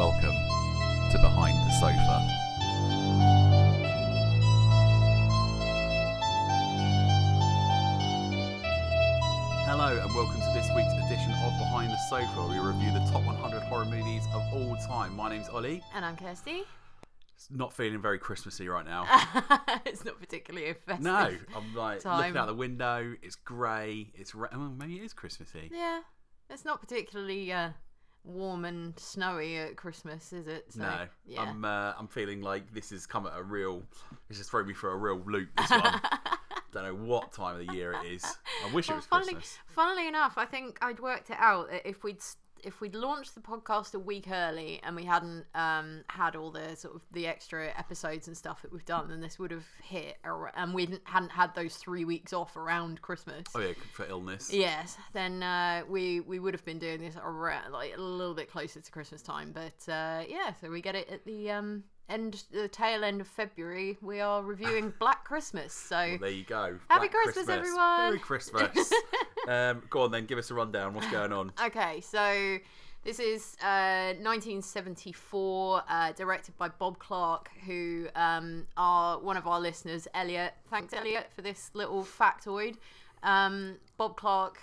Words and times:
Welcome 0.00 0.34
to 1.12 1.18
Behind 1.20 1.54
the 1.58 1.72
Sofa. 1.72 2.26
Hello, 9.66 10.00
and 10.02 10.14
welcome 10.14 10.40
to 10.40 10.50
this 10.54 10.70
week's 10.74 10.94
edition 11.04 11.32
of 11.44 11.52
Behind 11.58 11.92
the 11.92 11.98
Sofa. 12.08 12.26
where 12.48 12.48
We 12.48 12.66
review 12.66 12.94
the 12.94 13.06
top 13.12 13.24
100 13.24 13.60
horror 13.64 13.84
movies 13.84 14.24
of 14.32 14.42
all 14.54 14.74
time. 14.76 15.14
My 15.14 15.28
name's 15.28 15.50
Ollie. 15.50 15.82
And 15.94 16.02
I'm 16.02 16.16
Kirsty. 16.16 16.62
It's 17.34 17.50
not 17.50 17.74
feeling 17.74 18.00
very 18.00 18.18
Christmassy 18.18 18.68
right 18.70 18.86
now. 18.86 19.04
it's 19.84 20.06
not 20.06 20.18
particularly 20.18 20.70
a 20.70 20.74
festive. 20.76 21.04
No, 21.04 21.30
I'm 21.54 21.74
like 21.76 22.00
Time. 22.00 22.20
looking 22.20 22.36
out 22.38 22.46
the 22.46 22.54
window. 22.54 23.16
It's 23.20 23.36
grey. 23.36 24.12
It's 24.14 24.34
ra- 24.34 24.48
well, 24.50 24.72
maybe 24.74 24.96
it 24.96 25.04
is 25.04 25.12
Christmassy. 25.12 25.70
Yeah, 25.70 26.00
it's 26.48 26.64
not 26.64 26.80
particularly 26.80 27.52
uh, 27.52 27.72
warm 28.24 28.64
and 28.64 28.98
snowy 28.98 29.56
at 29.58 29.76
Christmas, 29.76 30.32
is 30.32 30.46
it? 30.46 30.66
So, 30.72 30.80
No, 30.82 31.06
Yeah. 31.26 31.42
I'm 31.42 31.64
uh, 31.64 31.94
I'm 31.98 32.08
feeling 32.08 32.42
like 32.42 32.72
this 32.72 32.90
has 32.90 33.06
come 33.06 33.26
at 33.26 33.32
a 33.36 33.42
real. 33.42 33.82
This 34.28 34.38
has 34.38 34.48
thrown 34.48 34.66
me 34.66 34.74
for 34.74 34.92
a 34.92 34.96
real 34.96 35.20
loop. 35.26 35.48
This 35.56 35.70
one. 35.70 36.00
Don't 36.72 36.84
know 36.84 36.94
what 36.94 37.32
time 37.32 37.58
of 37.60 37.66
the 37.66 37.74
year 37.74 37.92
it 37.92 38.06
is. 38.06 38.24
I 38.64 38.72
wish 38.72 38.88
it 38.88 38.94
was 38.94 39.04
funnily, 39.04 39.32
Christmas. 39.32 39.58
funnily 39.66 40.06
enough, 40.06 40.34
I 40.36 40.44
think 40.44 40.78
I'd 40.80 41.00
worked 41.00 41.30
it 41.30 41.36
out 41.40 41.68
that 41.68 41.88
if 41.88 42.04
we'd 42.04 42.22
if 42.64 42.80
we'd 42.80 42.94
launched 42.94 43.34
the 43.34 43.40
podcast 43.40 43.94
a 43.94 43.98
week 43.98 44.26
early 44.30 44.80
and 44.82 44.94
we 44.96 45.04
hadn't 45.04 45.44
um, 45.54 46.02
had 46.08 46.36
all 46.36 46.50
the 46.50 46.74
sort 46.76 46.94
of 46.94 47.02
the 47.12 47.26
extra 47.26 47.68
episodes 47.78 48.28
and 48.28 48.36
stuff 48.36 48.62
that 48.62 48.72
we've 48.72 48.84
done, 48.84 49.08
then 49.08 49.20
this 49.20 49.38
would 49.38 49.50
have 49.50 49.66
hit, 49.82 50.16
ar- 50.24 50.52
and 50.54 50.74
we 50.74 50.82
hadn't- 50.82 51.02
hadn't 51.04 51.30
had 51.30 51.54
those 51.54 51.76
three 51.76 52.04
weeks 52.04 52.32
off 52.32 52.56
around 52.56 53.00
Christmas. 53.02 53.44
Oh 53.54 53.60
yeah, 53.60 53.72
for 53.92 54.06
illness. 54.06 54.52
Yes, 54.52 54.96
then 55.12 55.42
uh, 55.42 55.82
we 55.88 56.20
we 56.20 56.38
would 56.38 56.54
have 56.54 56.64
been 56.64 56.78
doing 56.78 57.00
this 57.00 57.16
around 57.22 57.72
like 57.72 57.96
a 57.96 58.00
little 58.00 58.34
bit 58.34 58.50
closer 58.50 58.80
to 58.80 58.90
Christmas 58.92 59.22
time, 59.22 59.52
but 59.52 59.92
uh, 59.92 60.22
yeah, 60.28 60.52
so 60.60 60.70
we 60.70 60.80
get 60.80 60.94
it 60.94 61.08
at 61.10 61.24
the 61.24 61.50
um, 61.50 61.84
end, 62.10 62.44
the 62.52 62.68
tail 62.68 63.04
end 63.04 63.20
of 63.20 63.28
February. 63.28 63.96
We 64.02 64.20
are 64.20 64.42
reviewing 64.42 64.92
Black 65.00 65.24
Christmas, 65.24 65.72
so 65.72 65.96
Well, 65.96 66.18
there 66.18 66.30
you 66.30 66.44
go. 66.44 66.78
Happy 66.88 67.08
Black 67.08 67.12
Christmas, 67.12 67.48
everyone. 67.48 67.98
Merry 67.98 68.18
Christmas. 68.18 68.92
um, 69.48 69.82
go 69.88 70.02
on 70.02 70.10
then, 70.10 70.26
give 70.26 70.38
us 70.38 70.50
a 70.50 70.54
rundown. 70.54 70.94
What's 70.94 71.10
going 71.10 71.32
on? 71.32 71.52
okay, 71.64 72.00
so 72.00 72.58
this 73.04 73.18
is 73.18 73.56
uh, 73.62 74.12
1974, 74.20 75.82
uh, 75.88 76.12
directed 76.12 76.56
by 76.58 76.68
Bob 76.68 76.98
Clark, 76.98 77.50
who 77.64 78.08
um, 78.14 78.66
are 78.76 79.18
one 79.18 79.38
of 79.38 79.46
our 79.46 79.58
listeners, 79.58 80.06
Elliot. 80.12 80.52
Thanks, 80.70 80.92
Elliot, 80.92 81.28
for 81.34 81.40
this 81.40 81.70
little 81.72 82.04
factoid. 82.04 82.76
Um, 83.22 83.76
Bob 83.96 84.16
Clark 84.16 84.58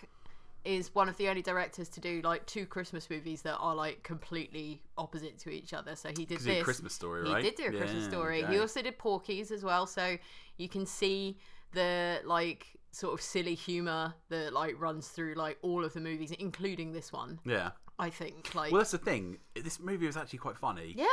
is 0.66 0.94
one 0.94 1.08
of 1.08 1.16
the 1.17 1.30
only 1.30 1.41
directors 1.41 1.88
to 1.89 2.00
do 2.02 2.22
like 2.23 2.45
two 2.45 2.66
Christmas 2.66 3.09
movies 3.09 3.41
that 3.44 3.55
are 3.58 3.73
like 3.75 4.03
completely 4.03 4.81
opposite 4.97 5.38
to 5.39 5.49
each 5.49 5.73
other. 5.73 5.95
So 5.95 6.09
he 6.09 6.25
did 6.25 6.39
he 6.39 6.45
this. 6.55 6.64
Christmas 6.64 6.94
story, 6.94 7.25
He 7.25 7.33
right? 7.33 7.44
did 7.44 7.55
do 7.55 7.66
a 7.67 7.72
Christmas 7.72 8.03
story. 8.05 8.44
okay. 8.44 8.53
He 8.53 8.59
also 8.59 8.81
did 8.81 8.97
Porky's 8.97 9.52
as 9.52 9.64
well, 9.64 9.88
so 9.88 10.17
you 10.58 10.67
can 10.67 10.86
see 10.86 11.38
the 11.73 12.19
like 12.25 12.67
sort 12.91 13.14
of 13.14 13.22
silly 13.22 13.53
humor 13.55 14.14
that 14.30 14.53
like 14.53 14.80
runs 14.80 15.08
through 15.09 15.36
like 15.36 15.58
all 15.61 15.86
of 15.86 15.94
the 15.94 15.99
movies, 16.02 16.31
including 16.31 16.92
this 16.92 17.14
one. 17.14 17.39
Yeah. 17.45 17.71
I 17.99 18.09
think 18.09 18.53
like 18.53 18.71
Well, 18.71 18.80
that's 18.80 18.92
the 18.92 18.97
thing. 18.97 19.38
This 19.55 19.80
movie 19.80 20.05
was 20.05 20.17
actually 20.17 20.39
quite 20.39 20.58
funny. 20.58 20.94
yeah. 20.97 21.08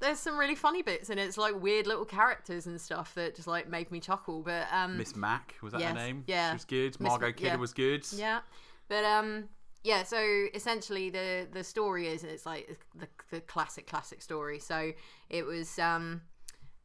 There's 0.00 0.20
some 0.20 0.38
really 0.38 0.54
funny 0.54 0.82
bits 0.82 1.10
and 1.10 1.18
it's 1.18 1.36
like 1.36 1.60
weird 1.60 1.88
little 1.88 2.04
characters 2.04 2.68
and 2.68 2.80
stuff 2.80 3.14
that 3.16 3.34
just 3.34 3.48
like 3.48 3.68
make 3.68 3.90
me 3.90 3.98
chuckle. 3.98 4.42
But 4.42 4.68
um 4.72 4.96
Miss 4.96 5.16
Mac 5.16 5.56
was 5.60 5.72
that 5.72 5.80
Yes, 5.80 5.88
her 5.90 5.94
name? 5.96 6.22
yeah. 6.28 6.50
she 6.50 6.54
was 6.54 6.64
good. 6.64 7.00
Margot 7.00 7.32
Kidder 7.32 7.46
yeah. 7.48 7.56
was 7.56 7.72
good. 7.72 8.06
Yeah, 8.12 8.40
but 8.88 9.04
um, 9.04 9.48
yeah. 9.84 10.02
So 10.02 10.46
essentially, 10.54 11.10
the 11.10 11.46
the 11.52 11.64
story 11.64 12.08
is 12.08 12.24
it's 12.24 12.46
like 12.46 12.78
the 12.94 13.08
the 13.30 13.40
classic 13.40 13.86
classic 13.86 14.22
story. 14.22 14.58
So 14.58 14.92
it 15.30 15.44
was 15.44 15.78
um 15.78 16.22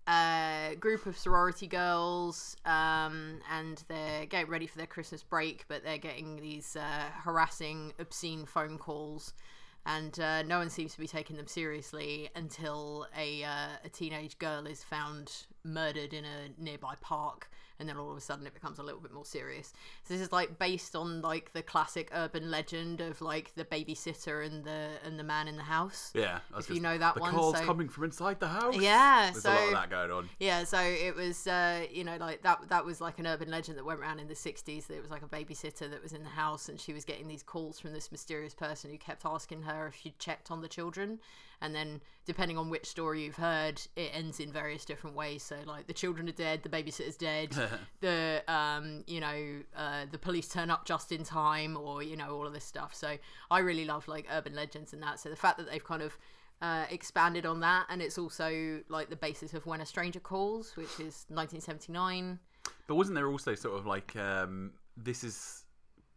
a 0.08 0.76
group 0.80 1.06
of 1.06 1.18
sorority 1.18 1.66
girls 1.66 2.58
um 2.66 3.40
and 3.50 3.82
they're 3.88 4.26
getting 4.26 4.52
ready 4.52 4.68
for 4.68 4.78
their 4.78 4.88
Christmas 4.88 5.24
break, 5.24 5.66
but 5.68 5.84
they're 5.84 5.98
getting 5.98 6.42
these 6.42 6.76
uh, 6.76 7.10
harassing, 7.24 7.94
obscene 8.00 8.46
phone 8.46 8.78
calls. 8.78 9.34
And 9.86 10.18
uh, 10.20 10.44
no 10.44 10.60
one 10.60 10.70
seems 10.70 10.94
to 10.94 11.00
be 11.00 11.08
taking 11.08 11.36
them 11.36 11.48
seriously 11.48 12.30
until 12.36 13.06
a 13.18 13.44
uh, 13.44 13.68
a 13.84 13.90
teenage 13.90 14.38
girl 14.38 14.66
is 14.66 14.84
found 14.84 15.46
murdered 15.64 16.14
in 16.14 16.24
a 16.24 16.62
nearby 16.62 16.96
park, 17.02 17.50
and 17.84 17.90
then 17.90 17.98
all 17.98 18.10
of 18.10 18.16
a 18.18 18.22
sudden 18.22 18.48
it 18.48 18.54
becomes 18.54 18.80
a 18.80 18.84
little 18.84 19.02
bit 19.02 19.12
more 19.12 19.26
serious. 19.26 19.74
So 20.06 20.14
this 20.14 20.22
is 20.22 20.32
like 20.32 20.58
based 20.58 20.96
on 20.96 21.22
like 21.22 21.52
the 21.52 21.62
classic 21.62 22.10
urban 22.14 22.50
legend 22.50 23.02
of 23.02 23.22
like 23.22 23.52
the 23.56 23.66
babysitter 23.66 24.46
and 24.46 24.64
the 24.64 24.88
and 25.04 25.20
the 25.20 25.24
man 25.24 25.50
in 25.50 25.58
the 25.58 25.64
house. 25.64 26.12
Yeah, 26.16 26.40
If 26.58 26.70
you 26.70 26.80
know 26.80 26.98
that 26.98 27.16
the 27.16 27.20
one, 27.20 27.34
call's 27.34 27.58
so- 27.58 27.66
coming 27.66 27.90
from 27.90 28.06
inside 28.06 28.40
the 28.40 28.48
house. 28.48 28.78
Yeah, 28.78 29.32
there's 29.34 29.44
a 29.44 29.50
lot 29.50 29.58
of 29.60 29.66
so- 29.68 29.74
that 29.74 29.90
going 29.90 30.12
on. 30.12 30.30
Yeah, 30.40 30.64
so 30.64 30.80
it 30.80 31.14
was, 31.14 31.46
uh, 31.46 31.86
you 31.92 32.06
know, 32.06 32.16
like 32.18 32.42
that. 32.44 32.70
That 32.70 32.86
was 32.86 33.02
like 33.02 33.20
an 33.20 33.28
urban 33.28 33.52
legend 33.52 33.78
that 33.78 33.84
went 33.84 34.00
around 34.00 34.20
in 34.20 34.28
the 34.30 34.34
'60s. 34.36 34.88
That 34.88 34.96
it 34.96 35.02
was 35.02 35.12
like 35.12 35.24
a 35.24 35.28
babysitter 35.28 35.90
that 35.92 36.02
was 36.02 36.14
in 36.14 36.24
the 36.24 36.30
house, 36.30 36.70
and 36.70 36.80
she 36.80 36.94
was 36.94 37.04
getting 37.04 37.28
these 37.28 37.44
calls 37.44 37.80
from 37.82 37.92
this 37.92 38.12
mysterious 38.14 38.54
person 38.54 38.90
who 38.92 38.98
kept 38.98 39.26
asking 39.26 39.64
her 39.64 39.88
if 39.88 39.96
she'd 39.96 40.18
checked 40.20 40.50
on 40.52 40.62
the 40.62 40.70
children. 40.70 41.20
And 41.64 41.74
then, 41.74 42.02
depending 42.26 42.58
on 42.58 42.70
which 42.70 42.86
story 42.86 43.24
you've 43.24 43.38
heard, 43.38 43.82
it 43.96 44.12
ends 44.14 44.40
in 44.40 44.52
various 44.52 44.86
different 44.86 45.16
ways. 45.16 45.42
So, 45.42 45.58
like 45.66 45.88
the 45.88 45.94
children 45.94 46.30
are 46.30 46.34
dead, 46.34 46.62
the 46.62 46.70
babysitter's 46.70 47.18
dead, 47.18 47.56
the 48.02 48.44
um, 48.48 49.04
you 49.08 49.20
know, 49.20 49.62
uh, 49.76 50.06
the 50.12 50.20
police 50.20 50.48
turn 50.48 50.70
up 50.70 50.86
just 50.86 51.12
in 51.12 51.24
time, 51.24 51.76
or 51.78 52.04
you 52.04 52.16
know, 52.18 52.36
all 52.36 52.46
of 52.46 52.54
this 52.54 52.66
stuff. 52.66 52.94
So, 52.94 53.18
I 53.50 53.60
really 53.60 53.86
love 53.86 54.08
like 54.08 54.28
urban 54.32 54.54
legends 54.54 54.94
and 54.94 55.02
that. 55.02 55.20
So 55.20 55.30
the 55.30 55.36
fact 55.36 55.58
that 55.58 55.72
they've 55.72 55.84
kind 55.84 56.02
of 56.02 56.18
uh, 56.62 56.86
expanded 56.90 57.46
on 57.46 57.60
that, 57.60 57.86
and 57.90 58.02
it's 58.02 58.18
also 58.18 58.82
like 58.90 59.10
the 59.10 59.16
basis 59.16 59.54
of 59.54 59.66
When 59.66 59.82
a 59.82 59.86
Stranger 59.86 60.20
Calls, 60.20 60.76
which 60.76 60.94
is 61.00 61.26
1979. 61.30 62.40
But 62.88 62.96
wasn't 62.96 63.16
there 63.16 63.28
also 63.28 63.56
sort 63.56 63.78
of 63.78 63.86
like 63.86 64.16
um, 64.16 64.72
this 64.96 65.24
is 65.24 65.63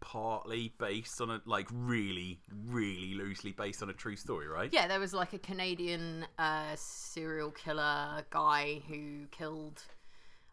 partly 0.00 0.72
based 0.78 1.20
on 1.20 1.30
a 1.30 1.40
like 1.46 1.68
really, 1.72 2.40
really 2.68 3.14
loosely 3.14 3.52
based 3.52 3.82
on 3.82 3.90
a 3.90 3.92
true 3.92 4.16
story, 4.16 4.46
right? 4.46 4.70
Yeah, 4.72 4.88
there 4.88 5.00
was 5.00 5.14
like 5.14 5.32
a 5.32 5.38
Canadian 5.38 6.26
uh, 6.38 6.74
serial 6.76 7.50
killer 7.50 8.24
guy 8.30 8.82
who 8.88 9.26
killed, 9.30 9.82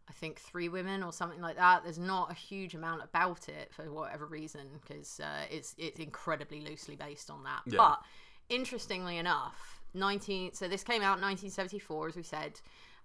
I 0.10 0.14
think, 0.14 0.40
three 0.40 0.70
women 0.70 1.04
or 1.04 1.12
something 1.12 1.42
like 1.42 1.58
that. 1.58 1.84
There's 1.84 2.00
not 2.00 2.32
a 2.32 2.36
huge 2.36 2.74
amount 2.76 3.04
about 3.04 3.50
it 3.50 3.74
for 3.74 3.92
whatever 3.92 4.26
reason 4.26 4.68
because 4.82 5.20
uh, 5.20 5.46
it's 5.52 5.76
it's 5.78 6.00
incredibly 6.00 6.62
loosely 6.62 6.96
based 6.96 7.30
on 7.30 7.44
that. 7.44 7.62
Yeah. 7.66 7.78
But 7.78 8.02
interestingly 8.50 9.18
enough, 9.18 9.82
19 9.94 10.54
so 10.54 10.68
this 10.68 10.84
came 10.84 11.02
out 11.02 11.18
in 11.18 11.24
1974, 11.24 12.10
as 12.10 12.16
we 12.16 12.24
said. 12.24 12.60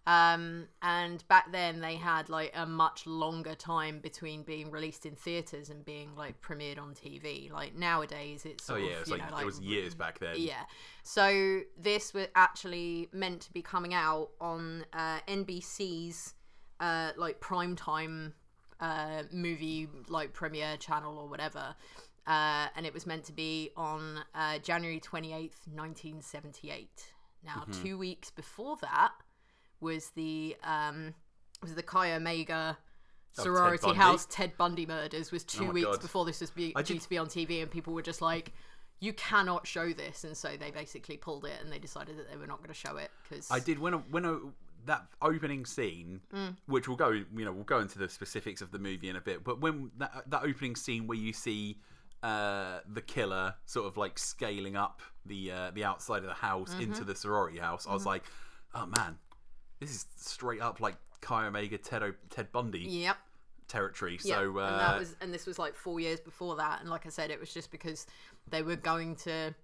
Um, 0.08 0.68
and 0.80 1.22
back 1.28 1.52
then 1.52 1.80
they 1.80 1.96
had 1.96 2.30
like 2.30 2.52
a 2.54 2.64
much 2.64 3.06
longer 3.06 3.54
time 3.54 3.98
between 3.98 4.42
being 4.42 4.70
released 4.70 5.04
in 5.04 5.14
theaters 5.14 5.68
and 5.68 5.84
being 5.84 6.16
like 6.16 6.40
premiered 6.40 6.78
on 6.80 6.94
TV. 6.94 7.52
Like 7.52 7.74
nowadays, 7.76 8.46
it's 8.46 8.70
Oh 8.70 8.76
yeah, 8.76 8.94
of, 8.94 9.00
it's 9.02 9.10
like, 9.10 9.30
know, 9.30 9.36
it 9.36 9.44
was 9.44 9.60
years 9.60 9.94
back 9.94 10.18
then. 10.18 10.36
yeah. 10.38 10.62
So 11.02 11.60
this 11.78 12.14
was 12.14 12.28
actually 12.34 13.10
meant 13.12 13.42
to 13.42 13.52
be 13.52 13.60
coming 13.60 13.92
out 13.92 14.30
on 14.40 14.86
uh, 14.94 15.18
NBC's 15.28 16.32
uh, 16.80 17.10
like 17.18 17.38
primetime 17.40 18.32
uh, 18.80 19.24
movie 19.30 19.88
like 20.08 20.32
premiere 20.32 20.78
channel 20.78 21.18
or 21.18 21.28
whatever. 21.28 21.74
Uh, 22.26 22.68
and 22.76 22.86
it 22.86 22.94
was 22.94 23.06
meant 23.06 23.24
to 23.24 23.32
be 23.32 23.72
on 23.76 24.20
uh, 24.34 24.56
January 24.60 25.00
28th, 25.00 25.66
1978. 25.74 26.88
Now, 27.44 27.64
Mm-hmm. 27.68 27.82
two 27.82 27.98
weeks 27.98 28.30
before 28.30 28.76
that 28.80 29.12
was 29.80 30.10
the 30.10 30.56
um, 30.64 31.14
was 31.62 31.74
the 31.74 31.82
Chi 31.82 32.12
Omega 32.12 32.78
Oh, 33.36 33.42
Ted 33.42 33.44
sorority 33.44 33.92
house 33.94 34.26
Ted 34.28 34.52
Bundy 34.56 34.84
murders 34.86 35.30
was 35.30 35.44
two 35.44 35.66
Oh 35.68 35.70
weeks 35.70 35.86
God. 35.86 36.00
before 36.00 36.24
this 36.24 36.40
was 36.40 36.50
be, 36.50 36.72
due 36.84 36.98
to 36.98 37.08
be 37.08 37.18
on 37.18 37.26
TV, 37.28 37.62
and 37.62 37.70
people 37.70 37.92
were 37.92 38.02
just 38.02 38.20
like, 38.22 38.52
"You 39.00 39.12
cannot 39.12 39.66
show 39.66 39.92
this," 39.92 40.24
and 40.24 40.36
so 40.36 40.56
they 40.56 40.70
basically 40.72 41.16
pulled 41.18 41.44
it, 41.44 41.60
and 41.62 41.70
they 41.70 41.78
decided 41.78 42.18
that 42.18 42.28
they 42.30 42.36
were 42.36 42.46
not 42.48 42.58
going 42.58 42.68
to 42.68 42.74
show 42.74 42.96
it 42.96 43.10
because 43.28 43.48
I 43.50 43.60
did 43.60 43.78
when 43.78 43.94
I, 43.94 43.98
when 44.10 44.26
I, 44.26 44.38
that 44.86 45.06
opening 45.22 45.66
scene, 45.66 46.20
Mm. 46.34 46.56
which 46.66 46.88
we'll 46.88 46.96
go, 46.96 47.10
you 47.10 47.26
know, 47.44 47.52
we'll 47.52 47.64
go 47.64 47.78
into 47.80 47.98
the 47.98 48.08
specifics 48.08 48.60
of 48.62 48.72
the 48.72 48.78
movie 48.78 49.08
in 49.08 49.14
a 49.16 49.20
bit. 49.20 49.44
But 49.44 49.60
when 49.60 49.90
that 49.98 50.24
that 50.30 50.42
opening 50.42 50.74
scene 50.74 51.06
where 51.06 51.18
you 51.18 51.32
see 51.32 51.78
uh, 52.24 52.80
the 52.92 53.02
killer 53.02 53.54
sort 53.66 53.86
of 53.86 53.96
like 53.96 54.18
scaling 54.18 54.74
up 54.74 55.00
the 55.26 55.52
uh, 55.52 55.70
the 55.72 55.84
outside 55.84 56.22
of 56.22 56.28
the 56.28 56.34
house 56.34 56.70
Mm-hmm. 56.70 56.80
into 56.82 57.04
the 57.04 57.14
sorority 57.14 57.58
house, 57.58 57.86
I 57.86 57.92
was 57.92 58.06
like, 58.06 58.24
oh 58.74 58.86
man, 58.86 59.18
this 59.80 59.90
is 59.90 60.06
straight 60.16 60.60
up 60.60 60.80
like 60.80 60.96
Chi 61.20 61.46
Omega 61.46 61.78
Ted 61.78 62.02
O- 62.02 62.14
Ted 62.30 62.50
Bundy 62.52 62.80
Yep. 62.80 63.16
territory. 63.68 64.18
Yeah, 64.22 64.36
So 64.36 64.58
uh, 64.58 64.68
and 64.68 64.80
that 64.80 64.98
was 64.98 65.16
and 65.20 65.32
this 65.32 65.46
was 65.46 65.58
like 65.58 65.74
four 65.74 66.00
years 66.00 66.20
before 66.20 66.56
that, 66.56 66.80
and 66.80 66.90
like 66.90 67.06
I 67.06 67.10
said, 67.10 67.30
it 67.30 67.40
was 67.40 67.52
just 67.52 67.70
because 67.70 68.06
they 68.50 68.62
were 68.62 68.76
going 68.76 69.16
to 69.16 69.54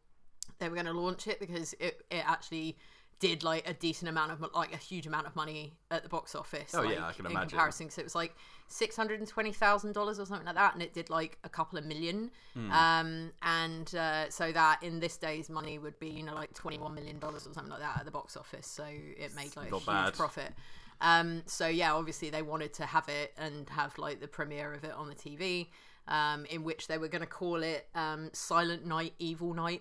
they 0.58 0.68
were 0.68 0.74
going 0.74 0.86
to 0.86 0.92
launch 0.92 1.26
it 1.26 1.40
because 1.40 1.74
it 1.80 2.04
it 2.10 2.22
actually 2.26 2.76
did 3.20 3.42
like 3.42 3.68
a 3.68 3.74
decent 3.74 4.08
amount 4.08 4.32
of 4.32 4.44
like 4.54 4.74
a 4.74 4.76
huge 4.76 5.06
amount 5.06 5.26
of 5.26 5.36
money 5.36 5.74
at 5.90 6.02
the 6.02 6.08
box 6.08 6.34
office. 6.34 6.74
Oh, 6.74 6.82
yeah, 6.82 7.06
I 7.06 7.12
can 7.12 7.26
in 7.26 7.32
imagine. 7.32 7.50
comparison, 7.50 7.90
so 7.90 8.00
it 8.00 8.04
was 8.04 8.14
like 8.14 8.34
six 8.68 8.96
hundred 8.96 9.20
and 9.20 9.28
twenty 9.28 9.52
thousand 9.52 9.92
dollars 9.92 10.18
or 10.18 10.26
something 10.26 10.46
like 10.46 10.56
that, 10.56 10.74
and 10.74 10.82
it 10.82 10.92
did 10.92 11.10
like 11.10 11.38
a 11.44 11.48
couple 11.48 11.78
of 11.78 11.84
million. 11.84 12.30
Hmm. 12.54 12.70
Um, 12.70 13.32
and 13.42 13.94
uh, 13.94 14.30
so 14.30 14.52
that 14.52 14.82
in 14.82 15.00
this 15.00 15.16
day's 15.16 15.48
money 15.48 15.78
would 15.78 15.98
be 15.98 16.08
you 16.08 16.22
know 16.22 16.34
like 16.34 16.52
twenty 16.54 16.78
one 16.78 16.94
million 16.94 17.18
dollars 17.18 17.46
or 17.46 17.52
something 17.52 17.70
like 17.70 17.80
that 17.80 17.98
at 17.98 18.04
the 18.04 18.10
box 18.10 18.36
office. 18.36 18.66
So 18.66 18.84
it 18.84 19.34
made 19.34 19.56
like 19.56 19.70
a 19.70 19.76
huge 19.76 19.86
bad. 19.86 20.14
profit. 20.14 20.52
Um, 21.00 21.42
so 21.46 21.66
yeah, 21.66 21.94
obviously 21.94 22.30
they 22.30 22.42
wanted 22.42 22.72
to 22.74 22.86
have 22.86 23.08
it 23.08 23.32
and 23.38 23.68
have 23.70 23.96
like 23.98 24.20
the 24.20 24.28
premiere 24.28 24.72
of 24.72 24.84
it 24.84 24.92
on 24.92 25.08
the 25.08 25.14
TV. 25.14 25.68
Um, 26.06 26.44
in 26.50 26.64
which 26.64 26.86
they 26.86 26.98
were 26.98 27.08
going 27.08 27.22
to 27.22 27.26
call 27.26 27.62
it 27.62 27.88
um, 27.94 28.28
Silent 28.34 28.84
Night, 28.84 29.14
Evil 29.18 29.54
Night. 29.54 29.80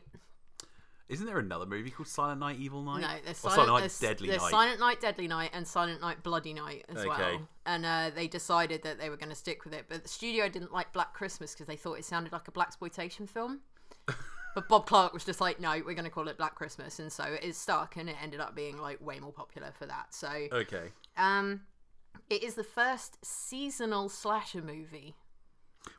Isn't 1.09 1.25
there 1.25 1.37
another 1.37 1.65
movie 1.65 1.91
called 1.91 2.07
Silent 2.07 2.39
Night, 2.39 2.57
Evil 2.59 2.81
Night? 2.81 3.01
No, 3.01 3.09
there's 3.25 3.43
Or 3.43 3.49
Silent, 3.51 3.67
Night, 3.69 3.79
there's, 3.81 3.99
Deadly 3.99 4.29
there's 4.29 4.41
Night. 4.41 4.51
Silent 4.51 4.79
Night, 4.79 5.01
Deadly 5.01 5.27
Night, 5.27 5.49
and 5.53 5.67
Silent 5.67 6.01
Night, 6.01 6.23
Bloody 6.23 6.53
Night 6.53 6.85
as 6.89 7.05
well. 7.05 7.11
Okay. 7.11 7.35
well. 7.35 7.47
And 7.65 7.85
uh, 7.85 8.11
they 8.15 8.27
decided 8.27 8.83
that 8.83 8.99
they 8.99 9.09
were 9.09 9.17
going 9.17 9.29
to 9.29 9.35
stick 9.35 9.65
with 9.65 9.73
it, 9.73 9.85
but 9.89 10.03
the 10.03 10.09
studio 10.09 10.47
didn't 10.47 10.71
like 10.71 10.93
Black 10.93 11.13
Christmas 11.13 11.53
because 11.53 11.67
they 11.67 11.75
thought 11.75 11.99
it 11.99 12.05
sounded 12.05 12.31
like 12.31 12.47
a 12.47 12.51
black 12.51 12.67
exploitation 12.67 13.27
film. 13.27 13.59
but 14.55 14.69
Bob 14.69 14.85
Clark 14.85 15.13
was 15.13 15.25
just 15.25 15.41
like, 15.41 15.59
no, 15.59 15.71
we're 15.85 15.93
going 15.93 16.05
to 16.05 16.09
call 16.09 16.27
it 16.29 16.37
Black 16.37 16.55
Christmas, 16.55 16.99
and 16.99 17.11
so 17.11 17.23
it 17.41 17.53
stuck, 17.55 17.97
and 17.97 18.09
it 18.09 18.15
ended 18.23 18.39
up 18.39 18.55
being 18.55 18.77
like 18.77 19.01
way 19.05 19.19
more 19.19 19.33
popular 19.33 19.71
for 19.77 19.85
that. 19.85 20.13
So, 20.13 20.29
Okay. 20.51 20.91
um, 21.17 21.61
it 22.29 22.43
is 22.43 22.53
the 22.55 22.63
first 22.63 23.23
seasonal 23.25 24.07
slasher 24.07 24.61
movie 24.61 25.15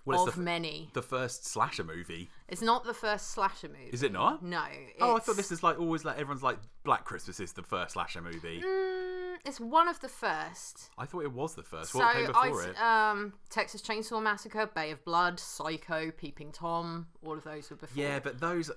Well, 0.05 0.29
of 0.29 0.35
the, 0.37 0.41
many. 0.41 0.91
the 0.93 1.03
first 1.03 1.47
slasher 1.47 1.85
movie. 1.85 2.29
It's 2.49 2.63
not 2.63 2.85
the 2.85 2.95
first 2.95 3.31
slasher 3.31 3.69
movie. 3.69 3.91
Is 3.93 4.03
it 4.03 4.13
not? 4.13 4.43
No. 4.43 4.65
Oh, 5.01 5.17
I 5.17 5.21
thought 5.21 5.37
this 5.37 5.51
is 5.53 5.63
like 5.63 5.79
always 5.79 6.05
like 6.05 6.19
everyone's 6.19 6.43
like 6.43 6.59
Black 6.85 7.05
Christmas 7.05 7.41
is 7.41 7.53
the 7.53 7.63
first 7.63 7.95
slasher 7.95 8.21
movie. 8.21 8.63
Mm, 8.65 9.37
it's 9.45 9.61
one 9.61 9.89
of 9.89 10.01
the 10.01 10.09
first. 10.09 10.91
I 10.99 11.07
thought 11.07 11.23
it 11.23 11.33
was 11.33 11.55
the 11.55 11.63
first. 11.63 11.93
So 11.93 11.99
What 11.99 12.15
came 12.15 12.27
before 12.27 12.63
I, 12.63 12.69
it? 12.69 12.81
um, 12.81 13.33
Texas 13.51 13.83
Chainsaw 13.83 14.23
Massacre, 14.23 14.67
Bay 14.75 14.91
of 14.91 15.05
Blood, 15.05 15.41
Psycho, 15.41 16.11
Peeping 16.11 16.53
Tom, 16.53 17.07
all 17.25 17.35
of 17.35 17.45
those 17.45 17.71
were 17.71 17.77
before. 17.77 18.03
Yeah, 18.03 18.21
but 18.21 18.41
those 18.41 18.71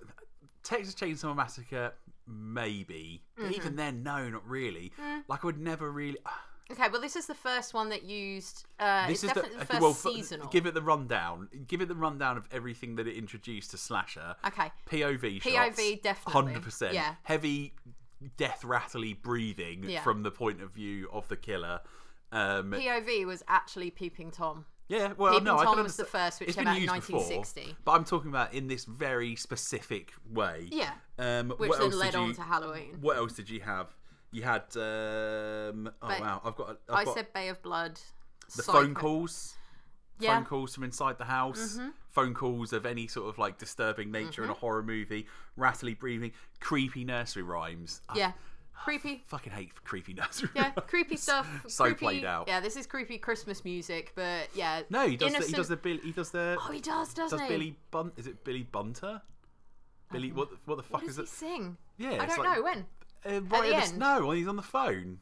Texas 0.63 0.95
Chainsaw 0.95 1.35
Massacre, 1.35 1.93
maybe. 2.27 3.23
Mm-hmm. 3.39 3.53
even 3.53 3.75
then, 3.75 4.03
no, 4.03 4.29
not 4.29 4.47
really. 4.47 4.91
Mm. 4.99 5.23
Like 5.27 5.43
I 5.43 5.47
would 5.47 5.59
never 5.59 5.91
really. 5.91 6.17
Okay, 6.71 6.87
well, 6.91 6.99
this 7.01 7.15
is 7.15 7.27
the 7.27 7.33
first 7.33 7.73
one 7.73 7.89
that 7.89 8.03
used. 8.03 8.65
Uh, 8.79 9.07
This 9.07 9.23
it's 9.23 9.23
is 9.23 9.27
definitely 9.29 9.49
the, 9.51 9.55
okay, 9.63 9.65
first 9.73 9.81
well, 9.81 9.93
seasonal. 9.93 10.47
Give 10.49 10.65
it 10.65 10.73
the 10.73 10.81
rundown. 10.81 11.47
Give 11.67 11.81
it 11.81 11.87
the 11.87 11.95
rundown 11.95 12.35
of 12.37 12.45
everything 12.51 12.95
that 12.97 13.07
it 13.07 13.15
introduced 13.15 13.71
to 13.71 13.77
slasher. 13.77 14.35
Okay, 14.45 14.71
POV 14.89 15.41
shots. 15.41 15.55
POV 15.79 16.01
definitely. 16.01 16.33
Hundred 16.33 16.63
percent. 16.63 16.93
Yeah. 16.93 17.15
Heavy, 17.23 17.73
death 18.35 18.63
rattly 18.65 19.13
breathing 19.13 19.85
Yeah. 19.87 20.01
from 20.01 20.23
the 20.23 20.31
point 20.31 20.61
of 20.61 20.71
view 20.71 21.07
of 21.13 21.27
the 21.29 21.37
killer. 21.37 21.81
Um, 22.33 22.71
POV 22.71 23.25
was 23.25 23.43
actually 23.47 23.89
Peeping 23.89 24.31
Tom. 24.31 24.65
yeah, 24.89 25.13
well, 25.17 25.31
Peeping 25.31 25.45
no, 25.45 25.57
I 25.59 25.63
Tom 25.63 25.75
can 25.75 25.83
was 25.83 25.95
the 25.95 26.03
first, 26.03 26.41
which 26.41 26.49
it's 26.49 26.57
came 26.57 26.67
out 26.67 26.75
in 26.75 26.81
used 26.83 26.93
before, 26.95 27.19
1960. 27.21 27.77
but 27.85 27.93
I'm 27.93 28.03
talking 28.03 28.29
about 28.29 28.53
in 28.53 28.67
this 28.67 28.83
very 28.83 29.37
specific 29.37 30.11
way. 30.29 30.67
Yeah, 30.69 30.91
Um, 31.17 31.51
which 31.51 31.69
what 31.69 31.79
then 31.79 31.85
else 31.87 31.95
led 31.95 32.11
did 32.11 32.15
on 32.17 32.27
you, 32.27 32.33
to 32.33 32.41
Halloween. 32.41 32.97
What 32.99 33.15
else 33.15 33.31
did 33.31 33.49
you 33.49 33.61
have? 33.61 33.95
You 34.31 34.43
had. 34.43 34.63
Um, 34.75 35.89
oh 36.01 36.07
But 36.07 36.19
wow! 36.19 36.41
I've 36.43 36.55
got. 36.55 36.69
I've 36.89 36.95
I 36.95 37.03
got 37.05 37.13
said 37.15 37.33
Bay 37.33 37.47
of 37.49 37.61
Blood. 37.61 37.99
the 38.55 38.63
Psycho. 38.63 38.79
phone 38.81 38.93
calls. 38.93 39.55
Yeah. 40.19 40.35
Phone 40.35 40.45
calls 40.45 40.73
from 40.73 40.83
inside 40.83 41.17
the 41.19 41.25
house. 41.25 41.77
Mm-hmm. 41.77 41.89
Phone 42.09 42.33
calls 42.33 42.73
of 42.73 42.85
any 42.87 43.05
sort 43.07 43.29
of 43.29 43.37
like 43.37 43.59
disturbing 43.59 44.11
nature 44.11 44.43
in 44.43 44.49
a 44.49 44.53
horror 44.53 44.81
movie. 44.83 45.27
Rattly 45.55 45.93
breathing. 45.93 46.31
Creepy 46.59 47.03
nursery 47.03 47.43
rhymes. 47.43 48.01
I 48.09 48.17
Yeah, 48.17 48.31
creepy. 48.73 49.23
fucking 49.27 49.53
hate 49.53 49.75
creepy 49.83 50.13
nursery. 50.15 50.49
Yeah, 50.55 50.63
rhymes. 50.75 50.87
creepy 50.87 51.15
stuff. 51.27 51.47
So 51.67 51.83
creepy, 51.85 51.99
played 51.99 52.25
out. 52.25 52.47
Yeah, 52.47 52.59
this 52.59 52.75
is 52.75 52.87
creepy 52.87 53.19
Christmas 53.19 53.63
music, 53.63 54.11
but 54.15 54.47
yeah. 54.55 54.81
No, 54.89 55.07
he 55.07 55.17
does. 55.17 55.33
The, 55.35 55.45
he 55.45 55.53
does 55.53 55.67
the. 55.67 55.77
Bill, 55.77 55.97
he 56.03 56.11
does 56.11 56.31
the. 56.31 56.57
Oh, 56.59 56.71
he 56.71 56.81
does, 56.81 57.13
doesn't 57.13 57.37
does 57.37 57.47
he? 57.47 57.53
Billy 57.53 57.77
Bunt? 57.91 58.13
Is 58.17 58.25
it 58.27 58.43
Billy 58.43 58.63
Bunter? 58.63 59.21
Billy, 60.11 60.31
what? 60.31 60.49
the- 60.49 60.57
What 60.65 60.77
the 60.77 60.83
fuck 60.83 61.01
What 61.01 61.03
is 61.09 61.17
does 61.17 61.17
he 61.17 61.45
it? 61.45 61.51
sing? 61.53 61.77
Yeah, 61.97 62.17
I 62.21 62.25
don't 62.25 62.39
like- 62.39 62.57
know 62.57 62.63
when. 62.63 62.85
Uh, 63.25 63.41
right 63.41 63.69
the 63.69 63.75
at 63.75 63.87
end? 63.89 63.99
no, 63.99 64.25
when 64.27 64.37
he's 64.37 64.47
on 64.47 64.55
the 64.55 64.61
phone, 64.61 65.19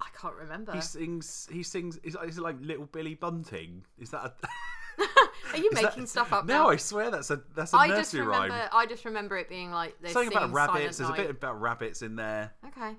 I 0.00 0.06
can't 0.20 0.34
remember. 0.34 0.72
he 0.72 0.80
sings. 0.80 1.48
He 1.50 1.62
sings. 1.62 1.96
Is, 1.98 2.16
is 2.26 2.38
it 2.38 2.42
like 2.42 2.56
Little 2.60 2.86
Billy 2.86 3.14
Bunting? 3.14 3.84
Is 3.98 4.10
that? 4.10 4.24
A, 4.24 4.32
Are 5.52 5.56
you 5.58 5.70
is 5.70 5.80
that- 5.80 5.82
making 5.84 6.06
stuff 6.06 6.32
up 6.32 6.46
No, 6.46 6.54
now? 6.64 6.68
I 6.68 6.76
swear 6.76 7.10
that's 7.10 7.30
a 7.30 7.42
that's 7.54 7.72
a 7.72 7.76
I 7.76 7.88
just 7.88 8.14
nursery 8.14 8.26
remember. 8.26 8.48
rhyme. 8.54 8.68
I 8.72 8.86
just 8.86 9.04
remember 9.04 9.36
it 9.36 9.48
being 9.48 9.70
like 9.70 9.96
they 10.00 10.10
Something 10.10 10.36
about 10.36 10.52
rabbits. 10.52 10.98
There's 10.98 11.10
a 11.10 11.14
bit 11.14 11.30
about 11.30 11.60
rabbits 11.60 12.02
in 12.02 12.16
there. 12.16 12.52
Okay. 12.68 12.94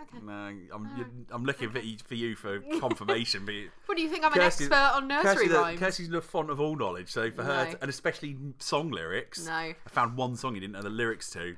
Okay. 0.00 0.18
No, 0.24 0.32
I'm 0.32 1.26
I'm 1.30 1.44
looking 1.44 1.70
for 1.70 1.78
you, 1.78 1.96
for 2.04 2.14
you 2.14 2.34
for 2.34 2.58
confirmation. 2.80 3.46
But 3.46 3.54
What 3.86 3.96
do 3.96 4.02
you 4.02 4.10
think? 4.10 4.24
I'm 4.24 4.32
an 4.32 4.40
expert 4.40 4.72
on 4.74 5.06
nursery 5.06 5.34
Kirsty, 5.34 5.48
the, 5.48 5.54
rhymes. 5.58 5.78
Kirsty's 5.78 6.08
the 6.08 6.20
font 6.20 6.50
of 6.50 6.60
all 6.60 6.76
knowledge. 6.76 7.10
So 7.10 7.30
for 7.30 7.44
her, 7.44 7.64
No. 7.66 7.70
to- 7.72 7.80
and 7.82 7.88
especially 7.88 8.36
song 8.58 8.90
lyrics. 8.90 9.46
No. 9.46 9.52
I 9.52 9.76
found 9.86 10.16
one 10.16 10.34
song 10.36 10.54
you 10.56 10.60
didn't 10.60 10.72
know 10.74 10.82
the 10.82 10.90
lyrics 10.90 11.30
to. 11.30 11.56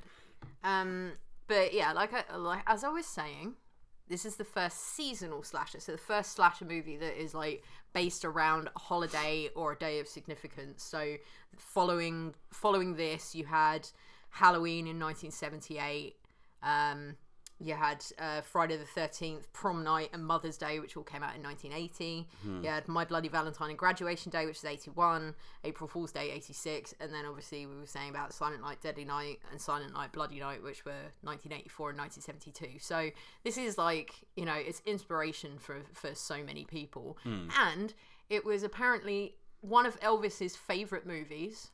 Um, 0.63 1.13
but 1.47 1.73
yeah, 1.73 1.93
like 1.93 2.11
I, 2.13 2.35
like 2.35 2.63
as 2.67 2.83
I 2.83 2.89
was 2.89 3.05
saying, 3.05 3.55
this 4.09 4.25
is 4.25 4.35
the 4.35 4.43
first 4.43 4.95
seasonal 4.95 5.43
slasher. 5.43 5.79
So 5.79 5.91
the 5.91 5.97
first 5.97 6.33
slasher 6.33 6.65
movie 6.65 6.97
that 6.97 7.21
is 7.21 7.33
like 7.33 7.63
based 7.93 8.23
around 8.25 8.69
a 8.75 8.79
holiday 8.79 9.49
or 9.55 9.73
a 9.73 9.77
day 9.77 9.99
of 9.99 10.07
significance. 10.07 10.83
So 10.83 11.15
following 11.57 12.33
following 12.51 12.95
this, 12.95 13.35
you 13.35 13.45
had 13.45 13.87
Halloween 14.29 14.87
in 14.87 14.99
1978. 14.99 16.15
Um, 16.63 17.15
you 17.59 17.73
had 17.73 18.05
uh, 18.19 18.41
Friday 18.41 18.77
the 18.77 18.99
13th, 18.99 19.43
Prom 19.51 19.83
Night, 19.83 20.09
and 20.13 20.23
Mother's 20.23 20.57
Day, 20.57 20.79
which 20.79 20.95
all 20.95 21.03
came 21.03 21.23
out 21.23 21.35
in 21.35 21.41
1980. 21.41 22.27
You 22.63 22.69
had 22.69 22.87
My 22.87 23.03
Bloody 23.03 23.29
Valentine 23.29 23.69
and 23.69 23.77
Graduation 23.77 24.29
Day, 24.29 24.45
which 24.45 24.57
is 24.57 24.65
81, 24.65 25.33
April 25.63 25.87
Fool's 25.87 26.11
Day, 26.11 26.29
86, 26.31 26.93
and 26.99 27.11
then 27.11 27.25
obviously 27.25 27.65
we 27.65 27.75
were 27.75 27.85
saying 27.87 28.09
about 28.11 28.31
Silent 28.31 28.61
Night, 28.61 28.77
Deadly 28.81 29.05
Night, 29.05 29.39
and 29.51 29.59
Silent 29.59 29.93
Night, 29.93 30.11
Bloody 30.11 30.39
Night, 30.39 30.61
which 30.61 30.85
were 30.85 30.91
1984 31.21 31.89
and 31.89 31.99
1972. 31.99 32.79
So 32.79 33.09
this 33.43 33.57
is 33.57 33.77
like, 33.77 34.13
you 34.35 34.45
know, 34.45 34.55
it's 34.55 34.81
inspiration 34.85 35.57
for, 35.57 35.77
for 35.93 36.13
so 36.13 36.43
many 36.43 36.63
people. 36.65 37.17
And 37.59 37.93
it 38.29 38.45
was 38.45 38.61
apparently 38.63 39.35
one 39.61 39.85
of 39.85 39.99
Elvis's 40.01 40.55
favourite 40.55 41.07
movies. 41.07 41.71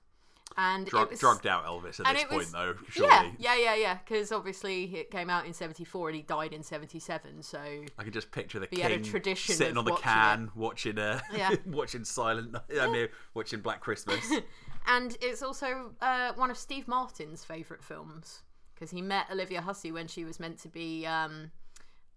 And 0.58 0.86
Drug, 0.86 1.06
it 1.06 1.12
was, 1.12 1.20
drugged 1.20 1.48
out 1.48 1.66
Elvis 1.66 2.00
at 2.00 2.14
this 2.14 2.24
point, 2.26 2.38
was- 2.38 2.52
though. 2.52 2.76
Surely, 2.90 3.34
yeah, 3.40 3.56
yeah, 3.56 3.56
yeah, 3.56 3.76
yeah. 3.76 3.98
Because 3.98 4.32
obviously 4.32 4.84
it 4.96 5.10
came 5.10 5.30
out 5.30 5.46
in 5.46 5.54
'74 5.54 6.10
and 6.10 6.16
he 6.16 6.22
died 6.22 6.54
in 6.54 6.62
'77. 6.62 7.42
So 7.42 7.60
I 7.98 8.04
can 8.04 8.14
just 8.14 8.32
picture 8.32 8.60
the 8.60 8.68
had 8.82 8.92
king 8.92 9.04
tradition 9.04 9.56
sitting 9.56 9.78
on 9.78 9.86
the 9.86 9.92
watching 9.92 10.04
can, 10.04 10.52
watching 10.56 11.00
uh, 11.00 11.20
Yeah. 11.36 11.56
watching 11.66 12.04
Silent. 12.06 12.56
I 12.80 12.92
mean, 12.92 13.08
watching 13.34 13.62
Black 13.62 13.82
Christmas. 13.82 14.24
and 14.88 15.18
it's 15.22 15.42
also 15.42 15.92
uh, 16.02 16.34
one 16.36 16.52
of 16.52 16.58
Steve 16.58 16.88
Martin's 16.88 17.44
favourite 17.44 17.84
films 17.84 18.44
because 18.76 18.92
he 18.92 19.02
met 19.02 19.28
Olivia 19.32 19.62
Hussey 19.62 19.92
when 19.92 20.08
she 20.08 20.26
was 20.26 20.40
meant 20.40 20.60
to 20.60 20.68
be 20.68 21.06
um, 21.06 21.52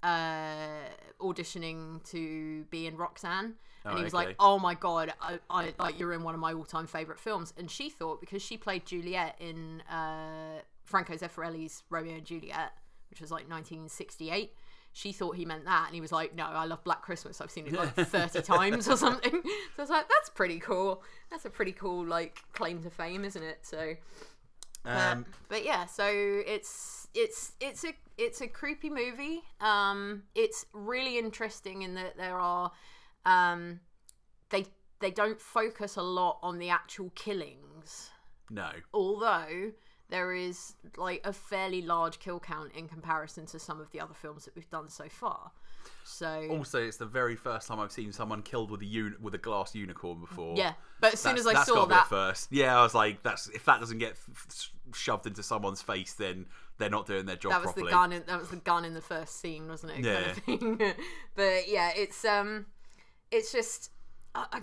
uh, 0.03 0.89
auditioning 1.21 2.03
to 2.11 2.65
be 2.71 2.87
in 2.87 2.97
Roxanne, 2.97 3.55
and 3.87 3.95
Oh, 3.95 3.99
he 3.99 4.05
was 4.05 4.15
okay. 4.15 4.27
like, 4.27 4.37
"Oh 4.41 4.59
my 4.59 4.75
god, 4.75 5.13
I, 5.21 5.39
I 5.49 5.75
like 5.79 5.99
you're 5.99 6.13
in 6.13 6.23
one 6.23 6.35
of 6.35 6.41
my 6.41 6.53
all-time 6.53 6.87
favourite 6.87 7.21
films." 7.21 7.53
And 7.57 7.71
she 7.71 7.89
thought 7.91 8.21
because 8.21 8.43
she 8.43 8.57
played 8.57 8.85
Juliet 8.87 9.37
in 9.41 9.83
uh, 9.91 10.61
Franco 10.85 11.15
Zeffirelli's 11.15 11.83
Romeo 11.91 12.15
and 12.17 12.25
Juliet, 12.25 12.73
which 13.11 13.21
was 13.21 13.31
like 13.31 13.49
1968. 13.49 14.53
She 14.93 15.13
thought 15.13 15.37
he 15.37 15.45
meant 15.45 15.67
that, 15.67 15.85
and 15.87 15.95
he 15.95 16.01
was 16.01 16.11
like, 16.13 16.35
"No, 16.35 16.45
I 16.47 16.65
love 16.65 16.83
Black 16.83 17.03
Christmas. 17.03 17.41
I've 17.41 17.51
seen 17.51 17.67
it 17.67 17.73
like 17.75 17.95
30 17.95 18.43
times 18.43 18.89
or 18.89 18.97
something." 18.97 19.31
So 19.43 19.51
I 19.79 19.83
was 19.83 19.91
like, 19.91 20.09
"That's 20.09 20.31
pretty 20.31 20.59
cool. 20.59 21.03
That's 21.31 21.45
a 21.45 21.51
pretty 21.51 21.73
cool 21.73 22.05
like 22.07 22.41
claim 22.55 22.83
to 22.83 22.91
fame, 22.91 23.25
isn't 23.25 23.43
it?" 23.43 23.59
So, 23.63 23.95
but, 24.83 24.97
Um, 24.97 25.27
but 25.49 25.65
yeah, 25.65 25.85
so 25.87 26.07
it's 26.07 27.09
it's 27.15 27.53
it's 27.61 27.85
a 27.85 27.93
it's 28.17 28.41
a 28.41 28.47
creepy 28.49 28.89
movie. 28.89 29.43
Um, 29.61 30.23
it's 30.35 30.65
really 30.73 31.19
interesting 31.19 31.83
in 31.83 31.95
that 31.97 32.17
there 32.17 32.39
are, 32.39 32.73
um, 33.27 33.81
they 34.51 34.65
they 35.01 35.11
don't 35.11 35.41
focus 35.41 35.97
a 35.97 36.03
lot 36.03 36.39
on 36.43 36.59
the 36.59 36.71
actual 36.71 37.11
killings, 37.15 38.11
no, 38.49 38.71
although 38.95 39.73
there 40.09 40.33
is 40.33 40.75
like 40.97 41.21
a 41.25 41.33
fairly 41.33 41.83
large 41.83 42.21
kill 42.21 42.39
count 42.39 42.71
in 42.77 42.87
comparison 42.89 43.45
to 43.45 43.59
some 43.59 43.81
of 43.81 43.91
the 43.91 44.01
other 44.01 44.15
films 44.15 44.45
that 44.45 44.55
we've 44.55 44.71
done 44.71 44.89
so 44.89 45.09
far. 45.09 45.51
So 46.05 46.47
also 46.51 46.81
it's 46.83 46.97
the 46.97 47.07
very 47.07 47.35
first 47.37 47.67
time 47.69 47.81
I've 47.81 47.91
seen 47.93 48.13
someone 48.13 48.43
killed 48.43 48.71
with 48.71 48.81
a 48.83 48.87
uni- 48.87 49.17
with 49.21 49.35
a 49.35 49.39
glass 49.39 49.75
unicorn 49.75 50.21
before. 50.21 50.57
yeah, 50.57 50.75
but 51.01 51.13
as 51.15 51.21
soon 51.21 51.35
That's- 51.37 51.47
as 51.47 51.47
I 51.49 51.53
that's 51.55 51.69
saw 51.69 51.85
that, 51.87 52.07
first. 52.09 52.49
Yeah, 52.53 52.79
I 52.79 52.83
was 52.83 52.95
like, 52.95 53.23
that's 53.25 53.49
if 53.49 53.65
that 53.65 53.81
doesn't 53.81 53.99
get 53.99 54.13
f- 54.13 54.71
shoved 54.95 55.27
into 55.27 55.43
someone's 55.43 55.83
face, 55.83 56.13
then 56.15 56.47
they're 56.79 56.91
not 56.91 57.07
doing 57.07 57.27
their 57.27 57.37
job 57.37 57.51
that 57.53 57.63
was 57.63 57.73
properly. 57.73 57.87
the 57.87 57.91
gun. 57.91 58.13
In, 58.13 58.23
that 58.27 58.39
was 58.39 58.51
the 58.51 58.57
gun 58.57 58.85
in 58.85 58.95
the 58.95 59.01
first 59.01 59.41
scene, 59.41 59.69
wasn't 59.69 59.93
it? 59.93 60.05
Kind 60.05 60.27
of 60.27 60.37
thing. 60.61 60.79
but 61.35 61.69
yeah, 61.69 61.91
it's 61.97 62.25
um, 62.25 62.67
it's 63.31 63.53
just 63.53 63.91
I, 64.35 64.61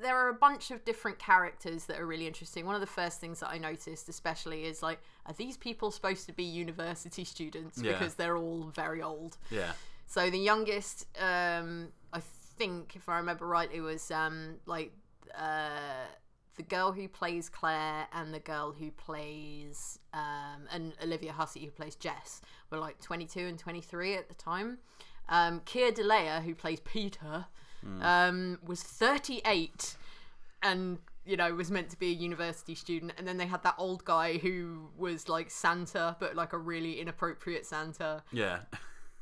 there 0.00 0.16
are 0.16 0.28
a 0.28 0.34
bunch 0.34 0.70
of 0.70 0.84
different 0.84 1.18
characters 1.18 1.86
that 1.86 1.98
are 1.98 2.06
really 2.06 2.26
interesting. 2.28 2.64
One 2.64 2.76
of 2.76 2.80
the 2.80 2.86
first 2.86 3.20
things 3.20 3.40
that 3.40 3.48
I 3.48 3.58
noticed, 3.58 4.08
especially, 4.08 4.64
is 4.64 4.82
like, 4.84 5.00
are 5.26 5.32
these 5.34 5.56
people 5.56 5.90
supposed 5.90 6.26
to 6.26 6.32
be 6.32 6.44
university 6.44 7.24
students 7.24 7.82
Yeah. 7.82 7.92
because 7.92 8.14
they're 8.14 8.36
all 8.36 8.64
very 8.72 9.02
old? 9.02 9.36
Yeah. 9.50 9.72
So 10.06 10.30
the 10.30 10.38
youngest, 10.38 11.06
um, 11.20 11.88
I 12.12 12.20
think, 12.56 12.94
if 12.94 13.08
I 13.08 13.16
remember 13.18 13.46
right, 13.46 13.68
it 13.72 13.80
was 13.80 14.10
um, 14.12 14.56
like 14.66 14.92
uh, 15.36 16.06
the 16.56 16.62
girl 16.62 16.92
who 16.92 17.08
plays 17.08 17.48
Claire 17.48 18.06
and 18.12 18.32
the 18.32 18.38
girl 18.40 18.72
who 18.72 18.90
plays 18.92 19.98
um, 20.14 20.68
and 20.72 20.92
Olivia 21.02 21.32
Hussey 21.32 21.64
who 21.64 21.70
plays 21.70 21.96
Jess 21.96 22.42
were 22.70 22.78
like 22.78 23.00
22 23.00 23.40
and 23.40 23.58
23 23.58 24.14
at 24.14 24.28
the 24.28 24.34
time. 24.34 24.78
Um, 25.28 25.62
Keir 25.64 25.90
Dullea, 25.92 26.42
who 26.42 26.54
plays 26.54 26.80
Peter, 26.80 27.46
um, 28.02 28.58
was 28.66 28.82
38 28.82 29.96
and 30.62 30.98
you 31.24 31.36
know 31.36 31.54
was 31.54 31.70
meant 31.70 31.90
to 31.90 31.98
be 31.98 32.08
a 32.08 32.14
university 32.14 32.74
student 32.74 33.12
and 33.18 33.26
then 33.26 33.36
they 33.36 33.46
had 33.46 33.62
that 33.62 33.74
old 33.78 34.04
guy 34.04 34.38
who 34.38 34.88
was 34.96 35.28
like 35.28 35.50
santa 35.50 36.16
but 36.18 36.34
like 36.34 36.52
a 36.52 36.58
really 36.58 37.00
inappropriate 37.00 37.64
santa 37.66 38.22
Yeah. 38.32 38.60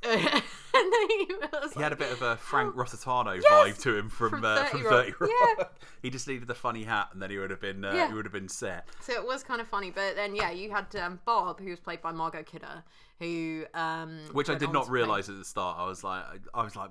and 0.09 0.15
then 0.23 1.09
he 1.11 1.27
was 1.53 1.73
He 1.75 1.83
had 1.83 1.93
a 1.93 1.97
bit 1.97 2.12
of 2.12 2.23
a 2.23 2.37
Frank 2.37 2.77
Rossitano 2.77 3.35
Yes! 3.43 3.45
vibe 3.53 3.83
to 3.83 3.97
him 3.97 4.09
from 4.09 4.31
From 4.31 4.45
uh, 4.45 4.57
30 4.67 4.69
from 4.71 4.83
Rock. 4.85 4.91
Thirty 4.93 5.12
Rock. 5.21 5.31
Yeah. 5.59 5.65
he 6.03 6.11
just 6.11 6.29
needed 6.29 6.47
the 6.47 6.55
funny 6.55 6.85
hat, 6.85 7.09
and 7.12 7.21
then 7.21 7.31
he 7.31 7.38
would 7.38 7.50
have 7.50 7.61
been 7.61 7.85
uh, 7.85 7.93
Yeah. 7.93 8.07
he 8.07 8.15
would 8.15 8.25
have 8.25 8.33
been 8.33 8.49
set. 8.49 8.87
So 9.00 9.12
it 9.12 9.27
was 9.27 9.43
kind 9.43 9.61
of 9.61 9.67
funny, 9.67 9.91
but 9.91 10.15
then 10.15 10.37
yeah, 10.37 10.53
you 10.53 10.71
had 10.71 10.95
um, 10.95 11.19
Bob, 11.25 11.59
who 11.61 11.71
was 11.71 11.81
played 11.81 12.00
by 12.00 12.12
Margot 12.12 12.45
Kidder, 12.45 12.85
who 13.19 13.65
um, 13.75 14.21
Which 14.33 14.49
I 14.49 14.55
did 14.55 14.73
not 14.73 14.85
play- 14.87 15.00
realise 15.00 15.29
at 15.29 15.37
the 15.37 15.45
start. 15.45 15.79
I 15.81 15.87
was 15.87 16.05
like, 16.05 16.23
I 16.55 16.62
was 16.62 16.77
like, 16.77 16.91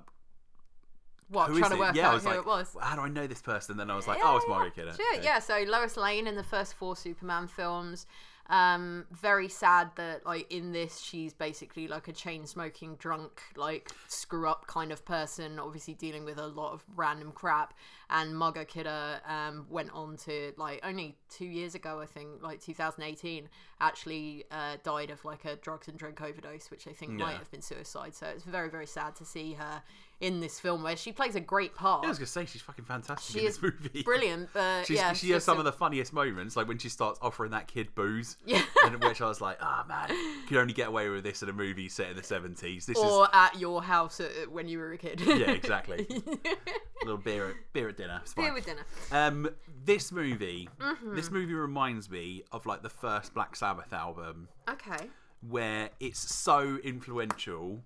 What 1.28 1.48
trying 1.48 1.70
to 1.70 1.76
it? 1.76 1.78
work 1.78 1.94
yeah, 1.94 2.06
out 2.08 2.12
I 2.12 2.14
was 2.14 2.22
who 2.24 2.28
like, 2.30 2.38
it 2.38 2.46
was. 2.46 2.76
how 2.80 2.96
do 2.96 3.02
I 3.02 3.08
know 3.08 3.26
this 3.26 3.42
person? 3.42 3.76
Then 3.76 3.90
I 3.90 3.96
was 3.96 4.06
like, 4.06 4.18
Yeah, 4.18 4.24
oh, 4.26 4.36
it's 4.36 4.46
yeah, 4.48 4.54
Margot 4.54 4.70
Kidder. 4.70 4.92
Sure, 4.94 5.14
Okay. 5.16 5.24
yeah. 5.24 5.38
So 5.38 5.62
Lois 5.66 5.96
Lane 5.96 6.26
in 6.26 6.36
the 6.36 6.42
first 6.44 6.74
four 6.74 6.96
Superman 6.96 7.46
films. 7.48 8.06
Um, 8.50 9.04
very 9.10 9.46
sad 9.50 9.90
that 9.96 10.24
like 10.24 10.50
in 10.50 10.72
this 10.72 11.00
she's 11.00 11.34
basically 11.34 11.86
like 11.86 12.08
a 12.08 12.14
chain 12.14 12.46
smoking 12.46 12.96
drunk 12.96 13.42
like 13.56 13.90
screw 14.06 14.48
up 14.48 14.66
kind 14.66 14.90
of 14.90 15.04
person 15.04 15.58
obviously 15.58 15.92
dealing 15.92 16.24
with 16.24 16.38
a 16.38 16.46
lot 16.46 16.72
of 16.72 16.82
random 16.96 17.30
crap 17.32 17.74
and 18.08 18.34
Margot 18.34 18.64
Kidder 18.64 19.20
um, 19.28 19.66
went 19.68 19.90
on 19.92 20.16
to 20.24 20.54
like 20.56 20.80
only 20.82 21.14
two 21.28 21.44
years 21.44 21.74
ago 21.74 22.00
I 22.00 22.06
think 22.06 22.42
like 22.42 22.62
2018 22.62 23.50
actually 23.82 24.44
uh, 24.50 24.78
died 24.82 25.10
of 25.10 25.22
like 25.26 25.44
a 25.44 25.56
drugs 25.56 25.88
and 25.88 25.98
drug 25.98 26.18
overdose 26.22 26.70
which 26.70 26.88
I 26.88 26.92
think 26.92 27.10
might 27.12 27.36
have 27.36 27.50
been 27.50 27.60
suicide 27.60 28.14
so 28.14 28.28
it's 28.28 28.44
very 28.44 28.70
very 28.70 28.86
sad 28.86 29.14
to 29.16 29.26
see 29.26 29.52
her 29.52 29.82
in 30.20 30.40
this 30.40 30.58
film 30.58 30.82
where 30.82 30.96
she 30.96 31.12
plays 31.12 31.36
a 31.36 31.40
great 31.40 31.74
part 31.76 32.02
Yeah, 32.02 32.08
I 32.08 32.10
was 32.10 32.18
gonna 32.18 32.26
say 32.26 32.44
she's 32.44 32.60
fucking 32.62 32.84
fantastic 32.84 33.32
she 33.32 33.38
in 33.38 33.44
this 33.46 33.56
is 33.56 33.62
movie. 33.62 34.02
brilliant 34.04 34.48
but 34.52 34.84
She's, 34.86 34.96
yeah 34.96 35.12
she 35.12 35.30
has 35.30 35.44
some 35.44 35.56
a- 35.58 35.60
of 35.60 35.64
the 35.64 35.72
funniest 35.72 36.12
moments, 36.12 36.56
like 36.56 36.66
when 36.66 36.78
she 36.78 36.88
starts 36.88 37.18
offering 37.22 37.52
that 37.52 37.68
kid 37.68 37.94
booze. 37.94 38.36
Yeah. 38.46 38.62
in 38.86 38.98
which 39.00 39.20
I 39.20 39.28
was 39.28 39.40
like, 39.40 39.58
ah 39.60 39.84
man, 39.88 40.08
you 40.10 40.46
could 40.48 40.56
only 40.58 40.72
get 40.72 40.88
away 40.88 41.08
with 41.08 41.22
this 41.24 41.42
in 41.42 41.48
a 41.48 41.52
movie 41.52 41.88
set 41.88 42.10
in 42.10 42.16
the 42.16 42.22
seventies. 42.22 42.86
This 42.86 42.96
or 42.98 43.28
at 43.34 43.58
your 43.60 43.82
house 43.82 44.18
uh, 44.20 44.28
when 44.50 44.66
you 44.68 44.78
were 44.78 44.92
a 44.92 44.98
kid. 44.98 45.20
yeah, 45.20 45.50
exactly. 45.52 46.06
a 46.10 47.04
little 47.04 47.16
beer, 47.18 47.50
at, 47.50 47.54
beer 47.72 47.88
at 47.90 47.96
dinner. 47.96 48.20
Beer 48.36 48.52
with 48.52 48.66
dinner. 48.66 48.84
Um, 49.12 49.48
this 49.84 50.10
movie, 50.10 50.68
Mm-hmm. 50.80 51.14
this 51.14 51.30
movie 51.30 51.54
reminds 51.54 52.10
me 52.10 52.42
of 52.52 52.66
like 52.66 52.82
the 52.82 52.88
first 52.90 53.34
Black 53.34 53.54
Sabbath 53.54 53.92
album, 53.92 54.48
Okay. 54.68 55.08
where 55.48 55.90
it's 56.00 56.18
so 56.34 56.78
influential, 56.82 57.82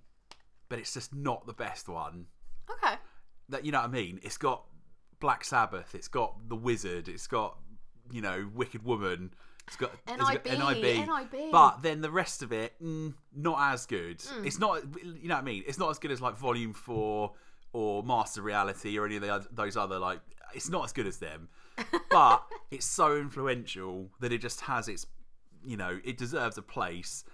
but 0.72 0.78
it's 0.78 0.94
just 0.94 1.14
not 1.14 1.46
the 1.46 1.52
best 1.52 1.86
one. 1.86 2.24
Okay. 2.70 2.94
That 3.50 3.66
you 3.66 3.72
know 3.72 3.80
what 3.80 3.90
I 3.90 3.92
mean? 3.92 4.20
It's 4.22 4.38
got 4.38 4.64
Black 5.20 5.44
Sabbath, 5.44 5.94
it's 5.94 6.08
got 6.08 6.48
The 6.48 6.56
Wizard, 6.56 7.08
it's 7.08 7.26
got 7.26 7.58
you 8.10 8.22
know 8.22 8.48
Wicked 8.54 8.82
Woman. 8.82 9.34
It's 9.68 9.76
got, 9.76 9.92
it's 10.08 10.16
got 10.16 10.46
NIB, 10.46 11.06
NIB. 11.06 11.52
but 11.52 11.82
then 11.82 12.00
the 12.00 12.10
rest 12.10 12.42
of 12.42 12.52
it, 12.52 12.72
mm, 12.82 13.12
not 13.36 13.74
as 13.74 13.84
good. 13.84 14.20
Mm. 14.20 14.46
It's 14.46 14.58
not, 14.58 14.82
you 15.04 15.28
know 15.28 15.34
what 15.34 15.42
I 15.42 15.44
mean? 15.44 15.62
It's 15.66 15.78
not 15.78 15.90
as 15.90 15.98
good 15.98 16.10
as 16.10 16.22
like 16.22 16.38
Volume 16.38 16.72
Four 16.72 17.32
or 17.74 18.02
Master 18.02 18.40
Reality 18.40 18.98
or 18.98 19.04
any 19.04 19.16
of 19.16 19.22
the 19.22 19.28
oth- 19.28 19.48
those 19.52 19.76
other 19.76 19.98
like. 19.98 20.20
It's 20.54 20.70
not 20.70 20.86
as 20.86 20.94
good 20.94 21.06
as 21.06 21.18
them, 21.18 21.50
but 22.10 22.44
it's 22.70 22.86
so 22.86 23.18
influential 23.18 24.08
that 24.20 24.32
it 24.32 24.38
just 24.38 24.62
has 24.62 24.88
its, 24.88 25.06
you 25.66 25.76
know, 25.76 26.00
it 26.02 26.16
deserves 26.16 26.56
a 26.56 26.62
place. 26.62 27.24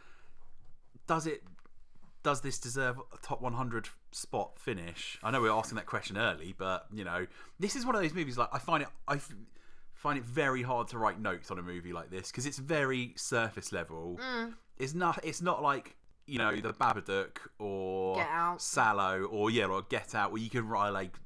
Does 1.06 1.28
it? 1.28 1.44
Does 2.28 2.42
this 2.42 2.58
deserve 2.58 2.98
a 2.98 3.16
top 3.22 3.40
100 3.40 3.88
spot 4.10 4.58
finish? 4.58 5.18
I 5.22 5.30
know 5.30 5.40
we 5.40 5.48
were 5.48 5.54
asking 5.54 5.76
that 5.76 5.86
question 5.86 6.18
early, 6.18 6.54
but 6.58 6.84
you 6.92 7.02
know, 7.02 7.26
this 7.58 7.74
is 7.74 7.86
one 7.86 7.94
of 7.94 8.02
those 8.02 8.12
movies. 8.12 8.36
Like 8.36 8.50
I 8.52 8.58
find 8.58 8.82
it, 8.82 8.90
I 9.08 9.14
f- 9.14 9.32
find 9.94 10.18
it 10.18 10.26
very 10.26 10.60
hard 10.60 10.88
to 10.88 10.98
write 10.98 11.18
notes 11.18 11.50
on 11.50 11.58
a 11.58 11.62
movie 11.62 11.94
like 11.94 12.10
this 12.10 12.30
because 12.30 12.44
it's 12.44 12.58
very 12.58 13.14
surface 13.16 13.72
level. 13.72 14.20
Mm. 14.22 14.52
It's 14.76 14.92
not. 14.92 15.18
It's 15.24 15.40
not 15.40 15.62
like 15.62 15.96
you 16.26 16.36
know 16.36 16.54
the 16.54 16.74
Babadook 16.74 17.38
or 17.58 18.16
Get 18.16 18.28
Out. 18.28 18.60
Sallow 18.60 19.22
or 19.22 19.48
yeah 19.50 19.64
or 19.64 19.80
Get 19.80 20.14
Out 20.14 20.30
where 20.30 20.42
you 20.42 20.50
can 20.50 20.68
write 20.68 20.90
like 20.90 21.16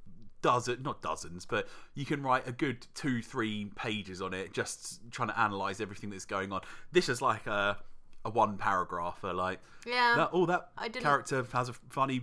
dozen 0.41 0.85
not 0.85 1.03
dozens 1.03 1.47
but 1.47 1.67
you 1.95 2.05
can 2.05 2.23
write 2.23 2.47
a 2.47 2.53
good 2.53 2.87
two 2.95 3.23
three 3.23 3.71
pages 3.75 4.23
on 4.23 4.35
it 4.35 4.53
just 4.53 5.01
trying 5.11 5.29
to 5.29 5.39
analyze 5.39 5.81
everything 5.81 6.11
that's 6.11 6.25
going 6.25 6.53
on 6.53 6.61
this 6.91 7.09
is 7.09 7.23
like 7.23 7.47
a 7.47 7.77
a 8.25 8.31
one 8.31 8.57
paragraph 8.57 9.19
for 9.21 9.33
like 9.33 9.61
Yeah. 9.87 10.15
that, 10.17 10.31
oh 10.33 10.47
that 10.47 10.71
character 11.01 11.45
has 11.53 11.69
a 11.69 11.73
funny 11.91 12.23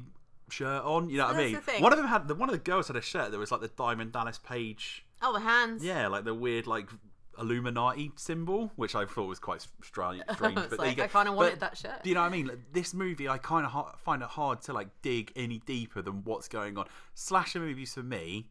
shirt 0.49 0.83
on 0.83 1.09
you 1.09 1.17
know 1.17 1.27
what 1.27 1.35
i 1.35 1.45
mean 1.45 1.55
one 1.79 1.91
of 1.93 1.97
them 1.99 2.07
had 2.07 2.27
the 2.27 2.33
one 2.33 2.49
of 2.49 2.53
the 2.53 2.59
girls 2.59 2.87
had 2.87 2.95
a 2.95 3.01
shirt 3.01 3.29
that 3.31 3.37
was 3.37 3.51
like 3.51 3.61
the 3.61 3.67
diamond 3.67 4.11
dallas 4.13 4.39
page 4.39 5.05
Oh, 5.21 5.33
the 5.33 5.41
hands. 5.41 5.83
yeah 5.83 6.07
like 6.07 6.23
the 6.23 6.33
weird 6.33 6.65
like 6.65 6.89
illuminati 7.37 8.11
symbol 8.15 8.71
which 8.75 8.95
i 8.95 9.05
thought 9.05 9.27
was 9.27 9.37
quite 9.39 9.65
strange, 9.83 10.23
strange 10.33 10.55
but 10.55 10.69
there 10.71 10.77
like, 10.79 10.89
you 10.89 10.95
go. 10.95 11.03
I 11.03 11.07
kind 11.07 11.29
of 11.29 11.35
wanted 11.35 11.51
But- 11.51 11.59
that 11.59 11.77
shirt. 11.77 12.03
do 12.03 12.09
you 12.09 12.15
know 12.15 12.21
what 12.21 12.27
I 12.27 12.35
mean? 12.35 12.47
Like, 12.47 12.59
this 12.73 12.93
movie, 12.93 13.29
I 13.29 13.37
kind 13.37 13.65
of 13.65 13.71
ha- 13.71 13.95
find 13.97 14.21
it 14.23 14.29
hard 14.29 14.61
to 14.63 14.73
like 14.73 14.87
dig 15.01 15.31
any 15.35 15.59
deeper 15.59 16.01
than 16.01 16.23
what's 16.23 16.47
going 16.47 16.77
on. 16.77 16.85
Slasher 17.13 17.59
movies 17.59 17.93
for 17.93 18.03
me, 18.03 18.49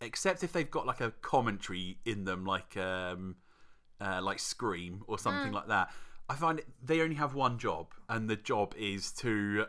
except 0.00 0.42
if 0.42 0.52
they've 0.52 0.70
got 0.70 0.86
like 0.86 1.00
a 1.00 1.10
commentary 1.22 1.98
in 2.04 2.24
them, 2.24 2.44
like 2.44 2.76
um, 2.76 3.36
uh, 4.00 4.20
like 4.22 4.38
Scream 4.38 5.02
or 5.06 5.18
something 5.18 5.52
like 5.52 5.68
that. 5.68 5.90
I 6.28 6.34
find 6.36 6.58
it, 6.60 6.66
they 6.82 7.00
only 7.00 7.16
have 7.16 7.34
one 7.34 7.58
job, 7.58 7.88
and 8.08 8.28
the 8.30 8.36
job 8.36 8.74
is 8.78 9.12
to. 9.14 9.66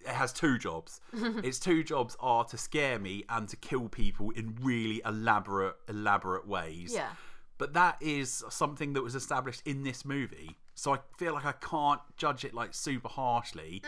It 0.00 0.08
has 0.08 0.34
two 0.34 0.58
jobs. 0.58 1.00
its 1.14 1.58
two 1.58 1.82
jobs 1.82 2.14
are 2.20 2.44
to 2.44 2.58
scare 2.58 2.98
me 2.98 3.24
and 3.30 3.48
to 3.48 3.56
kill 3.56 3.88
people 3.88 4.30
in 4.32 4.54
really 4.60 5.00
elaborate, 5.06 5.76
elaborate 5.88 6.46
ways 6.46 6.92
Yeah. 6.92 7.08
but 7.56 7.72
that 7.72 7.96
is 8.02 8.44
something 8.50 8.92
that 8.92 9.02
was 9.02 9.14
established 9.14 9.62
in 9.64 9.82
this 9.82 10.04
movie 10.04 10.56
so 10.74 10.92
i 10.92 10.98
feel 11.18 11.32
like 11.32 11.46
i 11.46 11.52
can't 11.52 12.00
judge 12.18 12.44
it 12.44 12.52
like 12.52 12.74
super 12.74 13.08
harshly 13.08 13.80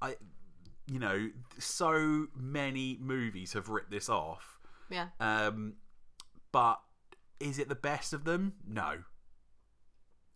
i 0.00 0.16
you 0.88 0.98
know 0.98 1.28
so 1.58 2.26
many 2.34 2.98
movies 3.00 3.52
have 3.52 3.68
ripped 3.68 3.90
this 3.92 4.08
off 4.08 4.58
Yeah. 4.90 5.08
um 5.20 5.74
but 6.50 6.80
is 7.38 7.58
it 7.60 7.68
the 7.68 7.74
best 7.76 8.12
of 8.12 8.24
them 8.24 8.54
no 8.66 9.04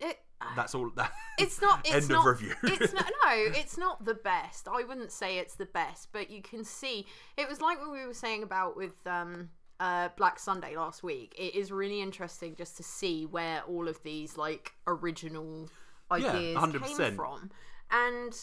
It. 0.01 0.19
that's 0.55 0.75
all 0.75 0.91
that 0.97 1.13
It's 1.39 1.61
not. 1.61 1.81
It's 1.85 1.95
end 1.95 2.09
not, 2.09 2.21
of 2.21 2.41
review 2.41 2.55
it's 2.65 2.93
not. 2.93 3.05
No, 3.25 3.31
it's 3.35 3.77
not 3.79 4.05
the 4.05 4.15
best. 4.15 4.69
I 4.69 4.85
wouldn't 4.85 5.13
say 5.13 5.39
it's 5.39 5.55
the 5.55 5.67
best, 5.67 6.09
but 6.13 6.31
you 6.31 6.43
can 6.43 6.65
see 6.65 7.07
it 7.37 7.49
was 7.49 7.61
like 7.61 7.79
what 7.81 7.91
we 7.93 8.05
were 8.07 8.15
saying 8.15 8.43
about 8.43 8.77
with 8.77 9.07
um 9.07 9.51
uh 9.81 10.09
Black 10.17 10.39
Sunday 10.39 10.77
last 10.77 11.03
week. 11.03 11.35
It 11.39 11.55
is 11.55 11.71
really 11.73 12.01
interesting 12.01 12.55
just 12.57 12.77
to 12.79 12.83
see 12.83 13.27
where 13.27 13.63
all 13.69 13.89
of 13.89 14.03
these 14.03 14.37
like 14.37 14.73
original 14.87 15.69
Yeah, 16.11 16.29
ideas 16.33 16.57
100%. 16.59 16.97
came 16.99 17.17
from, 17.17 17.51
and 17.91 18.35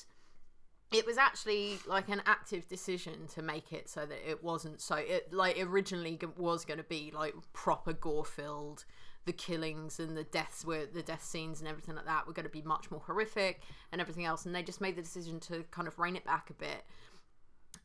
it 0.92 1.08
was 1.08 1.18
actually 1.18 1.80
like 1.88 2.10
an 2.10 2.22
active 2.28 2.68
decision 2.68 3.26
to 3.34 3.42
make 3.42 3.74
it 3.74 3.90
so 3.90 4.06
that 4.06 4.30
it 4.30 4.44
wasn't 4.44 4.80
so 4.80 4.96
it 4.96 5.34
like 5.34 5.58
originally 5.60 6.20
was 6.38 6.66
going 6.66 6.78
to 6.78 6.84
be 6.84 7.12
like 7.16 7.34
proper 7.54 7.94
gore 7.94 8.26
filled 8.26 8.86
the 9.26 9.34
killings 9.34 10.00
and 10.00 10.18
the 10.18 10.24
deaths 10.26 10.66
were 10.66 10.86
the 10.86 11.02
death 11.02 11.24
scenes 11.24 11.60
and 11.60 11.68
everything 11.68 11.96
like 11.96 12.06
that 12.06 12.28
were 12.28 12.34
going 12.34 12.46
to 12.46 12.52
be 12.52 12.62
much 12.62 12.92
more 12.92 13.02
horrific 13.06 13.62
and 13.92 14.02
everything 14.02 14.26
else 14.26 14.46
and 14.46 14.54
they 14.54 14.64
just 14.64 14.82
made 14.82 14.96
the 14.96 15.02
decision 15.02 15.40
to 15.40 15.64
kind 15.72 15.88
of 15.88 15.98
rein 15.98 16.16
it 16.16 16.26
back 16.26 16.50
a 16.50 16.54
bit 16.54 16.84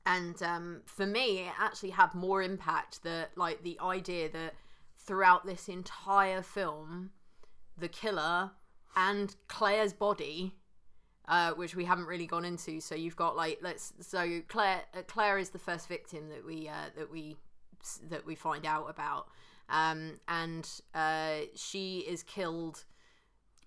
and 0.05 0.43
um, 0.43 0.83
for 0.87 1.07
me 1.07 1.41
it 1.41 1.53
actually 1.59 1.91
had 1.91 2.13
more 2.15 2.43
impact 2.43 3.03
that 3.03 3.31
like 3.37 3.63
the 3.63 3.79
idea 3.83 4.29
that 4.29 4.55
throughout 4.99 5.47
this 5.47 5.69
entire 5.69 6.43
film 6.43 7.11
the 7.77 7.89
killer 7.89 8.51
and 8.97 9.37
claire's 9.47 9.93
body 9.93 10.55
uh, 11.29 11.53
which 11.53 11.77
we 11.77 11.85
haven't 11.85 12.07
really 12.07 12.27
gone 12.27 12.45
into. 12.45 12.81
So 12.81 12.95
you've 12.95 13.17
got 13.17 13.37
like 13.37 13.59
let's 13.63 13.93
so 14.01 14.41
Claire 14.49 14.83
uh, 14.97 15.03
Claire 15.07 15.39
is 15.39 15.51
the 15.51 15.59
first 15.59 15.87
victim 15.87 16.31
that 16.31 16.45
we 16.45 16.69
uh, 16.69 16.91
that 16.97 17.11
we 17.13 17.37
that 18.09 18.27
we 18.27 18.35
find 18.35 18.67
out 18.67 18.89
about, 18.89 19.29
um, 19.69 20.21
and 20.29 20.69
uh, 20.95 21.41
she 21.55 21.99
is 22.01 22.23
killed. 22.23 22.85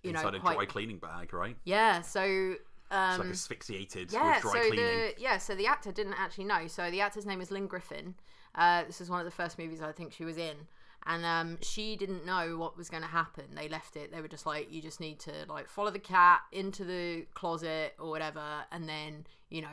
You 0.03 0.11
inside 0.11 0.33
know, 0.33 0.39
a 0.39 0.55
dry 0.55 0.65
cleaning 0.65 0.97
bag 0.97 1.31
right 1.31 1.55
yeah. 1.63 2.01
So 2.01 2.55
it's 2.91 3.19
like 3.19 3.29
asphyxiated 3.29 4.13
Um, 4.13 4.19
Yeah, 4.21 4.33
with 4.33 4.41
dry 4.41 4.51
so 4.51 4.59
cleaning. 4.69 4.85
the 4.85 5.13
yeah, 5.17 5.37
so 5.37 5.55
the 5.55 5.67
actor 5.67 5.91
didn't 5.91 6.15
actually 6.19 6.45
know. 6.45 6.67
So 6.67 6.89
the 6.89 7.01
actor's 7.01 7.25
name 7.25 7.39
is 7.39 7.51
Lynn 7.51 7.67
Griffin. 7.67 8.15
Uh, 8.55 8.83
this 8.83 8.99
is 8.99 9.09
one 9.09 9.19
of 9.19 9.25
the 9.25 9.31
first 9.31 9.57
movies 9.57 9.81
I 9.81 9.91
think 9.91 10.11
she 10.11 10.25
was 10.25 10.37
in, 10.37 10.55
and 11.05 11.23
um, 11.23 11.57
she 11.61 11.95
didn't 11.95 12.25
know 12.25 12.57
what 12.57 12.77
was 12.77 12.89
going 12.89 13.03
to 13.03 13.07
happen. 13.09 13.45
They 13.55 13.69
left 13.69 13.95
it. 13.95 14.11
They 14.11 14.19
were 14.21 14.27
just 14.27 14.45
like, 14.45 14.73
you 14.73 14.81
just 14.81 14.99
need 14.99 15.19
to 15.19 15.31
like 15.47 15.69
follow 15.69 15.91
the 15.91 15.99
cat 15.99 16.41
into 16.51 16.83
the 16.83 17.27
closet 17.33 17.93
or 17.99 18.09
whatever, 18.09 18.65
and 18.71 18.89
then 18.89 19.25
you 19.49 19.61
know, 19.61 19.67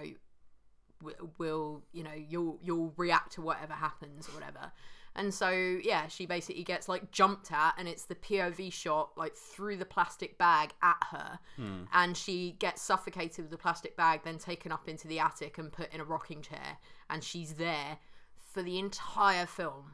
w- 1.00 1.30
will 1.38 1.82
you 1.92 2.02
know 2.02 2.14
you'll 2.14 2.58
you'll 2.62 2.92
react 2.96 3.32
to 3.32 3.42
whatever 3.42 3.74
happens 3.74 4.28
or 4.28 4.32
whatever. 4.32 4.72
And 5.16 5.34
so 5.34 5.50
yeah, 5.50 6.06
she 6.06 6.26
basically 6.26 6.62
gets 6.62 6.88
like 6.88 7.10
jumped 7.10 7.50
at, 7.50 7.74
and 7.76 7.88
it's 7.88 8.04
the 8.04 8.14
POV 8.14 8.72
shot 8.72 9.10
like 9.16 9.34
through 9.34 9.76
the 9.76 9.84
plastic 9.84 10.38
bag 10.38 10.70
at 10.80 11.02
her, 11.10 11.38
hmm. 11.56 11.82
and 11.92 12.16
she 12.16 12.56
gets 12.60 12.82
suffocated 12.82 13.38
with 13.44 13.50
the 13.50 13.58
plastic 13.58 13.96
bag, 13.96 14.20
then 14.22 14.38
taken 14.38 14.70
up 14.70 14.88
into 14.88 15.08
the 15.08 15.18
attic 15.18 15.58
and 15.58 15.72
put 15.72 15.92
in 15.92 16.00
a 16.00 16.04
rocking 16.04 16.40
chair, 16.40 16.78
and 17.10 17.24
she's 17.24 17.54
there 17.54 17.98
for 18.36 18.62
the 18.62 18.78
entire 18.78 19.46
film. 19.46 19.92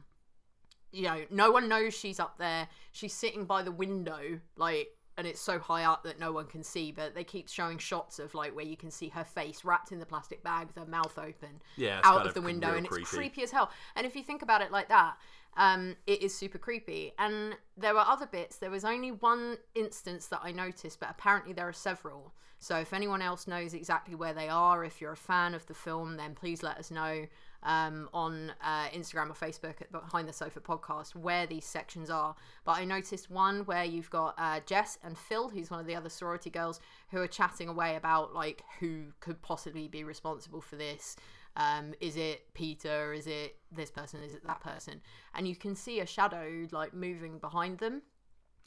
You 0.91 1.03
know, 1.03 1.25
no 1.29 1.51
one 1.51 1.67
knows 1.67 1.93
she's 1.93 2.19
up 2.19 2.37
there. 2.37 2.67
She's 2.91 3.13
sitting 3.13 3.45
by 3.45 3.63
the 3.63 3.71
window, 3.71 4.39
like, 4.55 4.95
and 5.17 5.25
it's 5.25 5.39
so 5.39 5.59
high 5.59 5.83
up 5.83 6.03
that 6.03 6.19
no 6.19 6.31
one 6.31 6.45
can 6.45 6.63
see. 6.63 6.91
But 6.91 7.15
they 7.15 7.23
keep 7.23 7.47
showing 7.49 7.77
shots 7.77 8.19
of 8.19 8.33
like 8.35 8.55
where 8.55 8.65
you 8.65 8.77
can 8.77 8.91
see 8.91 9.09
her 9.09 9.23
face 9.23 9.63
wrapped 9.63 9.91
in 9.91 9.99
the 9.99 10.05
plastic 10.05 10.43
bag 10.43 10.67
with 10.67 10.75
her 10.77 10.89
mouth 10.89 11.17
open 11.17 11.61
Yeah, 11.77 11.99
out 12.03 12.17
kind 12.17 12.27
of 12.27 12.33
the 12.33 12.41
window, 12.41 12.73
and 12.75 12.85
it's 12.85 12.93
creepy. 12.93 13.17
creepy 13.17 13.43
as 13.43 13.51
hell. 13.51 13.71
And 13.95 14.05
if 14.05 14.15
you 14.15 14.23
think 14.23 14.41
about 14.41 14.61
it 14.61 14.71
like 14.71 14.89
that, 14.89 15.17
um, 15.57 15.95
it 16.05 16.21
is 16.21 16.35
super 16.35 16.57
creepy. 16.57 17.13
And 17.17 17.55
there 17.77 17.93
were 17.93 18.01
other 18.01 18.25
bits. 18.25 18.57
There 18.57 18.71
was 18.71 18.83
only 18.85 19.11
one 19.11 19.57
instance 19.73 20.27
that 20.27 20.41
I 20.43 20.51
noticed, 20.51 20.99
but 20.99 21.09
apparently 21.09 21.53
there 21.53 21.67
are 21.67 21.73
several. 21.73 22.33
So 22.59 22.77
if 22.77 22.93
anyone 22.93 23.21
else 23.21 23.47
knows 23.47 23.73
exactly 23.73 24.15
where 24.15 24.33
they 24.33 24.49
are, 24.49 24.83
if 24.83 24.99
you're 24.99 25.11
a 25.11 25.17
fan 25.17 25.53
of 25.53 25.65
the 25.67 25.73
film, 25.73 26.17
then 26.17 26.33
please 26.35 26.63
let 26.63 26.77
us 26.77 26.89
know 26.89 27.25
um, 27.65 28.07
on 28.13 28.53
uh, 28.63 28.87
Instagram 28.95 29.29
or 29.29 29.33
Facebook 29.33 29.81
at 29.81 29.91
Behind 29.91 30.27
the 30.27 30.33
Sofa 30.33 30.61
Podcast 30.61 31.15
where 31.15 31.45
these 31.45 31.65
sections 31.65 32.09
are. 32.09 32.35
But 32.63 32.77
I 32.77 32.85
noticed 32.85 33.29
one 33.29 33.65
where 33.65 33.83
you've 33.83 34.09
got 34.09 34.35
uh, 34.37 34.61
Jess 34.65 34.97
and 35.03 35.17
Phil, 35.17 35.49
who's 35.49 35.71
one 35.71 35.79
of 35.79 35.87
the 35.87 35.95
other 35.95 36.09
sorority 36.09 36.49
girls, 36.49 36.79
who 37.09 37.17
are 37.17 37.27
chatting 37.27 37.67
away 37.67 37.95
about 37.95 38.33
like 38.33 38.63
who 38.79 39.07
could 39.19 39.41
possibly 39.41 39.87
be 39.87 40.03
responsible 40.03 40.61
for 40.61 40.75
this. 40.77 41.17
Um, 41.57 41.93
is 41.99 42.17
it 42.17 42.53
Peter? 42.53 43.13
Is 43.13 43.27
it 43.27 43.57
this 43.71 43.89
person? 43.89 44.21
Is 44.23 44.35
it 44.35 44.45
that 44.45 44.61
person? 44.61 45.01
And 45.33 45.47
you 45.47 45.55
can 45.55 45.75
see 45.75 45.99
a 46.01 46.05
shadow 46.05 46.67
like 46.71 46.93
moving 46.93 47.39
behind 47.39 47.79
them 47.79 48.03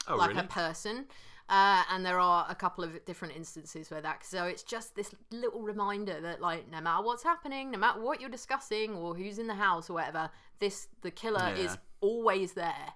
oh, 0.09 0.17
like 0.17 0.31
really? 0.31 0.40
a 0.40 0.45
person. 0.45 1.07
Uh, 1.49 1.83
and 1.90 2.05
there 2.05 2.21
are 2.21 2.45
a 2.49 2.55
couple 2.55 2.85
of 2.85 3.02
different 3.07 3.35
instances 3.35 3.90
where 3.90 4.02
that. 4.02 4.25
So 4.25 4.45
it's 4.45 4.62
just 4.62 4.95
this 4.95 5.14
little 5.31 5.62
reminder 5.62 6.21
that, 6.21 6.43
like, 6.43 6.71
no 6.71 6.81
matter 6.81 7.02
what's 7.02 7.23
happening, 7.23 7.71
no 7.71 7.78
matter 7.78 8.00
what 8.02 8.21
you're 8.21 8.28
discussing 8.28 8.95
or 8.95 9.14
who's 9.14 9.38
in 9.38 9.47
the 9.47 9.55
house 9.55 9.88
or 9.88 9.95
whatever, 9.95 10.31
this 10.59 10.88
the 11.00 11.11
killer 11.11 11.52
Yeah. 11.57 11.64
is 11.64 11.78
always 12.00 12.52
there. 12.52 12.93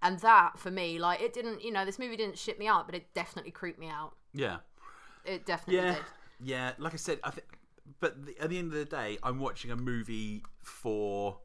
And 0.00 0.20
that 0.20 0.60
for 0.60 0.70
me, 0.70 1.00
like, 1.00 1.20
it 1.20 1.32
didn't, 1.32 1.64
you 1.64 1.72
know, 1.72 1.84
this 1.84 1.98
movie 1.98 2.16
didn't 2.16 2.38
shit 2.38 2.56
me 2.56 2.68
out, 2.68 2.86
but 2.86 2.94
it 2.94 3.12
definitely 3.14 3.50
creeped 3.50 3.80
me 3.80 3.88
out. 3.88 4.14
yeah. 4.32 4.58
It 5.24 5.44
definitely 5.44 5.82
Yeah, 5.82 5.94
did. 5.94 6.04
yeah. 6.40 6.72
Like 6.78 6.94
I 6.94 6.96
said, 6.98 7.18
I 7.24 7.30
think, 7.30 7.46
but 8.00 8.24
the, 8.24 8.38
at 8.38 8.48
the 8.48 8.58
end 8.58 8.72
of 8.72 8.78
the 8.78 8.84
day, 8.84 9.18
I'm 9.22 9.40
watching 9.40 9.70
a 9.72 9.76
movie 9.76 10.44
for 10.62 11.38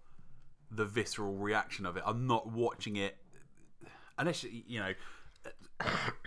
the 0.71 0.85
visceral 0.85 1.35
reaction 1.35 1.85
of 1.85 1.97
it. 1.97 2.03
I'm 2.05 2.27
not 2.27 2.51
watching 2.51 2.95
it 2.95 3.17
unless 4.17 4.43
you 4.43 4.61
you 4.67 4.79
know. 4.79 4.93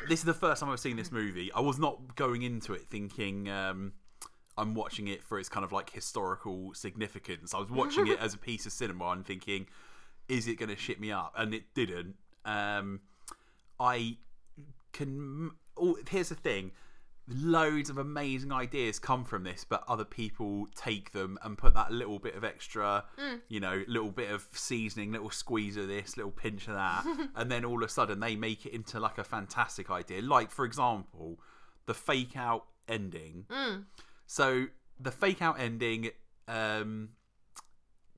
This 0.08 0.20
is 0.20 0.25
the 0.25 0.34
first 0.34 0.60
time 0.60 0.70
I've 0.70 0.80
seen 0.80 0.96
this 0.96 1.12
movie. 1.12 1.52
I 1.52 1.60
was 1.60 1.78
not 1.78 2.16
going 2.16 2.42
into 2.42 2.72
it 2.72 2.82
thinking 2.88 3.48
um, 3.48 3.92
I'm 4.58 4.75
watching 4.75 5.08
it 5.08 5.22
for 5.22 5.38
its 5.38 5.48
kind 5.48 5.64
of 5.64 5.72
like 5.72 5.90
historical 5.90 6.72
significance. 6.75 7.54
I 7.54 7.58
was 7.58 7.70
watching 7.70 8.06
it 8.06 8.18
as 8.20 8.34
a 8.34 8.38
piece 8.38 8.66
of 8.66 8.72
cinema 8.72 9.10
and 9.10 9.26
thinking, 9.26 9.66
is 10.28 10.48
it 10.48 10.58
going 10.58 10.70
to 10.70 10.76
shit 10.76 11.00
me 11.00 11.12
up? 11.12 11.32
And 11.36 11.54
it 11.54 11.75
didn't. 11.75 12.16
Um, 12.44 13.00
I 13.78 14.16
can. 14.92 15.50
Oh, 15.76 15.96
here's 16.08 16.30
the 16.30 16.34
thing. 16.34 16.72
Loads 17.28 17.90
of 17.90 17.99
amazing 17.99 18.52
ideas 18.52 18.99
come 19.00 19.25
from 19.25 19.42
this, 19.42 19.64
but 19.68 19.83
other 19.88 20.04
people 20.04 20.68
take 20.76 21.11
them 21.12 21.38
and 21.42 21.59
put 21.59 21.75
that 21.75 21.90
little 21.90 22.21
bit 22.21 22.37
of 22.37 22.45
extra, 22.45 23.04
you 23.49 23.59
know, 23.59 23.83
little 23.88 24.12
bit 24.12 24.30
of 24.30 24.47
seasoning, 24.52 25.11
little 25.11 25.30
squeeze 25.30 25.76
of 25.76 25.88
this, 25.88 26.16
little 26.16 26.30
pinch 26.30 26.69
of 26.69 26.75
that, 26.75 27.04
and 27.34 27.50
then 27.50 27.65
all 27.65 27.82
of 27.82 27.89
a 27.89 27.93
sudden 27.93 28.21
they 28.21 28.36
make 28.36 28.65
it 28.65 28.73
into 28.73 29.00
like 29.00 29.19
a 29.19 29.25
fantastic 29.25 29.91
idea. 29.91 30.23
Like, 30.23 30.52
for 30.52 30.65
example, 30.65 31.41
the 31.86 31.95
fake 31.95 32.36
out 32.36 32.67
ending. 32.89 33.47
So 34.26 34.67
the 35.00 35.10
fake 35.10 35.43
out 35.43 35.58
ending, 35.58 36.10
um, 36.47 37.08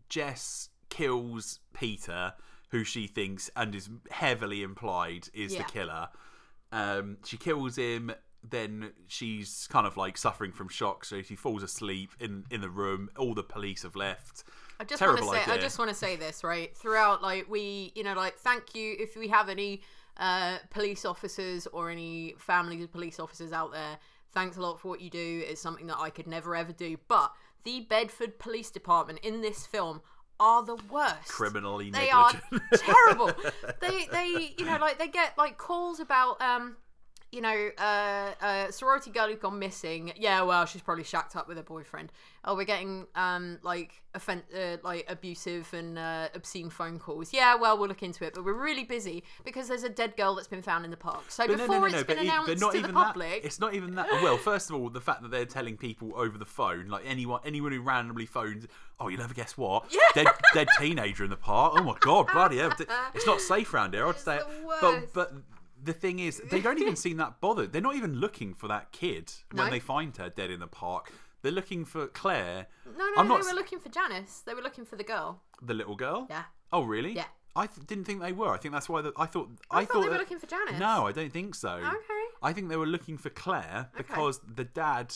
Jess 0.08 0.68
kills 0.90 1.60
Peter, 1.72 2.34
who 2.70 2.84
she 2.84 3.06
thinks 3.06 3.50
and 3.56 3.74
is 3.74 3.88
heavily 4.10 4.62
implied 4.62 5.28
is 5.32 5.54
Yeah. 5.54 5.62
the 5.62 5.72
killer. 5.72 6.08
Um, 6.72 7.16
she 7.24 7.36
kills 7.38 7.76
him. 7.76 8.12
Then 8.42 8.92
she's 9.06 9.66
kind 9.70 9.86
of 9.86 9.96
like 9.96 10.16
suffering 10.16 10.52
from 10.52 10.68
shock, 10.68 11.04
so 11.04 11.22
she 11.22 11.34
falls 11.36 11.62
asleep 11.62 12.10
in 12.20 12.44
in 12.50 12.60
the 12.60 12.70
room. 12.70 13.10
All 13.18 13.34
the 13.34 13.42
police 13.42 13.82
have 13.82 13.96
left. 13.96 14.44
I 14.80 14.84
just 14.84 15.02
want 15.02 15.18
to 15.18 15.24
say, 15.24 15.42
I 15.48 15.58
just 15.58 15.78
want 15.78 15.88
to 15.88 15.94
say 15.94 16.16
this 16.16 16.44
right 16.44 16.76
throughout. 16.76 17.20
Like 17.20 17.50
we, 17.50 17.92
you 17.96 18.04
know, 18.04 18.14
like 18.14 18.38
thank 18.38 18.74
you 18.74 18.94
if 18.98 19.16
we 19.16 19.28
have 19.28 19.48
any 19.48 19.82
uh, 20.18 20.58
police 20.70 21.04
officers 21.04 21.66
or 21.68 21.90
any 21.90 22.34
families 22.38 22.84
of 22.84 22.92
police 22.92 23.18
officers 23.18 23.52
out 23.52 23.72
there. 23.72 23.98
Thanks 24.32 24.56
a 24.56 24.60
lot 24.60 24.78
for 24.78 24.88
what 24.88 25.00
you 25.00 25.10
do. 25.10 25.42
It's 25.46 25.60
something 25.60 25.86
that 25.88 25.98
I 25.98 26.10
could 26.10 26.26
never 26.26 26.54
ever 26.54 26.72
do. 26.72 26.96
But 27.08 27.32
the 27.64 27.80
Bedford 27.80 28.38
Police 28.38 28.70
Department 28.70 29.20
in 29.20 29.40
this 29.40 29.66
film 29.66 30.00
are 30.40 30.62
the 30.62 30.76
worst. 30.90 31.28
Criminally 31.28 31.90
They 31.90 32.10
are 32.10 32.30
terrible. 32.74 33.32
They, 33.80 34.06
they, 34.12 34.54
you 34.56 34.64
know, 34.64 34.78
like 34.80 34.98
they 34.98 35.08
get 35.08 35.36
like 35.36 35.58
calls 35.58 35.98
about, 35.98 36.40
um, 36.40 36.76
you 37.30 37.40
know, 37.42 37.68
uh, 37.76 38.32
a 38.42 38.72
sorority 38.72 39.10
girl 39.10 39.28
who's 39.28 39.38
gone 39.38 39.58
missing. 39.58 40.12
Yeah, 40.16 40.42
well, 40.42 40.64
she's 40.64 40.80
probably 40.82 41.04
shacked 41.04 41.36
up 41.36 41.46
with 41.46 41.56
her 41.58 41.62
boyfriend. 41.62 42.10
Oh, 42.44 42.54
we're 42.56 42.64
getting 42.64 43.06
um 43.14 43.58
like 43.62 44.00
offen- 44.14 44.44
uh, 44.56 44.78
like 44.82 45.04
abusive 45.10 45.68
and 45.74 45.98
uh, 45.98 46.28
obscene 46.34 46.70
phone 46.70 46.98
calls. 46.98 47.32
Yeah, 47.34 47.54
well, 47.56 47.76
we'll 47.76 47.88
look 47.88 48.02
into 48.02 48.24
it, 48.24 48.32
but 48.34 48.44
we're 48.44 48.54
really 48.54 48.84
busy 48.84 49.24
because 49.44 49.68
there's 49.68 49.82
a 49.84 49.90
dead 49.90 50.16
girl 50.16 50.34
that's 50.34 50.48
been 50.48 50.62
found 50.62 50.86
in 50.86 50.90
the 50.90 50.96
park. 50.96 51.24
So 51.28 51.46
But 51.46 51.58
before 51.58 51.86
it's 51.88 51.96
been 51.96 52.06
but 52.06 52.16
it- 52.16 52.22
announced 52.28 52.48
but 52.48 52.60
not 52.60 52.72
to 52.72 52.80
the 52.80 52.92
public, 52.92 53.42
That, 53.42 53.46
it's 53.46 53.60
not 53.60 53.74
even 53.74 53.94
that. 53.96 54.08
Well, 54.22 54.38
first 54.38 54.70
of 54.70 54.76
all, 54.76 54.88
the 54.88 55.00
fact 55.00 55.20
that 55.22 55.30
they're 55.30 55.44
telling 55.44 55.76
people 55.76 56.12
over 56.16 56.38
the 56.38 56.46
phone, 56.46 56.88
like 56.88 57.04
anyone, 57.06 57.40
anyone 57.44 57.72
who 57.72 57.82
randomly 57.82 58.24
phones, 58.26 58.66
oh, 58.98 59.08
you'll 59.08 59.20
never 59.20 59.34
guess 59.34 59.56
what? 59.58 59.84
Yeah. 59.92 60.00
Dead, 60.24 60.26
dead 60.54 60.68
teenager 60.78 61.24
in 61.24 61.30
the 61.30 61.36
park. 61.36 61.74
Oh 61.76 61.82
my 61.82 61.96
god, 62.00 62.28
bloody 62.32 62.56
hell! 62.58 62.72
It's 63.14 63.26
not 63.26 63.40
safe 63.42 63.74
around 63.74 63.92
here. 63.92 64.06
I'd 64.06 64.10
It's 64.14 64.22
say. 64.24 64.40
But 64.80 65.12
but 65.12 65.32
the 65.82 65.92
thing 65.92 66.18
is, 66.18 66.40
they 66.50 66.60
don't 66.60 66.78
even 66.80 66.96
seem 66.96 67.16
that 67.18 67.40
bothered. 67.40 67.72
They're 67.72 67.80
not 67.82 67.94
even 67.96 68.14
looking 68.16 68.54
for 68.54 68.68
that 68.68 68.92
kid 68.92 69.32
when 69.52 69.66
No. 69.66 69.70
they 69.70 69.80
find 69.80 70.16
her 70.16 70.28
dead 70.28 70.50
in 70.50 70.60
the 70.60 70.66
park. 70.66 71.12
They're 71.42 71.52
looking 71.52 71.84
for 71.84 72.06
Claire, 72.08 72.66
no, 72.84 72.92
no, 72.92 73.04
I'm 73.16 73.26
they 73.26 73.34
not 73.34 73.42
were 73.44 73.48
s- 73.50 73.54
looking 73.54 73.78
for 73.78 73.88
Janice. 73.88 74.42
They 74.44 74.54
were 74.54 74.62
looking 74.62 74.84
for 74.84 74.96
the 74.96 75.04
girl. 75.04 75.42
the 75.62 75.74
little 75.74 75.94
girl. 75.96 76.26
Yeah. 76.28 76.44
Oh 76.72 76.82
really? 76.82 77.12
Yeah. 77.12 77.26
I 77.56 77.66
th- 77.66 77.86
didn't 77.86 78.04
think 78.04 78.20
they 78.20 78.32
were. 78.32 78.52
I 78.52 78.56
think 78.58 78.72
that's 78.74 78.88
why 78.88 79.02
the, 79.02 79.12
I 79.16 79.26
thought. 79.26 79.48
I, 79.70 79.80
I, 79.80 79.84
thought, 79.84 80.02
they 80.02 80.08
were 80.08 80.14
that- 80.14 80.20
looking 80.20 80.38
for 80.38 80.46
Janice. 80.46 80.78
No, 80.78 81.06
I 81.06 81.12
don't 81.12 81.32
think 81.32 81.54
so. 81.54 81.70
Okay. 81.76 82.24
I 82.42 82.52
think 82.52 82.68
they 82.68 82.76
were 82.76 82.86
looking 82.86 83.16
for 83.18 83.30
Claire 83.30 83.88
because 83.96 84.40
the 84.54 84.64
dad 84.64 85.14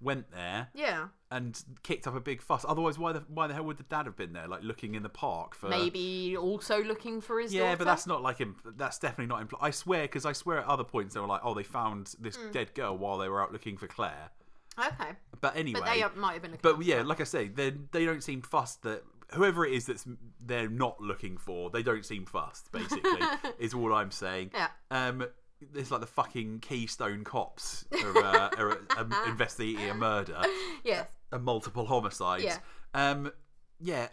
went 0.00 0.30
there 0.32 0.68
Yeah. 0.74 1.08
and 1.30 1.62
kicked 1.82 2.06
up 2.06 2.14
a 2.14 2.20
big 2.20 2.42
fuss. 2.42 2.64
Otherwise, 2.68 2.98
why 2.98 3.12
the 3.12 3.20
why 3.28 3.46
the 3.46 3.54
hell 3.54 3.64
would 3.64 3.78
the 3.78 3.84
dad 3.84 4.06
have 4.06 4.16
been 4.16 4.32
there, 4.32 4.46
like 4.48 4.62
looking 4.62 4.94
in 4.94 5.02
the 5.02 5.08
park 5.08 5.54
for? 5.54 5.68
Maybe 5.68 6.36
also 6.36 6.82
looking 6.82 7.20
for 7.20 7.40
his 7.40 7.52
Yeah, 7.54 7.62
daughter. 7.64 7.76
but 7.78 7.84
that's 7.84 8.06
not 8.06 8.22
like 8.22 8.38
him. 8.38 8.56
That's 8.76 8.98
definitely 8.98 9.26
not 9.26 9.40
implied. 9.42 9.60
I 9.62 9.70
swear, 9.70 10.02
because 10.02 10.26
I 10.26 10.32
swear 10.32 10.58
at 10.58 10.66
other 10.66 10.84
points 10.84 11.14
they 11.14 11.20
were 11.20 11.26
like, 11.26 11.40
"Oh, 11.44 11.54
they 11.54 11.62
found 11.62 12.14
this 12.18 12.36
Hmm. 12.36 12.50
dead 12.50 12.74
girl 12.74 12.96
while 12.98 13.18
they 13.18 13.28
were 13.28 13.42
out 13.42 13.52
looking 13.52 13.76
for 13.76 13.86
Claire." 13.86 14.30
okay. 14.78 15.10
But 15.40 15.56
anyway, 15.56 15.80
But 15.80 15.92
they 16.14 16.20
might 16.20 16.32
have 16.34 16.42
been 16.42 16.58
but 16.60 16.82
yeah, 16.82 17.02
like 17.02 17.20
I 17.20 17.24
say, 17.24 17.48
they 17.48 17.70
they 17.70 18.04
don't 18.04 18.22
seem 18.22 18.42
fussed 18.42 18.82
that 18.82 19.04
whoever 19.32 19.64
it 19.64 19.72
is 19.72 19.86
that's 19.86 20.06
they're 20.40 20.68
not 20.68 21.00
looking 21.00 21.36
for, 21.38 21.70
they 21.70 21.82
don't 21.82 22.04
seem 22.04 22.26
fussed. 22.26 22.70
Basically, 22.72 23.20
is 23.58 23.72
all 23.74 23.94
I'm 23.94 24.10
saying. 24.10 24.50
Yeah. 24.52 24.68
Um, 24.90 25.26
it's 25.74 25.90
like 25.90 26.00
the 26.00 26.06
fucking 26.06 26.60
Keystone 26.60 27.24
cops 27.24 27.84
are, 27.92 28.18
uh, 28.18 28.50
are 28.58 28.78
um, 28.98 29.14
investigating 29.26 29.90
a 29.90 29.94
murder, 29.94 30.42
yes. 30.84 31.06
a 31.32 31.38
multiple 31.38 31.86
homicides. 31.86 32.44
Yeah. 32.44 32.58
Um, 32.94 33.32
yeah. 33.80 34.08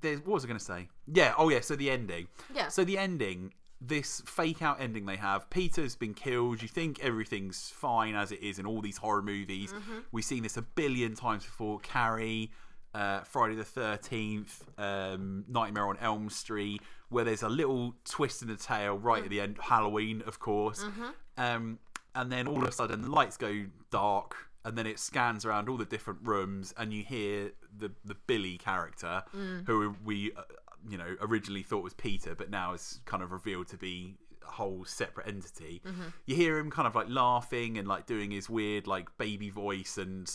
There's 0.00 0.20
what 0.20 0.34
was 0.34 0.44
I 0.44 0.48
going 0.48 0.58
to 0.58 0.64
say? 0.64 0.88
Yeah. 1.06 1.34
Oh 1.38 1.48
yeah. 1.48 1.60
So 1.60 1.76
the 1.76 1.90
ending. 1.90 2.28
Yeah. 2.54 2.68
So 2.68 2.84
the 2.84 2.98
ending, 2.98 3.54
this 3.80 4.22
fake 4.26 4.62
out 4.62 4.80
ending 4.80 5.06
they 5.06 5.16
have. 5.16 5.48
Peter's 5.50 5.96
been 5.96 6.14
killed. 6.14 6.60
You 6.62 6.68
think 6.68 7.02
everything's 7.02 7.70
fine 7.70 8.14
as 8.14 8.32
it 8.32 8.42
is 8.42 8.58
in 8.58 8.66
all 8.66 8.80
these 8.80 8.98
horror 8.98 9.22
movies. 9.22 9.72
Mm-hmm. 9.72 9.98
We've 10.12 10.24
seen 10.24 10.42
this 10.42 10.56
a 10.56 10.62
billion 10.62 11.14
times 11.14 11.44
before. 11.44 11.80
Carrie, 11.80 12.50
uh, 12.94 13.20
Friday 13.22 13.54
the 13.56 13.64
Thirteenth, 13.64 14.64
um, 14.78 15.44
Nightmare 15.48 15.86
on 15.86 15.96
Elm 16.00 16.30
Street, 16.30 16.80
where 17.08 17.24
there's 17.24 17.42
a 17.42 17.48
little 17.48 17.94
twist 18.04 18.42
in 18.42 18.48
the 18.48 18.56
tail 18.56 18.96
right 18.98 19.22
Mm. 19.22 19.24
at 19.24 19.30
the 19.30 19.40
end. 19.40 19.58
Halloween, 19.60 20.22
of 20.26 20.38
course. 20.38 20.84
Mm-hmm. 20.84 21.08
Um, 21.36 21.78
and 22.14 22.30
then 22.30 22.46
all 22.46 22.58
of 22.62 22.68
a 22.68 22.72
sudden 22.72 23.02
the 23.02 23.10
lights 23.10 23.36
go 23.36 23.64
dark, 23.90 24.36
and 24.64 24.78
then 24.78 24.86
it 24.86 24.98
scans 25.00 25.44
around 25.44 25.68
all 25.68 25.76
the 25.76 25.84
different 25.84 26.20
rooms, 26.22 26.72
and 26.76 26.92
you 26.92 27.02
hear 27.02 27.50
the 27.76 27.90
the 28.04 28.14
Billy 28.26 28.56
character, 28.58 29.22
who 29.66 29.94
we 30.04 30.32
uh, 30.36 30.42
you 30.88 30.96
know 30.96 31.16
originally 31.20 31.62
thought 31.62 31.82
was 31.82 31.94
Peter, 31.94 32.34
but 32.34 32.50
now 32.50 32.72
is 32.74 33.00
kind 33.04 33.22
of 33.22 33.32
revealed 33.32 33.66
to 33.68 33.76
be 33.76 34.16
a 34.46 34.50
whole 34.52 34.84
separate 34.84 35.26
entity. 35.26 35.82
You 36.26 36.36
hear 36.36 36.58
him 36.58 36.70
kind 36.70 36.86
of 36.86 36.94
like 36.94 37.08
laughing 37.08 37.78
and 37.78 37.88
like 37.88 38.06
doing 38.06 38.30
his 38.30 38.48
weird 38.48 38.86
like 38.86 39.08
baby 39.18 39.50
voice 39.50 39.98
and 39.98 40.30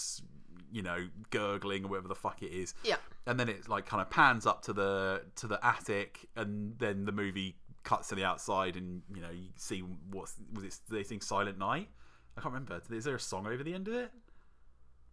you 0.71 0.81
know 0.81 1.07
gurgling 1.29 1.85
or 1.85 1.87
whatever 1.89 2.07
the 2.07 2.15
fuck 2.15 2.41
it 2.41 2.51
is. 2.51 2.73
Yeah. 2.83 2.97
and 3.27 3.39
then 3.39 3.49
it 3.49 3.67
like 3.69 3.85
kind 3.85 4.01
of 4.01 4.09
pans 4.09 4.45
up 4.45 4.61
to 4.63 4.73
the 4.73 5.23
to 5.35 5.47
the 5.47 5.63
attic 5.65 6.27
and 6.35 6.77
then 6.77 7.05
the 7.05 7.11
movie 7.11 7.55
cuts 7.83 8.09
to 8.09 8.15
the 8.15 8.23
outside 8.23 8.75
and 8.75 9.01
you 9.13 9.21
know 9.21 9.31
you 9.31 9.47
see 9.55 9.79
what 9.79 10.29
was 10.53 10.63
it 10.63 10.77
they 10.89 11.03
sing 11.03 11.21
silent 11.21 11.57
night? 11.57 11.89
I 12.37 12.41
can't 12.41 12.53
remember. 12.53 12.81
Is 12.91 13.03
there 13.03 13.15
a 13.15 13.19
song 13.19 13.47
over 13.47 13.63
the 13.63 13.73
end 13.73 13.87
of 13.87 13.93
it? 13.93 14.11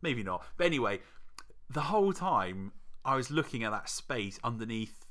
Maybe 0.02 0.22
not. 0.22 0.44
But 0.56 0.66
anyway 0.66 1.00
the 1.68 1.82
whole 1.82 2.12
time 2.12 2.72
i 3.04 3.16
was 3.16 3.30
looking 3.30 3.64
at 3.64 3.70
that 3.70 3.88
space 3.88 4.38
underneath 4.44 5.06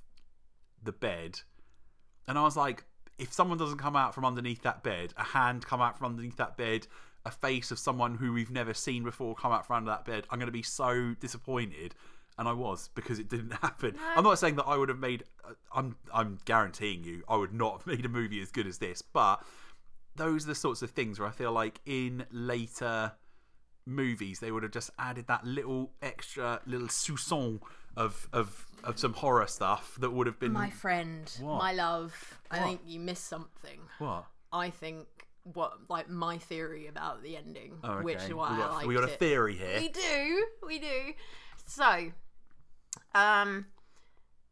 the 0.82 0.92
bed 0.92 1.40
and 2.28 2.38
i 2.38 2.44
was 2.44 2.56
like 2.56 2.84
if 3.18 3.34
someone 3.34 3.58
doesn't 3.58 3.78
come 3.78 3.96
out 3.96 4.14
from 4.14 4.26
underneath 4.26 4.62
that 4.62 4.84
bed 4.84 5.14
a 5.18 5.24
hand 5.24 5.66
come 5.66 5.82
out 5.82 5.98
from 5.98 6.08
underneath 6.08 6.38
that 6.38 6.58
bed 6.58 6.88
a 7.26 7.32
face 7.32 7.72
of 7.72 7.80
someone 7.80 8.16
who 8.16 8.32
we've 8.34 8.52
never 8.52 8.74
seen 8.74 9.04
before 9.04 9.34
come 9.36 9.52
out 9.52 9.66
from 9.66 9.78
under 9.78 9.90
that 9.92 10.06
bed 10.06 10.26
i'm 10.30 10.38
going 10.40 10.46
to 10.48 10.52
be 10.52 10.62
so 10.64 11.16
disappointed 11.20 11.96
and 12.38 12.50
I 12.50 12.52
was 12.52 12.90
because 12.96 13.18
it 13.18 13.30
didn't 13.30 13.52
happen. 13.62 13.96
I'm 14.14 14.26
not 14.26 14.38
saying 14.40 14.58
that 14.58 14.66
I 14.66 14.76
would 14.76 14.90
have 14.90 15.00
made. 15.00 15.24
uh, 15.48 15.54
I'm 15.74 15.96
I'm 16.14 16.38
guaranteeing 16.44 17.06
you, 17.06 17.24
I 17.30 17.38
would 17.38 17.54
not 17.54 17.78
have 17.78 17.88
made 17.96 18.04
a 18.06 18.10
movie 18.10 18.42
as 18.42 18.52
good 18.52 18.68
as 18.68 18.78
this. 18.78 19.02
But 19.02 19.42
those 20.18 20.44
are 20.44 20.48
the 20.48 20.56
sorts 20.56 20.82
of 20.82 20.90
things 20.92 21.18
where 21.18 21.30
I 21.30 21.32
feel 21.32 21.54
like 21.54 21.80
in 21.86 22.26
later 22.32 23.14
movies 23.86 24.40
they 24.42 24.52
would 24.52 24.64
have 24.64 24.74
just 24.74 24.90
added 25.00 25.28
that 25.28 25.46
little 25.46 25.92
extra 26.02 26.60
little 26.66 26.88
soupçon 26.90 27.62
of 27.96 28.28
of 28.34 28.66
of 28.84 29.00
some 29.00 29.14
horror 29.14 29.48
stuff 29.48 29.96
that 30.02 30.10
would 30.12 30.28
have 30.28 30.38
been 30.38 30.52
My 30.52 30.70
friend, 30.72 31.32
What? 31.40 31.60
my 31.60 31.72
love, 31.72 32.38
I 32.52 32.60
think 32.60 32.82
you 32.86 33.00
missed 33.00 33.28
something. 33.28 33.80
what. 34.00 34.26
I 34.52 34.72
think 34.72 35.08
what 35.54 35.74
like 35.90 36.10
my 36.10 36.38
theory 36.38 36.88
about 36.88 37.22
the 37.24 37.38
ending, 37.38 37.74
Oh, 37.84 37.92
okay. 37.94 38.04
which 38.04 38.18
is 38.24 38.34
why 38.34 38.50
we 38.50 38.56
I 38.56 38.58
got, 38.60 38.74
liked 38.74 38.88
we 38.88 38.96
got 38.96 39.04
a 39.04 39.14
it. 39.14 39.20
theory 39.20 39.56
here. 39.56 39.80
We 39.80 39.90
do, 39.90 40.46
we 40.66 40.80
do. 40.80 41.14
So, 41.66 42.12
um, 43.14 43.68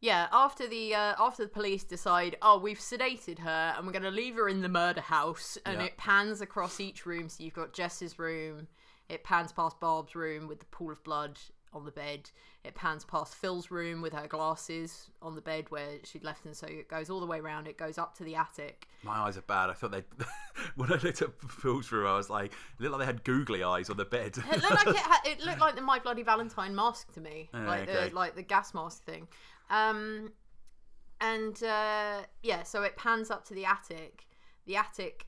yeah. 0.02 0.28
After 0.32 0.68
the 0.68 0.94
uh, 0.96 1.16
after 1.20 1.44
the 1.44 1.50
police 1.50 1.84
decide, 1.84 2.38
oh, 2.42 2.60
we've 2.60 2.80
sedated 2.80 3.40
her 3.40 3.74
and 3.78 3.86
we're 3.86 3.94
going 3.94 4.04
to 4.04 4.12
leave 4.12 4.36
her 4.36 4.48
in 4.50 4.62
the 4.62 4.70
murder 4.70 5.02
house, 5.02 5.58
and 5.66 5.80
Yeah. 5.80 5.86
it 5.88 5.98
pans 5.98 6.42
across 6.42 6.80
each 6.80 7.06
room. 7.06 7.30
So 7.30 7.44
you've 7.44 7.54
got 7.54 7.74
Jess's 7.74 8.20
room. 8.20 8.68
It 9.10 9.24
pans 9.24 9.52
past 9.52 9.80
Bob's 9.80 10.16
room 10.16 10.48
with 10.48 10.60
the 10.60 10.66
pool 10.68 10.92
of 10.92 11.04
blood 11.04 11.38
on 11.76 11.86
the 11.86 11.92
bed. 11.92 12.30
It 12.64 12.76
pans 12.76 13.04
past 13.04 13.36
Phil's 13.36 13.72
room 13.72 14.02
with 14.02 14.14
her 14.14 14.28
glasses 14.28 15.10
on 15.22 15.36
the 15.36 15.42
bed 15.42 15.66
where 15.70 15.98
she'd 16.04 16.24
left 16.24 16.44
them. 16.44 16.54
So 16.54 16.68
it 16.68 16.88
goes 16.88 17.10
all 17.10 17.20
the 17.20 17.26
way 17.26 17.40
around. 17.40 17.68
It 17.68 17.78
goes 17.78 17.98
up 17.98 18.16
to 18.18 18.24
the 18.24 18.36
attic. 18.36 18.88
My 19.04 19.14
eyes 19.14 19.38
are 19.38 19.42
bad. 19.42 19.70
I 19.70 19.74
thought 19.74 19.92
they 19.92 20.04
when 20.76 20.92
I 20.92 20.98
looked 20.98 21.22
at 21.22 21.30
Phil's 21.50 21.92
room, 21.92 22.08
I 22.08 22.16
was 22.16 22.30
like, 22.30 22.54
it 22.54 22.82
looked 22.82 22.94
like 22.94 23.00
they 23.00 23.06
had 23.06 23.24
googly 23.24 23.64
eyes 23.64 23.90
on 23.90 23.98
the 23.98 24.06
bed. 24.06 24.38
It 24.38 24.62
looked 24.62 24.86
like 24.86 24.88
it, 24.88 24.96
ha- 24.98 25.22
it 25.26 25.40
looked 25.42 25.60
like 25.60 25.76
the 25.76 25.82
My 25.82 26.00
Bloody 26.00 26.24
Valentine 26.24 26.76
mask 26.76 27.14
to 27.14 27.22
me, 27.22 27.50
like 27.54 27.90
okay. 27.90 28.10
the 28.10 28.16
like 28.16 28.36
the 28.36 28.44
gas 28.44 28.74
mask 28.74 29.04
thing. 29.04 29.28
Um, 29.70 30.32
and 31.22 31.62
uh, 31.64 32.22
yeah, 32.42 32.64
so 32.64 32.84
it 32.84 32.96
pans 32.98 33.32
up 33.32 33.46
to 33.46 33.54
the 33.54 33.66
attic. 33.66 34.26
The 34.66 34.76
attic 34.78 35.26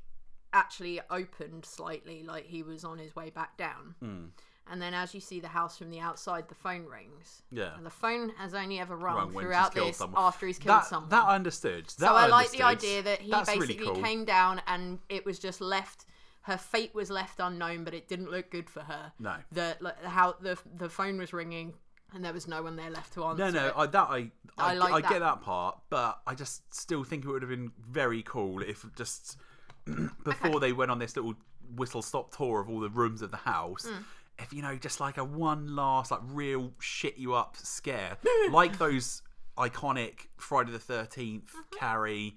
actually 0.53 1.01
opened 1.09 1.65
slightly, 1.65 2.23
like 2.23 2.45
he 2.45 2.63
was 2.63 2.83
on 2.83 2.97
his 2.97 3.15
way 3.15 3.29
back 3.29 3.57
down. 3.57 3.95
Hmm. 3.99 4.25
And 4.71 4.81
then, 4.81 4.93
as 4.95 5.13
you 5.13 5.19
see 5.19 5.39
the 5.39 5.47
house 5.47 5.77
from 5.77 5.91
the 5.91 5.99
outside, 5.99 6.49
the 6.49 6.55
phone 6.55 6.85
rings. 6.85 7.43
Yeah. 7.51 7.75
And 7.77 7.85
the 7.85 7.91
phone 7.91 8.31
has 8.37 8.53
only 8.55 8.79
ever 8.79 8.95
rung 8.95 9.15
Rung 9.15 9.31
throughout 9.31 9.75
this 9.75 9.97
someone. 9.97 10.21
after 10.21 10.47
he's 10.47 10.57
killed 10.57 10.77
that, 10.79 10.85
someone. 10.85 11.09
That 11.09 11.25
I 11.25 11.35
understood. 11.35 11.85
That 11.85 12.09
So 12.09 12.15
I, 12.15 12.27
like 12.27 12.49
the 12.49 12.63
idea 12.63 13.03
that 13.03 13.21
he 13.21 13.29
That's 13.29 13.49
basically 13.49 13.77
really 13.77 13.93
cool. 13.93 14.03
came 14.03 14.25
down 14.25 14.61
and 14.65 14.99
it 15.07 15.23
was 15.23 15.37
just 15.37 15.61
left. 15.61 16.05
Her 16.41 16.57
fate 16.57 16.95
was 16.95 17.11
left 17.11 17.39
unknown, 17.39 17.83
but 17.83 17.93
it 17.93 18.07
didn't 18.07 18.31
look 18.31 18.49
good 18.49 18.69
for 18.69 18.81
her. 18.81 19.11
No. 19.19 19.35
The 19.51 19.77
like, 19.81 20.03
how 20.03 20.35
the 20.41 20.57
the 20.77 20.89
phone 20.89 21.17
was 21.19 21.31
ringing 21.31 21.73
and 22.13 22.23
there 22.23 22.33
was 22.33 22.47
no 22.47 22.63
one 22.63 22.75
there 22.75 22.89
left 22.89 23.13
to 23.13 23.23
answer. 23.25 23.51
No, 23.51 23.67
no. 23.67 23.73
I, 23.75 23.85
that 23.87 24.07
I, 24.09 24.31
I, 24.57 24.71
I 24.71 24.73
like 24.73 24.93
I 24.93 25.01
that. 25.01 25.09
get 25.11 25.19
that 25.19 25.41
part, 25.41 25.77
but 25.89 26.21
I 26.25 26.33
just 26.33 26.73
still 26.73 27.03
think 27.03 27.25
it 27.25 27.27
would 27.27 27.41
have 27.41 27.49
been 27.49 27.71
very 27.87 28.23
cool 28.23 28.61
if 28.61 28.85
just 28.95 29.37
before 30.23 30.59
they 30.59 30.71
went 30.71 30.91
on 30.91 30.99
this 30.99 31.15
little 31.15 31.35
whistle 31.75 32.01
stop 32.01 32.35
tour 32.35 32.61
of 32.61 32.69
all 32.69 32.79
the 32.79 32.89
rooms 32.89 33.21
of 33.21 33.31
the 33.31 33.37
house. 33.37 33.85
Hmm. 33.85 34.01
If 34.39 34.51
you 34.53 34.61
know, 34.61 34.75
just 34.75 34.99
like 34.99 35.17
a 35.17 35.23
one 35.23 35.75
last, 35.75 36.11
like 36.11 36.19
real 36.23 36.71
shit 36.79 37.17
you 37.17 37.33
up 37.33 37.55
scare, 37.57 38.17
like 38.51 38.77
those 38.77 39.21
iconic 39.57 40.27
Friday 40.37 40.71
the 40.71 40.79
13th, 40.79 41.43
Mm-hmm. 41.43 41.77
Carrie, 41.79 42.35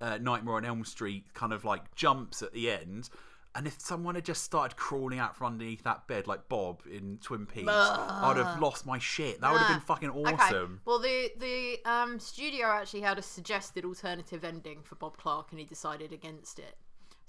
uh, 0.00 0.18
Nightmare 0.18 0.54
on 0.54 0.64
Elm 0.64 0.84
Street 0.84 1.24
kind 1.34 1.52
of 1.52 1.64
like 1.64 1.94
jumps 1.94 2.42
at 2.42 2.52
the 2.52 2.70
end. 2.70 3.10
And 3.52 3.66
if 3.66 3.80
someone 3.80 4.14
had 4.14 4.24
just 4.24 4.44
started 4.44 4.76
crawling 4.76 5.18
out 5.18 5.34
from 5.34 5.48
underneath 5.48 5.82
that 5.82 6.06
bed 6.06 6.28
like 6.28 6.48
Bob 6.48 6.82
in 6.88 7.18
Twin 7.20 7.46
Peaks, 7.46 7.68
I'd 7.68 8.36
have 8.36 8.60
lost 8.60 8.86
my 8.86 9.00
shit. 9.00 9.40
That 9.40 9.50
would 9.50 9.60
have 9.60 9.70
been 9.76 9.80
fucking 9.80 10.10
awesome. 10.10 10.34
Okay. 10.34 10.72
Well, 10.84 11.00
the 11.00 11.32
the 11.36 11.78
um, 11.84 12.20
studio 12.20 12.68
actually 12.68 13.00
had 13.00 13.18
a 13.18 13.22
suggested 13.22 13.84
alternative 13.84 14.44
ending 14.44 14.82
for 14.84 14.94
Bob 14.94 15.16
Clark, 15.16 15.48
and 15.50 15.58
he 15.58 15.66
decided 15.66 16.12
against 16.12 16.60
it. 16.60 16.76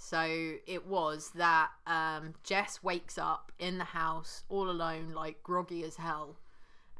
So 0.03 0.53
it 0.65 0.87
was 0.87 1.29
that 1.35 1.69
um, 1.85 2.33
Jess 2.43 2.81
wakes 2.81 3.19
up 3.19 3.51
in 3.59 3.77
the 3.77 3.83
house 3.83 4.43
all 4.49 4.67
alone, 4.69 5.11
like 5.13 5.43
groggy 5.43 5.83
as 5.83 5.97
hell, 5.97 6.37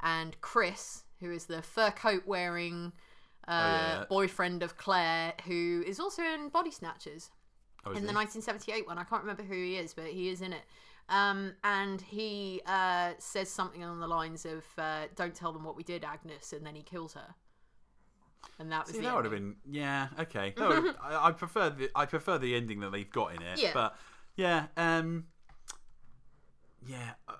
and 0.00 0.40
Chris, 0.40 1.02
who 1.18 1.32
is 1.32 1.46
the 1.46 1.62
fur 1.62 1.90
coat 1.90 2.22
wearing 2.26 2.92
uh, 3.48 3.50
Oh, 3.50 3.66
yeah. 3.98 4.04
boyfriend 4.08 4.62
of 4.62 4.76
Claire, 4.76 5.34
who 5.46 5.82
is 5.84 5.98
also 5.98 6.22
in 6.22 6.48
Body 6.48 6.70
Snatchers 6.70 7.30
Oh, 7.84 7.90
in 7.90 8.06
the 8.06 8.12
1978 8.14 8.86
one. 8.86 8.98
I 8.98 9.02
can't 9.04 9.22
remember 9.22 9.42
who 9.42 9.54
he 9.56 9.74
is, 9.76 9.94
but 9.94 10.06
he 10.06 10.28
is 10.28 10.40
in 10.40 10.52
it. 10.52 10.62
Um, 11.08 11.54
and 11.64 12.00
he 12.00 12.62
uh, 12.66 13.14
says 13.18 13.50
something 13.50 13.82
along 13.82 13.98
the 13.98 14.06
lines 14.06 14.46
of 14.46 14.64
uh, 14.78 15.06
"Don't 15.16 15.34
tell 15.34 15.52
them 15.52 15.64
what 15.64 15.76
we 15.76 15.82
did, 15.82 16.04
Agnes," 16.04 16.52
and 16.52 16.64
then 16.64 16.76
he 16.76 16.82
kills 16.82 17.14
her. 17.14 17.34
And 18.58 18.70
that 18.70 18.86
was 18.86 18.94
See, 18.94 19.02
that 19.02 19.14
would 19.14 19.24
have 19.24 19.32
been 19.32 19.56
yeah 19.68 20.08
okay. 20.18 20.54
Would- 20.56 20.94
I, 21.02 21.28
I 21.28 21.32
prefer 21.32 21.70
the 21.70 21.90
I 21.94 22.06
prefer 22.06 22.38
the 22.38 22.54
ending 22.54 22.80
that 22.80 22.92
they've 22.92 23.10
got 23.10 23.34
in 23.34 23.42
it. 23.42 23.58
Yeah. 23.60 23.70
But 23.74 23.96
yeah, 24.36 24.66
um, 24.76 25.26
yeah. 26.86 27.12
uh, 27.28 27.34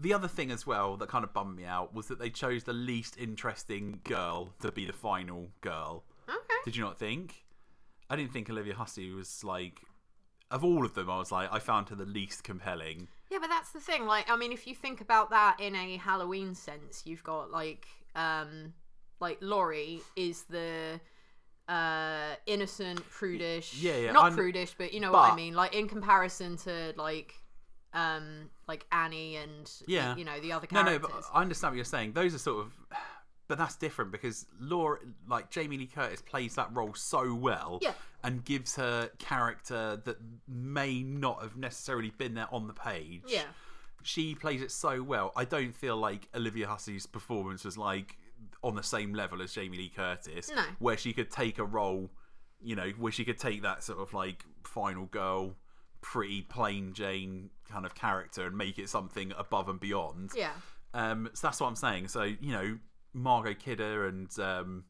The 0.00 0.12
other 0.14 0.28
thing 0.28 0.50
as 0.50 0.66
well 0.66 0.96
that 0.96 1.08
kind 1.08 1.24
of 1.24 1.32
bummed 1.32 1.56
me 1.56 1.64
out 1.64 1.94
was 1.94 2.08
that 2.08 2.18
they 2.18 2.30
chose 2.30 2.64
the 2.64 2.72
least 2.72 3.16
interesting 3.18 4.00
girl 4.04 4.54
to 4.60 4.70
be 4.72 4.84
the 4.86 4.92
final 4.92 5.48
girl. 5.60 6.04
Okay. 6.28 6.38
Did 6.64 6.76
you 6.76 6.84
not 6.84 6.98
think? 6.98 7.44
I 8.10 8.16
didn't 8.16 8.32
think 8.32 8.48
Olivia 8.50 8.74
Hussey 8.74 9.10
was 9.12 9.44
like. 9.44 9.80
Of 10.50 10.64
all 10.64 10.86
of 10.86 10.94
them, 10.94 11.10
I 11.10 11.18
was 11.18 11.30
like, 11.30 11.52
I 11.52 11.58
found 11.58 11.90
her 11.90 11.94
the 11.94 12.06
least 12.06 12.42
compelling. 12.42 13.08
Yeah, 13.30 13.36
but 13.38 13.48
that's 13.48 13.70
the 13.72 13.80
thing. 13.80 14.06
Like, 14.06 14.30
I 14.30 14.36
mean, 14.36 14.50
if 14.50 14.66
you 14.66 14.74
think 14.74 15.02
about 15.02 15.28
that 15.28 15.60
in 15.60 15.74
a 15.74 15.98
Halloween 15.98 16.54
sense, 16.54 17.02
you've 17.04 17.22
got 17.22 17.50
like, 17.50 17.86
um, 18.14 18.72
like 19.20 19.38
Laurie 19.40 20.00
is 20.16 20.42
the 20.44 21.00
uh 21.68 22.34
innocent, 22.46 23.00
prudish. 23.10 23.74
Yeah, 23.74 23.96
yeah, 23.96 24.12
Not 24.12 24.24
I'm- 24.24 24.34
prudish, 24.34 24.74
but 24.78 24.92
you 24.94 25.00
know 25.00 25.12
what 25.12 25.32
I 25.32 25.36
mean. 25.36 25.54
Like 25.54 25.74
in 25.74 25.88
comparison 25.88 26.56
to 26.58 26.94
like, 26.96 27.34
um, 27.92 28.48
like 28.66 28.86
Annie 28.92 29.36
and 29.36 29.70
Yeah. 29.86 30.16
you 30.16 30.24
know 30.24 30.40
the 30.40 30.52
other 30.52 30.66
characters. 30.66 31.00
No, 31.02 31.08
no, 31.08 31.14
but 31.20 31.24
I 31.32 31.40
understand 31.42 31.72
what 31.72 31.76
you're 31.76 31.84
saying. 31.84 32.12
Those 32.12 32.34
are 32.34 32.38
sort 32.38 32.64
of, 32.66 32.72
but 33.48 33.58
that's 33.58 33.76
different 33.76 34.12
because 34.12 34.46
Laura, 34.58 34.98
like 35.28 35.50
Jamie 35.50 35.76
Lee 35.78 35.86
Curtis, 35.86 36.22
plays 36.22 36.54
that 36.54 36.74
role 36.74 36.94
so 36.94 37.34
well, 37.34 37.78
Yeah. 37.82 37.92
and 38.24 38.44
gives 38.44 38.76
her 38.76 39.10
character 39.18 40.00
that 40.04 40.16
may 40.46 41.02
not 41.02 41.42
have 41.42 41.56
necessarily 41.56 42.10
been 42.10 42.34
there 42.34 42.48
on 42.52 42.66
the 42.66 42.74
page. 42.74 43.22
Yeah. 43.26 43.44
she 44.04 44.34
plays 44.34 44.62
it 44.62 44.70
so 44.70 45.02
well. 45.02 45.32
I 45.36 45.44
don't 45.44 45.74
feel 45.74 45.96
like 45.96 46.28
Olivia 46.34 46.66
Hussey's 46.68 47.04
performance 47.04 47.64
was 47.64 47.76
like 47.76 48.16
on 48.62 48.74
the 48.74 48.82
same 48.82 49.14
level 49.14 49.40
as 49.42 49.52
Jamie 49.52 49.76
Lee 49.78 49.88
Curtis, 49.94 50.50
No. 50.54 50.62
where 50.78 50.96
she 50.96 51.12
could 51.12 51.30
take 51.30 51.58
a 51.58 51.64
role, 51.64 52.10
you 52.60 52.74
know, 52.76 52.90
where 52.98 53.12
she 53.12 53.24
could 53.24 53.38
take 53.38 53.62
that 53.62 53.84
sort 53.84 53.98
of 54.00 54.12
like 54.14 54.44
final 54.64 55.06
girl, 55.06 55.54
pretty 56.00 56.42
plain 56.42 56.92
Jane 56.92 57.50
kind 57.70 57.84
of 57.86 57.94
character 57.94 58.46
and 58.46 58.56
make 58.56 58.78
it 58.78 58.88
something 58.88 59.32
above 59.38 59.68
and 59.68 59.78
beyond. 59.80 60.30
Yeah. 60.34 60.52
Um, 60.94 61.30
so 61.34 61.46
that's 61.48 61.60
what 61.60 61.66
I'm 61.68 61.76
saying. 61.76 62.08
So 62.08 62.22
you 62.22 62.52
know, 62.52 62.78
Margot 63.12 63.54
Kidder 63.54 64.06
and 64.06 64.36
um, 64.38 64.84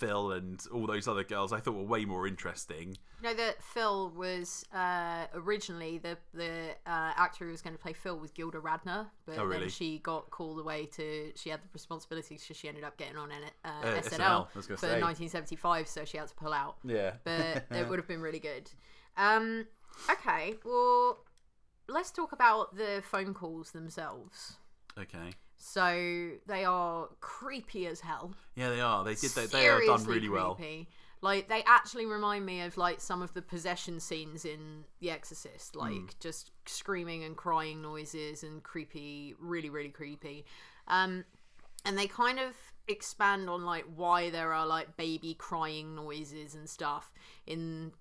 Phil 0.00 0.32
and 0.32 0.60
all 0.72 0.86
those 0.86 1.06
other 1.06 1.22
girls, 1.22 1.52
I 1.52 1.60
thought 1.60 1.74
were 1.74 1.84
way 1.84 2.04
more 2.06 2.26
interesting. 2.26 2.96
You 3.22 3.28
know 3.28 3.34
that 3.34 3.62
Phil 3.62 4.10
was 4.16 4.64
uh, 4.74 5.26
originally 5.34 5.98
the 5.98 6.16
the 6.32 6.70
uh, 6.86 7.12
actor 7.16 7.44
who 7.44 7.50
was 7.50 7.60
going 7.62 7.76
to 7.76 7.82
play 7.82 7.92
Phil 7.92 8.18
was 8.18 8.30
Gilda 8.30 8.58
Radner, 8.58 9.06
but 9.26 9.38
Oh, 9.38 9.44
really? 9.44 9.60
then 9.60 9.68
she 9.68 9.98
got 9.98 10.30
called 10.30 10.58
away 10.58 10.86
to 10.86 11.32
she 11.36 11.50
had 11.50 11.60
the 11.62 11.68
responsibilities, 11.74 12.42
so 12.48 12.54
she 12.54 12.66
ended 12.66 12.82
up 12.82 12.96
getting 12.96 13.18
on 13.18 13.30
N- 13.30 13.42
uh, 13.64 13.68
Uh, 13.68 13.96
SNL, 14.00 14.46
SNL, 14.48 14.64
for 14.64 14.76
say. 14.78 15.00
1975, 15.00 15.86
so 15.86 16.04
she 16.06 16.16
had 16.16 16.28
to 16.28 16.34
pull 16.34 16.54
out. 16.54 16.76
Yeah, 16.82 17.12
But 17.24 17.66
it 17.70 17.88
would 17.88 17.98
have 17.98 18.08
been 18.08 18.22
really 18.22 18.40
good. 18.40 18.70
Um, 19.16 19.66
Okay, 20.10 20.54
well, 20.64 21.24
let's 21.88 22.10
talk 22.10 22.32
about 22.32 22.74
the 22.76 23.02
phone 23.04 23.34
calls 23.34 23.72
themselves. 23.72 24.54
Okay. 24.98 25.32
So 25.62 26.30
they 26.46 26.64
are 26.64 27.08
creepy 27.20 27.86
as 27.86 28.00
hell. 28.00 28.32
Yeah, 28.56 28.70
they 28.70 28.80
are. 28.80 29.04
They 29.04 29.14
did. 29.14 29.30
They, 29.32 29.44
they 29.46 29.68
are 29.68 29.84
done 29.84 30.04
really 30.04 30.28
well. 30.30 30.54
creepy. 30.54 30.88
Like 31.20 31.48
they 31.50 31.62
actually 31.66 32.06
remind 32.06 32.46
me 32.46 32.62
of 32.62 32.78
like 32.78 32.98
some 32.98 33.20
of 33.20 33.34
the 33.34 33.42
possession 33.42 34.00
scenes 34.00 34.46
in 34.46 34.84
The 35.00 35.10
Exorcist, 35.10 35.74
Hmm. 35.74 35.80
like 35.80 36.18
just 36.18 36.50
screaming 36.64 37.24
and 37.24 37.36
crying 37.36 37.82
noises 37.82 38.42
and 38.42 38.62
creepy, 38.62 39.34
really, 39.38 39.68
really 39.68 39.90
creepy. 39.90 40.46
Um, 40.88 41.24
and 41.84 41.98
they 41.98 42.06
kind 42.06 42.38
of 42.38 42.54
expand 42.88 43.50
on 43.50 43.66
like 43.66 43.84
why 43.94 44.30
there 44.30 44.54
are 44.54 44.66
like 44.66 44.96
baby 44.96 45.34
crying 45.34 45.94
noises 45.94 46.54
and 46.54 46.66
stuff 46.68 47.12
in 47.46 47.92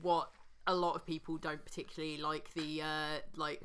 what 0.00 0.30
a 0.66 0.74
lot 0.74 0.94
of 0.96 1.04
people 1.06 1.36
don't 1.36 1.62
particularly 1.64 2.16
like 2.16 2.52
the 2.54 2.80
uh, 2.80 3.18
like 3.36 3.60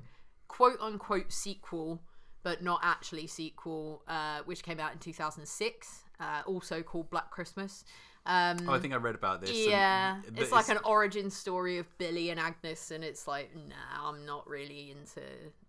quote 0.49 0.77
unquote 0.81 1.31
sequel, 1.31 2.01
but 2.43 2.61
not 2.61 2.81
actually 2.83 3.27
sequel, 3.27 4.03
uh, 4.07 4.39
which 4.45 4.63
came 4.63 4.79
out 4.79 4.91
in 4.93 4.99
2006, 4.99 6.03
uh, 6.19 6.41
also 6.45 6.81
called 6.83 7.09
Black 7.09 7.31
Christmas. 7.31 7.83
Um, 8.25 8.57
Oh, 8.69 8.73
I 8.73 8.79
think 8.79 8.93
I 8.93 8.97
read 8.97 9.15
about 9.15 9.41
this. 9.41 9.51
yeah, 9.51 10.21
but 10.33 10.41
it's 10.41 10.51
like 10.51 10.69
an 10.69 10.77
origin 10.85 11.29
story 11.29 11.77
of 11.77 11.87
Billy 11.97 12.29
and 12.29 12.39
Agnes, 12.39 12.91
and 12.91 13.03
it's 13.03 13.27
like, 13.27 13.53
nah, 13.55 14.09
I'm 14.09 14.25
not 14.25 14.47
really 14.47 14.91
into. 14.91 15.21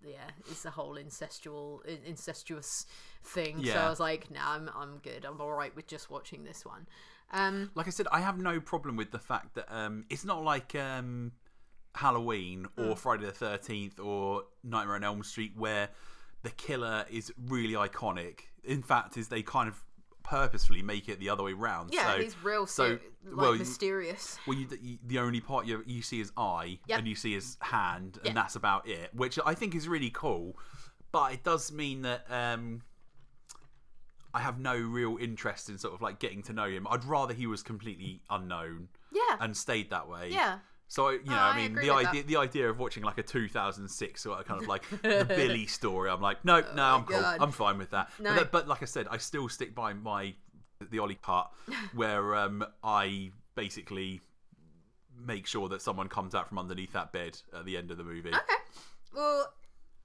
Yeah, 0.05 0.19
it's 0.51 0.65
a 0.65 0.71
whole 0.71 0.95
incestual, 0.97 1.81
incestuous 2.07 2.87
thing. 3.25 3.57
So 3.59 3.63
Yeah. 3.65 3.87
I 3.87 3.91
was 3.91 3.99
like, 3.99 4.31
nah, 4.31 4.53
I'm, 4.55 4.71
I'm 4.77 4.99
good. 4.99 5.25
I'm 5.25 5.41
all 5.41 5.53
right 5.53 5.75
with 5.75 5.87
just 5.89 6.11
watching 6.11 6.45
this 6.45 6.65
one. 6.65 6.87
Um, 7.33 7.71
like 7.75 7.89
I 7.89 7.91
said, 7.91 8.07
I 8.13 8.21
have 8.21 8.39
no 8.39 8.61
problem 8.61 8.97
with 8.97 9.11
the 9.11 9.19
fact 9.19 9.55
that 9.55 9.67
um, 9.75 10.05
it's 10.09 10.25
not 10.25 10.45
like 10.45 10.77
um, 10.77 11.33
Halloween 11.97 12.67
or 12.77 12.95
Friday 12.95 13.25
the 13.25 13.33
Thirteenth 13.33 13.99
or 13.99 14.45
Nightmare 14.63 14.95
on 14.97 15.03
Elm 15.03 15.25
Street 15.25 15.53
where 15.57 15.89
the 16.45 16.51
killer 16.51 17.05
is 17.11 17.33
really 17.49 17.75
iconic. 17.75 18.41
In 18.63 18.81
fact, 18.83 19.17
is 19.17 19.27
they 19.29 19.43
kind 19.43 19.69
of 19.69 19.83
purposefully 20.23 20.81
make 20.83 21.09
it 21.09 21.19
the 21.21 21.29
other 21.29 21.43
way 21.43 21.53
round. 21.53 21.93
yeah, 21.93 22.13
so, 22.15 22.19
he's 22.23 22.43
real, 22.43 22.67
so 22.67 22.85
like 22.91 23.37
well, 23.37 23.53
you- 23.53 23.59
mysterious. 23.59 24.39
Well, 24.47 24.57
you, 24.57 24.67
you, 24.81 24.99
the 25.05 25.19
only 25.19 25.41
part 25.41 25.67
you, 25.67 25.83
you 25.87 26.01
see 26.01 26.21
is 26.21 26.33
eye 26.37 26.79
Yep. 26.87 26.99
and 27.01 27.09
you 27.09 27.15
see 27.15 27.35
his 27.35 27.59
hand, 27.61 28.19
and 28.25 28.35
that's 28.37 28.57
about 28.57 28.87
it. 28.89 29.11
Which 29.15 29.39
I 29.45 29.53
think 29.55 29.75
is 29.75 29.87
really 29.89 30.11
cool, 30.11 30.57
but 31.13 31.33
it 31.35 31.43
does 31.45 31.71
mean 31.73 32.03
that 32.03 32.25
um, 32.31 32.83
I 34.33 34.41
have 34.41 34.59
no 34.59 34.77
real 34.77 35.17
interest 35.21 35.69
in 35.69 35.79
sort 35.79 35.95
of 35.95 36.01
like 36.03 36.19
getting 36.19 36.43
to 36.45 36.53
know 36.53 36.69
him. 36.69 36.87
I'd 36.91 37.05
rather 37.05 37.35
he 37.35 37.47
was 37.47 37.63
completely 37.63 38.23
unknown 38.31 38.89
Yeah, 39.13 39.37
and 39.41 39.57
stayed 39.57 39.91
that 39.91 40.09
way. 40.09 40.31
yeah. 40.31 40.59
So 40.89 41.11
you 41.11 41.25
know, 41.25 41.33
I 41.35 41.51
I 41.51 41.57
mean, 41.57 41.75
the 41.75 41.91
idea 41.91 42.23
that. 42.23 42.29
the 42.29 42.37
idea 42.37 42.69
of 42.71 42.79
watching 42.79 43.03
like 43.03 43.19
a 43.19 43.23
2006 43.23 44.23
sort 44.23 44.39
of 44.39 44.47
kind 44.47 44.61
of 44.63 44.69
like 44.69 44.89
the 45.03 45.25
Billy 45.27 45.67
story, 45.67 46.11
I'm 46.11 46.21
like, 46.21 46.45
no, 46.45 46.63
no, 46.75 46.83
I'm 46.83 47.05
cool. 47.05 47.21
God. 47.21 47.39
I'm 47.41 47.53
fine 47.53 47.79
with 47.79 47.91
that. 47.91 48.11
No. 48.21 48.31
But, 48.31 48.39
that- 48.39 48.53
but 48.53 48.69
like 48.69 48.83
I 48.83 48.87
said, 48.87 49.07
I 49.11 49.17
still 49.19 49.49
stick 49.49 49.75
by 49.75 49.93
my 49.93 50.35
the 50.91 50.99
Ollie 50.99 51.15
part 51.15 51.51
where 51.95 52.35
um, 52.35 52.65
I 52.83 53.31
basically 53.55 54.21
make 55.19 55.47
sure 55.47 55.69
that 55.69 55.81
someone 55.81 56.09
comes 56.09 56.35
out 56.35 56.49
from 56.49 56.59
underneath 56.59 56.93
that 56.93 57.13
bed 57.13 57.39
at 57.57 57.65
the 57.65 57.77
end 57.77 57.91
of 57.91 57.97
the 57.97 58.05
movie. 58.05 58.29
Okay. 58.31 58.41
Well, 59.15 59.53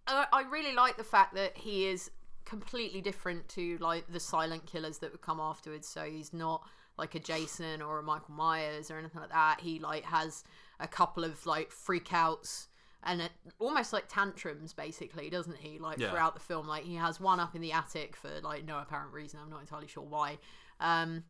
I 0.08 0.26
I 0.32 0.42
really 0.44 0.74
like 0.74 0.98
the 0.98 1.04
fact 1.04 1.36
that 1.36 1.58
he 1.58 1.86
is 1.88 2.10
completely 2.46 3.02
different 3.02 3.48
to 3.50 3.78
like 3.80 4.12
the 4.12 4.20
silent 4.20 4.65
killers 4.65 5.00
that 5.00 5.12
would 5.12 5.22
come 5.22 5.39
afterwards. 5.39 5.88
So 5.88 6.04
he's 6.06 6.34
not 6.34 6.63
like 6.98 7.15
a 7.15 7.20
Jason 7.20 7.82
or 7.82 8.00
a 8.00 8.04
Michael 8.04 8.34
Myers 8.34 8.89
or 8.92 8.98
anything 8.98 9.22
like 9.22 9.30
that. 9.32 9.60
He 9.62 9.80
like 9.80 10.04
has 10.06 10.44
a 10.80 10.88
couple 10.88 11.24
of 11.24 11.46
like 11.46 11.72
freakouts 11.72 12.68
and 13.04 13.22
it, 13.22 13.32
almost 13.60 13.94
like 13.94 14.06
tantrums, 14.10 14.74
basically, 14.74 15.30
doesn't 15.30 15.58
he? 15.58 15.80
Like 15.80 16.00
Yeah. 16.00 16.10
throughout 16.10 16.34
the 16.34 16.42
film, 16.42 16.68
like 16.68 16.84
he 16.84 16.96
has 16.96 17.20
one 17.20 17.39
up 17.39 17.56
in 17.56 17.62
the 17.62 17.72
attic 17.72 18.15
for 18.15 18.30
like 18.42 18.65
no 18.65 18.80
apparent 18.80 19.13
reason. 19.13 19.39
I'm 19.42 19.50
not 19.50 19.62
entirely 19.62 19.88
sure 19.88 20.04
why. 20.04 20.38
Um, 20.80 21.24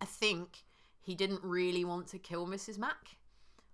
I 0.00 0.04
think 0.04 0.64
he 1.00 1.14
didn't 1.14 1.42
really 1.44 1.84
want 1.84 2.08
to 2.08 2.18
kill 2.18 2.46
Mrs. 2.46 2.78
Mack. 2.78 3.16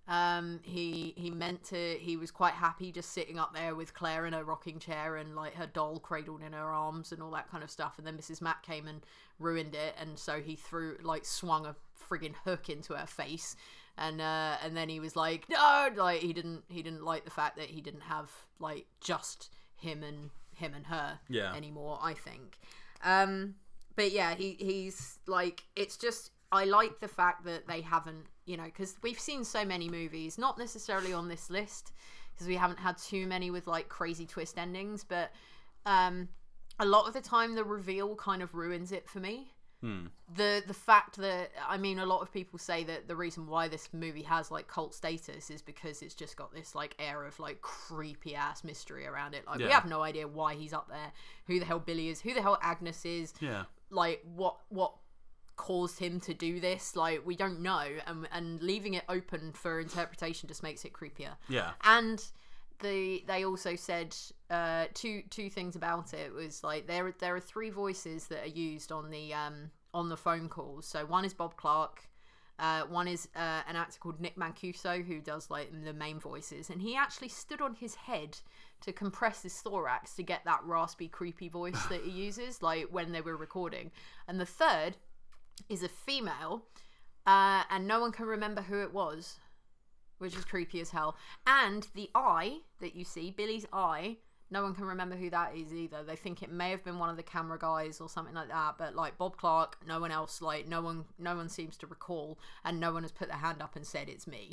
Um, 0.06 0.60
he 0.62 1.12
he 1.18 1.30
meant 1.30 1.64
to. 1.64 1.96
He 1.98 2.16
was 2.16 2.30
quite 2.30 2.54
happy 2.54 2.90
just 2.92 3.12
sitting 3.12 3.38
up 3.38 3.54
there 3.54 3.74
with 3.74 3.92
Claire 3.92 4.24
in 4.24 4.32
a 4.32 4.42
rocking 4.42 4.78
chair 4.78 5.16
and 5.16 5.36
like 5.36 5.54
her 5.54 5.66
doll 5.66 6.00
cradled 6.00 6.42
in 6.42 6.52
her 6.54 6.70
arms 6.70 7.12
and 7.12 7.22
all 7.22 7.30
that 7.32 7.50
kind 7.50 7.62
of 7.62 7.70
stuff. 7.70 7.98
And 7.98 8.06
then 8.06 8.16
Mrs. 8.16 8.40
Mack 8.40 8.62
came 8.62 8.86
and 8.88 9.04
ruined 9.38 9.74
it, 9.74 9.94
and 10.00 10.18
so 10.18 10.40
he 10.40 10.56
threw 10.56 10.96
like 11.02 11.26
swung 11.26 11.66
a 11.66 11.76
friggin' 12.10 12.34
hook 12.44 12.70
into 12.70 12.94
her 12.94 13.06
face. 13.06 13.54
And 14.00 14.20
uh, 14.20 14.56
and 14.62 14.76
then 14.76 14.88
he 14.88 15.00
was 15.00 15.16
like, 15.16 15.48
no, 15.48 15.88
like 15.96 16.20
he 16.20 16.32
didn't 16.32 16.62
he 16.68 16.82
didn't 16.82 17.04
like 17.04 17.24
the 17.24 17.30
fact 17.30 17.56
that 17.56 17.66
he 17.66 17.80
didn't 17.80 18.02
have 18.02 18.30
like 18.60 18.86
just 19.00 19.52
him 19.76 20.02
and 20.02 20.30
him 20.54 20.74
and 20.74 20.86
her 20.86 21.18
Yeah. 21.28 21.54
anymore. 21.54 21.98
I 22.02 22.14
think. 22.14 22.58
Um, 23.02 23.56
but 23.96 24.12
yeah, 24.12 24.34
he 24.34 24.56
he's 24.58 25.18
like 25.26 25.64
it's 25.74 25.96
just 25.96 26.30
I 26.52 26.64
like 26.64 27.00
the 27.00 27.08
fact 27.08 27.44
that 27.44 27.66
they 27.66 27.80
haven't, 27.80 28.26
you 28.46 28.56
know, 28.56 28.64
because 28.64 28.96
we've 29.02 29.20
seen 29.20 29.44
so 29.44 29.64
many 29.64 29.88
movies, 29.88 30.38
not 30.38 30.58
necessarily 30.58 31.12
on 31.12 31.28
this 31.28 31.50
list, 31.50 31.92
because 32.32 32.46
we 32.46 32.56
haven't 32.56 32.78
had 32.78 32.96
too 32.96 33.26
many 33.26 33.50
with 33.50 33.66
like 33.66 33.88
crazy 33.88 34.26
twist 34.26 34.58
endings, 34.58 35.04
but 35.04 35.30
um, 35.84 36.28
a 36.78 36.86
lot 36.86 37.06
of 37.06 37.12
the 37.14 37.20
time 37.20 37.54
the 37.54 37.64
reveal 37.64 38.14
kind 38.16 38.42
of 38.42 38.54
ruins 38.54 38.92
it 38.92 39.08
for 39.08 39.20
me. 39.20 39.52
Hmm. 39.80 40.06
The 40.34 40.62
the 40.66 40.74
fact 40.74 41.16
that 41.18 41.50
I 41.68 41.76
mean, 41.76 41.98
a 42.00 42.06
lot 42.06 42.20
of 42.20 42.32
people 42.32 42.58
say 42.58 42.82
that 42.84 43.06
the 43.06 43.14
reason 43.14 43.46
why 43.46 43.68
this 43.68 43.88
movie 43.92 44.22
has 44.22 44.50
like 44.50 44.66
cult 44.66 44.92
status 44.94 45.50
is 45.50 45.62
because 45.62 46.02
it's 46.02 46.14
just 46.14 46.36
got 46.36 46.52
this 46.52 46.74
like 46.74 46.96
air 46.98 47.24
of 47.24 47.38
like 47.38 47.60
creepy 47.60 48.34
ass 48.34 48.64
mystery 48.64 49.06
around 49.06 49.34
it. 49.34 49.46
Like 49.46 49.58
we 49.58 49.66
have 49.70 49.86
no 49.86 50.02
idea 50.02 50.26
why 50.26 50.54
he's 50.54 50.72
up 50.72 50.88
there, 50.88 51.12
who 51.46 51.60
the 51.60 51.64
hell 51.64 51.78
Billy 51.78 52.08
is, 52.08 52.20
who 52.20 52.34
the 52.34 52.42
hell 52.42 52.58
Agnes 52.60 53.04
is, 53.04 53.32
Yeah. 53.40 53.64
like 53.90 54.22
what 54.34 54.56
what 54.68 54.94
caused 55.56 55.98
him 55.98 56.20
to 56.20 56.32
do 56.32 56.60
this 56.60 56.94
like 56.94 57.24
we 57.26 57.34
don't 57.34 57.60
know 57.60 57.84
and 58.06 58.28
and 58.32 58.62
leaving 58.62 58.94
it 58.94 59.02
open 59.08 59.52
for 59.52 59.80
interpretation 59.80 60.46
just 60.48 60.62
makes 60.62 60.84
it 60.84 60.92
creepier 60.92 61.32
Yeah. 61.48 61.72
and 61.82 62.24
the 62.80 63.24
they 63.26 63.44
also 63.44 63.76
said 63.76 64.14
uh 64.50 64.86
two 64.94 65.22
two 65.30 65.50
things 65.50 65.76
about 65.76 66.14
it 66.14 66.32
was 66.32 66.62
like 66.62 66.86
there 66.86 67.14
there 67.18 67.34
are 67.34 67.40
three 67.40 67.70
voices 67.70 68.26
that 68.28 68.44
are 68.44 68.48
used 68.48 68.92
on 68.92 69.10
the 69.10 69.34
um 69.34 69.70
on 69.94 70.08
the 70.08 70.16
phone 70.16 70.48
calls. 70.48 70.86
So 70.86 71.04
one 71.06 71.24
is 71.24 71.34
bob 71.34 71.56
clark 71.56 72.08
uh, 72.58 72.82
one 72.82 73.06
is 73.06 73.28
uh, 73.36 73.62
an 73.68 73.76
actor 73.76 73.98
called 74.00 74.20
Nick 74.20 74.36
Mancuso 74.36 75.04
who 75.04 75.20
does 75.20 75.48
like 75.48 75.70
the 75.84 75.92
main 75.92 76.18
voices, 76.18 76.70
and 76.70 76.82
he 76.82 76.96
actually 76.96 77.28
stood 77.28 77.60
on 77.60 77.74
his 77.74 77.94
head 77.94 78.38
to 78.80 78.92
compress 78.92 79.42
his 79.42 79.54
thorax 79.60 80.14
to 80.14 80.24
get 80.24 80.44
that 80.44 80.60
raspy, 80.64 81.08
creepy 81.08 81.48
voice 81.48 81.80
that 81.86 82.02
he 82.02 82.10
uses, 82.26 82.60
like 82.60 82.88
when 82.90 83.12
they 83.12 83.20
were 83.20 83.36
recording. 83.36 83.92
And 84.26 84.40
the 84.40 84.46
third 84.46 84.96
is 85.68 85.84
a 85.84 85.88
female, 85.88 86.64
uh, 87.26 87.62
and 87.70 87.86
no 87.86 88.00
one 88.00 88.10
can 88.10 88.26
remember 88.26 88.62
who 88.62 88.82
it 88.82 88.92
was, 88.92 89.38
which 90.18 90.36
is 90.36 90.44
creepy 90.44 90.80
as 90.80 90.90
hell. 90.90 91.16
And 91.46 91.86
the 91.94 92.10
eye 92.14 92.58
that 92.80 92.94
you 92.94 93.04
see, 93.04 93.30
Billy's 93.30 93.66
eye, 93.72 94.18
no 94.50 94.62
one 94.62 94.74
can 94.74 94.84
remember 94.84 95.16
who 95.16 95.30
that 95.30 95.54
is 95.54 95.72
either. 95.72 96.02
They 96.02 96.16
think 96.16 96.42
it 96.42 96.50
may 96.50 96.70
have 96.70 96.84
been 96.84 96.98
one 96.98 97.10
of 97.10 97.16
the 97.16 97.22
camera 97.22 97.58
guys 97.58 98.00
or 98.00 98.08
something 98.08 98.34
like 98.34 98.48
that, 98.48 98.76
but 98.78 98.94
like 98.94 99.18
Bob 99.18 99.36
Clark, 99.36 99.78
no 99.86 100.00
one 100.00 100.10
else, 100.10 100.40
like 100.40 100.66
no 100.66 100.80
one, 100.80 101.04
no 101.18 101.36
one 101.36 101.48
seems 101.48 101.76
to 101.78 101.86
recall, 101.86 102.38
and 102.64 102.80
no 102.80 102.92
one 102.92 103.02
has 103.02 103.12
put 103.12 103.28
their 103.28 103.38
hand 103.38 103.60
up 103.60 103.76
and 103.76 103.86
said 103.86 104.08
it's 104.08 104.26
me. 104.26 104.52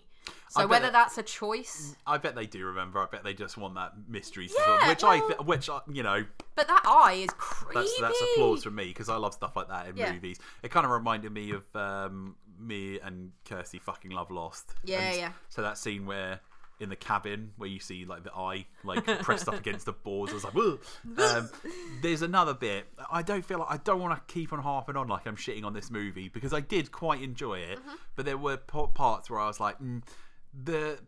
So 0.50 0.62
bet 0.62 0.70
whether 0.70 0.90
that's 0.92 1.18
a 1.18 1.24
choice, 1.24 1.96
I 2.08 2.18
bet 2.18 2.36
they 2.36 2.46
do 2.46 2.66
remember. 2.66 3.00
I 3.00 3.08
bet 3.08 3.24
they 3.24 3.34
just 3.34 3.58
want 3.58 3.76
that 3.76 3.94
mystery, 4.08 4.48
Yeah, 4.58 4.66
solve, 4.66 4.88
which 4.90 5.04
I, 5.04 5.20
th- 5.20 5.40
which 5.42 5.70
I, 5.70 5.80
you 5.92 6.04
know, 6.04 6.26
but 6.56 6.68
that 6.68 6.84
eye 6.86 7.14
is 7.14 7.30
creepy. 7.38 7.74
that's 7.80 8.00
that's 8.00 8.22
applause 8.34 8.64
from 8.64 8.76
me 8.76 8.86
because 8.86 9.10
I 9.10 9.18
love 9.18 9.34
stuff 9.34 9.56
like 9.56 9.68
that 9.68 9.88
in 9.90 9.98
Yeah. 9.98 10.14
movies. 10.14 10.40
It 10.64 10.72
kind 10.72 10.86
of 10.86 10.92
reminded 10.92 11.32
me 11.34 11.52
of 11.52 11.64
um, 11.76 12.36
me 12.60 13.00
and 13.02 13.32
Kirsty 13.44 13.80
fucking 13.80 14.12
love 14.12 14.32
Lost. 14.32 14.74
Yeah, 14.86 15.02
And 15.02 15.18
yeah. 15.18 15.32
So 15.50 15.62
that 15.62 15.78
scene 15.78 16.06
where 16.06 16.40
in 16.80 16.90
the 16.90 16.96
cabin 16.96 17.52
where 17.58 17.70
you 17.70 17.80
see 17.80 18.04
like 18.06 18.24
the 18.24 18.34
eye 18.34 18.66
like 18.84 19.06
pressed 19.22 19.48
up 19.48 19.56
against 19.56 19.86
the 19.86 19.94
boards, 19.94 20.32
I 20.32 20.36
was 20.36 20.44
like, 20.44 20.56
um, 20.56 21.50
there's 22.02 22.22
another 22.22 22.54
bit. 22.54 22.86
I 23.12 23.22
don't 23.22 23.46
feel 23.46 23.60
like 23.60 23.72
I 23.72 23.78
don't 23.78 24.00
want 24.00 24.16
to 24.28 24.34
keep 24.34 24.52
on 24.52 24.60
harping 24.60 24.96
on 24.98 25.08
like 25.08 25.26
I'm 25.26 25.38
shitting 25.38 25.64
on 25.64 25.74
this 25.74 25.90
movie 25.90 26.28
because 26.30 26.54
I 26.54 26.60
did 26.60 26.92
quite 26.92 27.22
enjoy 27.22 27.60
it, 27.60 27.80
Mm-hmm. 27.80 27.96
but 28.16 28.26
there 28.26 28.38
were 28.38 28.58
parts 28.58 29.30
where 29.30 29.40
I 29.40 29.48
was 29.48 29.60
like, 29.60 29.80
mm, 29.80 30.02
the 30.54 31.00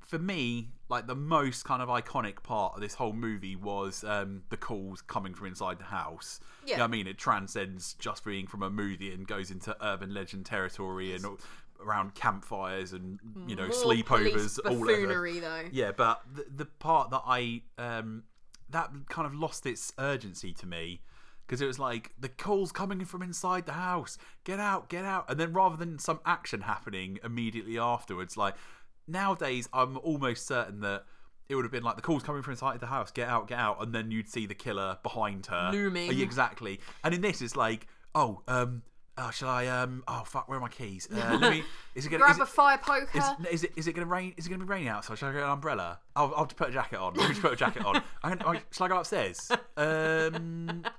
for 0.00 0.18
me, 0.18 0.68
like 0.90 1.06
the 1.06 1.14
most 1.14 1.64
kind 1.64 1.80
of 1.80 1.88
iconic 1.88 2.42
part 2.42 2.74
of 2.74 2.82
this 2.82 2.92
whole 2.92 3.14
movie 3.14 3.56
was 3.56 4.04
um, 4.04 4.42
the 4.50 4.58
calls 4.58 5.00
coming 5.00 5.32
from 5.32 5.46
inside 5.46 5.78
the 5.78 5.84
house. 5.84 6.38
You 6.66 6.72
know 6.74 6.78
Yeah. 6.80 6.84
I 6.84 6.86
mean, 6.88 7.06
it 7.06 7.16
transcends 7.16 7.94
just 7.94 8.22
being 8.24 8.46
from 8.46 8.62
a 8.62 8.68
movie 8.68 9.10
and 9.12 9.26
goes 9.26 9.50
into 9.50 9.74
urban 9.82 10.12
legend 10.12 10.44
territory 10.44 11.14
and 11.14 11.24
around 11.84 12.14
campfires 12.14 12.92
and 12.92 13.18
you 13.46 13.56
know 13.56 13.64
More 13.64 13.72
sleepovers. 13.72 14.58
all 14.64 14.90
over. 14.90 15.40
though. 15.40 15.64
Yeah, 15.72 15.92
but 15.92 16.22
the, 16.32 16.46
the 16.56 16.64
part 16.64 17.10
that 17.10 17.22
I 17.26 17.62
um, 17.78 18.24
that 18.70 18.90
kind 19.08 19.26
of 19.26 19.34
lost 19.34 19.66
its 19.66 19.92
urgency 19.98 20.52
to 20.54 20.66
me 20.66 21.02
because 21.46 21.60
it 21.60 21.66
was 21.66 21.78
like 21.78 22.12
the 22.18 22.28
calls 22.28 22.72
coming 22.72 23.04
from 23.04 23.22
inside 23.22 23.66
the 23.66 23.72
house, 23.72 24.16
get 24.44 24.58
out, 24.58 24.88
get 24.88 25.04
out, 25.04 25.26
and 25.28 25.38
then 25.38 25.52
rather 25.52 25.76
than 25.76 25.98
some 25.98 26.20
action 26.24 26.62
happening 26.62 27.18
immediately 27.24 27.78
afterwards, 27.78 28.36
like 28.36 28.54
nowadays 29.06 29.68
I'm 29.72 29.98
almost 29.98 30.46
certain 30.46 30.80
that 30.80 31.04
it 31.48 31.54
would 31.54 31.64
have 31.64 31.72
been 31.72 31.82
like 31.82 31.96
the 31.96 32.02
calls 32.02 32.22
coming 32.22 32.42
from 32.42 32.52
inside 32.52 32.80
the 32.80 32.86
house, 32.86 33.10
get 33.10 33.28
out, 33.28 33.48
get 33.48 33.58
out, 33.58 33.82
and 33.82 33.94
then 33.94 34.10
you'd 34.10 34.28
see 34.28 34.46
the 34.46 34.54
killer 34.54 34.98
behind 35.02 35.46
her 35.46 35.70
Looming. 35.72 36.18
Exactly. 36.20 36.80
And 37.04 37.14
in 37.14 37.20
this, 37.20 37.42
it's 37.42 37.56
like, 37.56 37.86
oh, 38.14 38.42
um, 38.48 38.82
oh, 39.18 39.30
shall 39.30 39.48
I? 39.48 39.66
Um, 39.66 40.02
oh 40.08 40.22
fuck, 40.24 40.48
where 40.48 40.58
are 40.58 40.60
my 40.60 40.68
keys? 40.68 41.08
Uh, 41.12 41.36
let 41.40 41.50
me. 41.52 41.62
Is 41.94 42.06
it 42.06 42.10
gonna? 42.10 42.22
Grab 42.24 42.32
is 42.36 42.38
a 42.40 42.42
it, 42.42 42.48
fire 42.48 42.78
poker. 42.78 43.18
is, 43.18 43.24
is 43.50 43.64
it 43.64 43.72
is 43.76 43.86
it 43.88 43.92
gonna 43.94 44.06
rain? 44.06 44.34
Is 44.36 44.46
it 44.46 44.50
gonna 44.50 44.64
be 44.64 44.68
raining 44.68 44.88
outside? 44.88 45.18
Shall 45.18 45.28
I 45.30 45.32
get 45.32 45.42
an 45.42 45.50
umbrella? 45.50 46.00
I'll, 46.16 46.32
I'll 46.36 46.46
just 46.46 46.56
put 46.56 46.68
a 46.68 46.72
jacket 46.72 46.98
on. 46.98 47.14
Let 47.16 47.28
me 47.28 47.34
just 47.34 47.42
put 47.42 47.52
a 47.52 47.56
jacket 47.56 47.84
on. 47.84 48.02
I, 48.22 48.32
I, 48.32 48.60
shall 48.70 48.86
I 48.86 48.88
go 48.88 48.98
upstairs? 48.98 49.50
Um, 49.76 50.84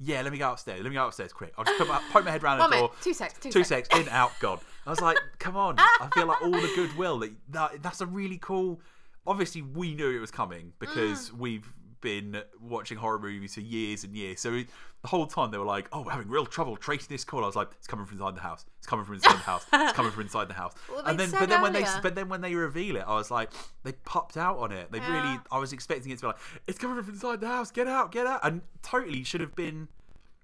yeah, 0.00 0.22
let 0.22 0.32
me 0.32 0.38
go 0.38 0.52
upstairs. 0.52 0.82
Let 0.82 0.88
me 0.90 0.94
go 0.96 1.06
upstairs 1.06 1.32
quick. 1.32 1.54
I'll 1.56 1.64
just 1.64 1.78
put 1.78 1.88
my, 1.88 2.00
poke 2.12 2.24
my 2.24 2.30
head 2.30 2.42
round 2.42 2.60
the 2.60 2.76
door. 2.76 2.90
Two 3.00 3.14
secs. 3.14 3.38
Two, 3.40 3.50
Two 3.50 3.64
secs. 3.64 3.88
in, 3.96 4.08
out, 4.10 4.32
gone. 4.40 4.58
I 4.86 4.90
was 4.90 5.00
like, 5.00 5.16
come 5.38 5.56
on. 5.56 5.76
I 5.78 6.08
feel 6.14 6.26
like 6.26 6.42
all 6.42 6.50
the 6.50 6.70
goodwill 6.74 7.18
that, 7.20 7.32
that 7.50 7.82
that's 7.82 8.00
a 8.02 8.06
really 8.06 8.38
cool. 8.38 8.80
Obviously, 9.26 9.62
we 9.62 9.94
knew 9.94 10.10
it 10.14 10.18
was 10.20 10.30
coming 10.30 10.72
because 10.78 11.30
Mm. 11.30 11.38
we've 11.38 11.72
been 12.04 12.42
watching 12.60 12.98
horror 12.98 13.18
movies 13.18 13.54
for 13.54 13.60
years 13.60 14.04
and 14.04 14.14
years. 14.14 14.38
So 14.40 14.52
the 14.52 15.08
whole 15.08 15.26
time 15.26 15.50
they 15.50 15.58
were 15.58 15.64
like, 15.64 15.88
"Oh, 15.92 16.02
we're 16.02 16.12
having 16.12 16.28
real 16.28 16.46
trouble 16.46 16.76
tracing 16.76 17.08
this 17.08 17.24
call." 17.24 17.42
I 17.42 17.46
was 17.46 17.56
like, 17.56 17.70
"It's 17.78 17.88
coming 17.88 18.06
from 18.06 18.18
inside 18.18 18.36
the 18.36 18.42
house. 18.42 18.64
It's 18.78 18.86
coming 18.86 19.04
from 19.04 19.14
inside 19.14 19.38
the 19.38 19.38
house. 19.38 19.66
It's 19.72 19.92
coming 19.94 20.12
from 20.12 20.22
inside 20.22 20.48
the 20.48 20.54
house." 20.54 20.74
Well, 20.88 21.02
and 21.04 21.18
then, 21.18 21.30
but 21.32 21.48
then 21.48 21.62
when 21.62 21.72
they, 21.72 21.80
but 22.02 22.14
then 22.14 22.28
when 22.28 22.40
they 22.42 22.54
reveal 22.54 22.94
it, 22.96 23.04
I 23.06 23.14
was 23.14 23.30
like, 23.30 23.50
they 23.82 23.92
popped 24.04 24.36
out 24.36 24.58
on 24.58 24.70
it. 24.70 24.92
They 24.92 25.00
really, 25.00 25.38
I 25.50 25.58
was 25.58 25.72
expecting 25.72 26.12
it 26.12 26.16
to 26.16 26.20
be 26.20 26.26
like, 26.28 26.38
"It's 26.68 26.78
coming 26.78 27.02
from 27.02 27.14
inside 27.14 27.40
the 27.40 27.48
house. 27.48 27.72
Get 27.72 27.88
out, 27.88 28.12
get 28.12 28.26
out," 28.26 28.40
and 28.44 28.60
totally 28.82 29.24
should 29.24 29.40
have 29.40 29.56
been 29.56 29.88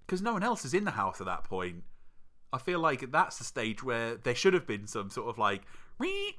because 0.07 0.23
no 0.23 0.33
one 0.33 0.43
else 0.43 0.65
is 0.65 0.75
in 0.75 0.85
the 0.85 0.91
house 0.93 1.21
at 1.21 1.27
that 1.27 1.45
point. 1.45 1.85
I 2.53 2.59
feel 2.59 2.81
like 2.81 3.13
that's 3.13 3.39
the 3.39 3.45
stage 3.45 3.83
where 3.85 4.17
there 4.17 4.35
should 4.35 4.55
have 4.55 4.67
been 4.67 4.89
some 4.89 5.09
sort 5.11 5.29
of 5.29 5.39
like, 5.39 5.63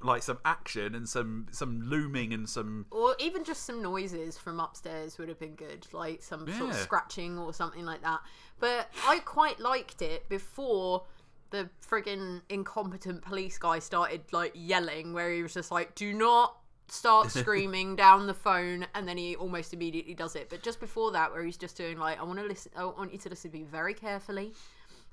like 0.02 0.22
some 0.22 0.38
action 0.44 0.94
and 0.94 1.08
some 1.08 1.46
some 1.50 1.82
looming 1.82 2.32
and 2.32 2.48
some 2.48 2.86
Or 2.90 3.14
even 3.18 3.44
just 3.44 3.64
some 3.64 3.82
noises 3.82 4.36
from 4.36 4.60
upstairs 4.60 5.18
would 5.18 5.28
have 5.28 5.38
been 5.38 5.54
good, 5.54 5.86
like 5.92 6.22
some 6.22 6.50
sort 6.58 6.70
of 6.70 6.76
scratching 6.76 7.38
or 7.38 7.52
something 7.52 7.84
like 7.84 8.02
that. 8.02 8.20
But 8.58 8.90
I 9.06 9.18
quite 9.20 9.60
liked 9.60 10.02
it 10.02 10.28
before 10.28 11.04
the 11.50 11.68
friggin' 11.86 12.42
incompetent 12.48 13.22
police 13.22 13.58
guy 13.58 13.78
started 13.78 14.22
like 14.32 14.52
yelling, 14.54 15.12
where 15.12 15.32
he 15.32 15.42
was 15.42 15.54
just 15.54 15.70
like, 15.70 15.94
"Do 15.94 16.12
not." 16.12 16.58
Start 16.88 17.30
screaming 17.30 17.96
down 17.96 18.26
the 18.26 18.34
phone, 18.34 18.86
and 18.94 19.08
then 19.08 19.16
he 19.16 19.34
almost 19.36 19.72
immediately 19.72 20.12
does 20.12 20.36
it. 20.36 20.50
But 20.50 20.62
just 20.62 20.78
before 20.78 21.12
that, 21.12 21.32
where 21.32 21.42
he's 21.42 21.56
just 21.56 21.76
doing 21.76 21.96
like, 21.96 22.20
"I 22.20 22.22
want 22.22 22.38
to 22.38 22.44
listen. 22.44 22.72
I 22.76 22.84
want 22.84 23.12
you 23.12 23.18
to 23.18 23.28
listen 23.30 23.50
to 23.50 23.56
me 23.56 23.62
very 23.64 23.94
carefully. 23.94 24.52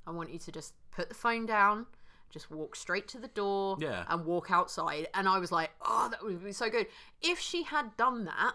I 0.06 0.12
want 0.12 0.32
you 0.34 0.40
to 0.40 0.52
just 0.52 0.74
put 0.92 1.08
the 1.08 1.16
phone 1.16 1.46
down, 1.46 1.86
just 2.30 2.50
walk 2.52 2.76
straight 2.76 3.08
to 3.10 3.18
the 3.20 3.28
door, 3.30 3.78
Yeah. 3.80 4.06
and 4.08 4.26
walk 4.26 4.52
outside." 4.52 5.08
And 5.14 5.28
I 5.28 5.40
was 5.40 5.52
like, 5.52 5.72
"Oh, 5.82 6.08
that 6.10 6.24
would 6.24 6.44
be 6.44 6.52
so 6.52 6.70
good." 6.70 6.88
If 7.22 7.40
she 7.40 7.64
had 7.64 7.96
done 7.98 8.26
that 8.26 8.54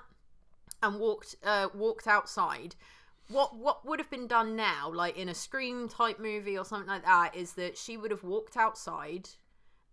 and 0.83 0.99
walked 1.01 1.37
uh, 1.43 1.69
walked 1.75 2.07
outside, 2.07 2.75
what 3.29 3.57
what 3.57 3.85
would 3.87 3.99
have 3.99 4.11
been 4.11 4.27
done 4.27 4.55
now, 4.57 4.91
like 4.93 5.17
in 5.17 5.29
a 5.29 5.35
Scream 5.35 5.89
type 5.89 6.19
movie 6.19 6.59
or 6.59 6.65
something 6.65 6.89
like 6.89 7.05
that, 7.05 7.35
is 7.35 7.55
that 7.55 7.77
she 7.79 7.97
would 7.97 8.11
have 8.11 8.23
walked 8.25 8.57
outside, 8.57 9.29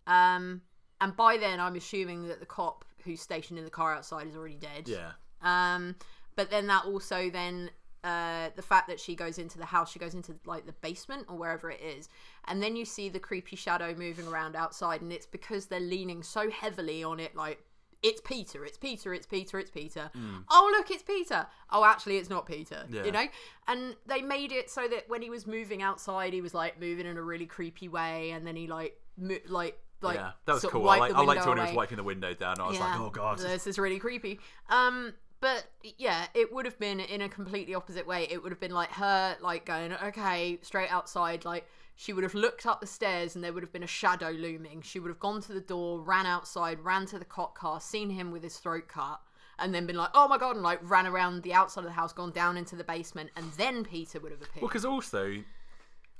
um, 0.07 0.61
and 0.99 1.15
by 1.15 1.37
then 1.37 1.59
I'm 1.59 1.75
assuming 1.75 2.27
that 2.27 2.39
the 2.39 2.45
cop 2.45 2.85
who's 3.03 3.21
stationed 3.21 3.57
in 3.57 3.65
the 3.65 3.71
car 3.71 3.93
outside 3.95 4.27
is 4.27 4.35
already 4.35 4.55
dead. 4.55 4.87
yeah. 4.87 5.11
Um, 5.41 5.95
but 6.35 6.51
then 6.51 6.67
that 6.67 6.85
also 6.85 7.29
then 7.31 7.71
uh, 8.03 8.49
the 8.55 8.61
fact 8.61 8.87
that 8.87 8.99
she 8.99 9.15
goes 9.15 9.37
into 9.37 9.57
the 9.57 9.65
house, 9.65 9.91
she 9.91 9.99
goes 9.99 10.13
into 10.13 10.35
like 10.45 10.65
the 10.65 10.73
basement 10.73 11.25
or 11.29 11.37
wherever 11.37 11.69
it 11.69 11.81
is, 11.81 12.09
and 12.47 12.61
then 12.61 12.75
you 12.75 12.85
see 12.85 13.09
the 13.09 13.19
creepy 13.19 13.55
shadow 13.55 13.93
moving 13.95 14.27
around 14.27 14.55
outside, 14.55 15.01
and 15.01 15.11
it's 15.11 15.25
because 15.25 15.67
they're 15.67 15.79
leaning 15.79 16.23
so 16.23 16.49
heavily 16.49 17.03
on 17.03 17.19
it, 17.19 17.35
like. 17.35 17.59
It's 18.03 18.19
Peter, 18.19 18.65
it's 18.65 18.79
Peter, 18.79 19.13
it's 19.13 19.27
Peter, 19.27 19.59
it's 19.59 19.69
Peter. 19.69 20.09
Oh, 20.49 20.73
look, 20.75 20.89
it's 20.89 21.03
Peter. 21.03 21.45
Oh, 21.69 21.85
actually, 21.85 22.17
it's 22.17 22.31
not 22.31 22.47
Peter. 22.47 22.83
Yeah. 22.89 23.03
You 23.03 23.11
know? 23.11 23.25
And 23.67 23.95
they 24.07 24.23
made 24.23 24.51
it 24.51 24.71
so 24.71 24.87
that 24.87 25.07
when 25.07 25.21
he 25.21 25.29
was 25.29 25.45
moving 25.45 25.83
outside, 25.83 26.33
he 26.33 26.41
was 26.41 26.55
like 26.55 26.79
moving 26.79 27.05
in 27.05 27.15
a 27.15 27.21
really 27.21 27.45
creepy 27.45 27.87
way, 27.89 28.31
and 28.31 28.47
then 28.47 28.55
he 28.55 28.65
like, 28.65 28.99
mo- 29.19 29.37
like, 29.47 29.77
like, 30.01 30.15
yeah, 30.15 30.31
that 30.45 30.53
was 30.53 30.65
cool. 30.65 30.89
I 30.89 30.97
like, 30.97 31.13
I 31.13 31.21
liked 31.21 31.45
when 31.45 31.57
he 31.57 31.63
was 31.63 31.73
wiping 31.75 31.97
the 31.97 32.03
window 32.03 32.33
down. 32.33 32.59
I 32.59 32.69
was 32.69 32.79
like, 32.79 32.99
oh 32.99 33.11
god, 33.11 33.37
this 33.37 33.67
is 33.67 33.77
really 33.77 33.99
creepy. 33.99 34.39
Um, 34.71 35.13
but 35.41 35.65
yeah, 35.97 36.27
it 36.35 36.53
would 36.53 36.65
have 36.65 36.77
been 36.77 36.99
in 36.99 37.21
a 37.21 37.27
completely 37.27 37.73
opposite 37.73 38.05
way. 38.05 38.27
It 38.29 38.41
would 38.41 38.51
have 38.51 38.59
been 38.59 38.71
like 38.71 38.91
her, 38.91 39.35
like 39.41 39.65
going, 39.65 39.91
okay, 39.91 40.59
straight 40.61 40.89
outside. 40.89 41.43
Like 41.43 41.65
she 41.95 42.13
would 42.13 42.23
have 42.23 42.35
looked 42.35 42.67
up 42.67 42.79
the 42.79 42.87
stairs, 42.87 43.35
and 43.35 43.43
there 43.43 43.51
would 43.51 43.63
have 43.63 43.73
been 43.73 43.83
a 43.83 43.87
shadow 43.87 44.29
looming. 44.29 44.83
She 44.83 44.99
would 44.99 45.09
have 45.09 45.19
gone 45.19 45.41
to 45.41 45.53
the 45.53 45.59
door, 45.59 45.99
ran 45.99 46.27
outside, 46.27 46.79
ran 46.79 47.07
to 47.07 47.17
the 47.17 47.25
cop 47.25 47.55
car, 47.55 47.81
seen 47.81 48.11
him 48.11 48.31
with 48.31 48.43
his 48.43 48.57
throat 48.57 48.87
cut. 48.87 49.19
And 49.57 49.75
then 49.75 49.85
been 49.85 49.97
like, 49.97 50.09
oh 50.13 50.27
my 50.27 50.37
god, 50.37 50.55
and 50.55 50.63
like 50.63 50.79
ran 50.89 51.05
around 51.05 51.43
the 51.43 51.53
outside 51.53 51.81
of 51.81 51.85
the 51.85 51.91
house, 51.91 52.13
gone 52.13 52.31
down 52.31 52.55
into 52.55 52.75
the 52.75 52.83
basement, 52.83 53.31
and 53.35 53.51
then 53.53 53.83
Peter 53.83 54.19
would 54.19 54.31
have 54.31 54.41
appeared. 54.41 54.61
Well, 54.61 54.69
because 54.69 54.85
also, 54.85 55.35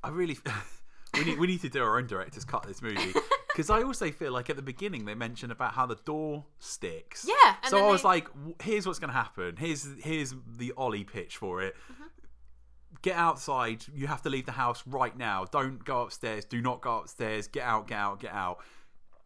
I 0.04 0.10
really 0.10 0.38
we 1.14 1.26
need 1.26 1.40
we 1.40 1.48
need 1.48 1.62
to 1.62 1.70
do 1.70 1.84
our 1.84 1.98
own 1.98 2.08
director's 2.08 2.46
cut 2.46 2.64
this 2.68 2.82
movie 2.82 3.14
because 3.54 3.70
I 3.70 3.82
also 3.84 4.12
feel 4.12 4.32
like 4.32 4.50
at 4.50 4.56
the 4.56 4.62
beginning 4.62 5.06
they 5.06 5.16
mentioned 5.16 5.52
about 5.52 5.74
how 5.74 5.86
the 5.86 5.96
door 6.06 6.46
sticks. 6.60 7.26
Yeah, 7.28 7.56
and 7.64 7.70
So 7.70 7.86
I 7.88 7.92
was 7.92 8.02
they- 8.02 8.08
like, 8.08 8.28
here's 8.62 8.86
what's 8.88 9.00
going 9.00 9.10
to 9.10 9.14
happen. 9.18 9.56
Here's 9.58 9.88
here's 10.04 10.34
the 10.58 10.74
Ollie 10.78 11.04
pitch 11.04 11.38
for 11.38 11.62
it. 11.62 11.76
Mm-hmm. 11.92 12.04
Get 13.02 13.16
outside. 13.16 13.86
You 13.94 14.08
have 14.08 14.22
to 14.24 14.30
leave 14.30 14.46
the 14.46 14.52
house 14.52 14.84
right 14.86 15.18
now. 15.18 15.46
Don't 15.46 15.84
go 15.84 16.02
upstairs. 16.04 16.46
Do 16.46 16.62
not 16.62 16.82
go 16.82 17.00
upstairs. 17.00 17.48
Get 17.48 17.64
out. 17.64 17.88
Get 17.88 17.98
out. 17.98 18.20
Get 18.20 18.32
out. 18.34 18.60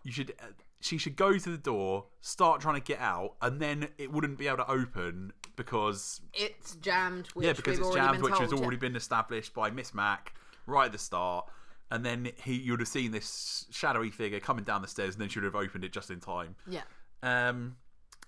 You 0.04 0.12
should. 0.12 0.32
uh, 0.42 0.48
She 0.82 0.98
should 0.98 1.16
go 1.16 1.38
to 1.38 1.50
the 1.50 1.58
door, 1.58 2.06
start 2.22 2.62
trying 2.62 2.76
to 2.76 2.82
get 2.82 3.00
out, 3.00 3.34
and 3.42 3.60
then 3.60 3.90
it 3.98 4.12
wouldn't 4.12 4.38
be 4.38 4.48
able 4.48 4.58
to 4.58 4.70
open 4.72 5.34
because 5.56 6.22
it's 6.34 6.76
jammed. 6.76 7.28
Which 7.34 7.46
yeah, 7.48 7.54
because 7.54 7.80
it's 7.80 7.94
jammed, 7.94 8.22
been 8.22 8.32
which 8.32 8.40
has 8.40 8.54
already 8.54 8.78
been 8.78 8.96
established 8.96 9.54
by 9.54 9.72
Miss 9.72 9.94
Mac 9.94 10.34
right 10.68 10.86
at 10.86 10.92
the 10.92 10.98
start. 11.00 11.48
And 11.92 12.04
then 12.04 12.32
he, 12.44 12.54
you 12.56 12.72
would 12.74 12.80
have 12.80 12.90
seen 12.90 13.12
this 13.12 13.66
shadowy 13.72 14.10
figure 14.10 14.40
coming 14.40 14.64
down 14.64 14.82
the 14.82 14.88
stairs, 14.88 15.14
and 15.16 15.22
then 15.22 15.30
she 15.30 15.40
would 15.40 15.46
have 15.46 15.56
opened 15.56 15.84
it 15.84 15.94
just 15.94 16.10
in 16.10 16.20
time. 16.20 16.56
Yeah. 16.68 16.82
Um, 17.22 17.78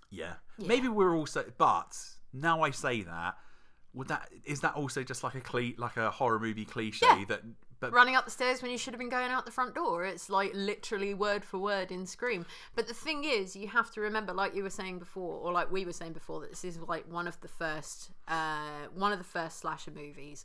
yeah. 0.09 0.33
Maybe 0.59 0.87
we're 0.87 1.15
also, 1.15 1.43
but 1.57 1.97
now 2.33 2.61
I 2.61 2.71
say 2.71 3.01
that, 3.01 3.35
would 3.93 4.09
that 4.09 4.29
is 4.45 4.61
that 4.61 4.75
also 4.75 5.03
just 5.03 5.23
like 5.23 5.33
a 5.35 5.41
cle- 5.41 5.73
like 5.77 5.97
a 5.97 6.11
horror 6.11 6.39
movie 6.39 6.65
cliche 6.65 7.05
Yeah. 7.05 7.25
that? 7.29 7.41
But 7.79 7.93
running 7.93 8.15
up 8.15 8.25
the 8.25 8.31
stairs 8.31 8.63
when 8.63 8.71
you 8.71 8.77
should 8.77 8.93
have 8.93 8.99
been 8.99 9.09
going 9.09 9.29
out 9.29 9.45
the 9.45 9.51
front 9.51 9.75
door. 9.75 10.03
It's 10.03 10.31
like 10.31 10.51
literally 10.55 11.13
word 11.13 11.45
for 11.45 11.59
word 11.59 11.91
in 11.91 12.07
Scream. 12.07 12.45
But 12.75 12.87
the 12.87 12.93
thing 12.93 13.23
is, 13.23 13.55
you 13.55 13.67
have 13.67 13.91
to 13.91 14.01
remember, 14.01 14.33
like 14.33 14.55
you 14.55 14.63
were 14.63 14.71
saying 14.71 14.97
before, 14.97 15.37
or 15.37 15.51
like 15.51 15.71
we 15.71 15.85
were 15.85 15.93
saying 15.93 16.13
before, 16.13 16.41
that 16.41 16.49
this 16.49 16.63
is 16.63 16.79
like 16.79 17.11
one 17.11 17.27
of 17.27 17.39
the 17.41 17.47
first, 17.47 18.09
uh, 18.27 18.87
one 18.95 19.11
of 19.11 19.19
the 19.19 19.23
first 19.23 19.59
slasher 19.59 19.91
movies. 19.91 20.43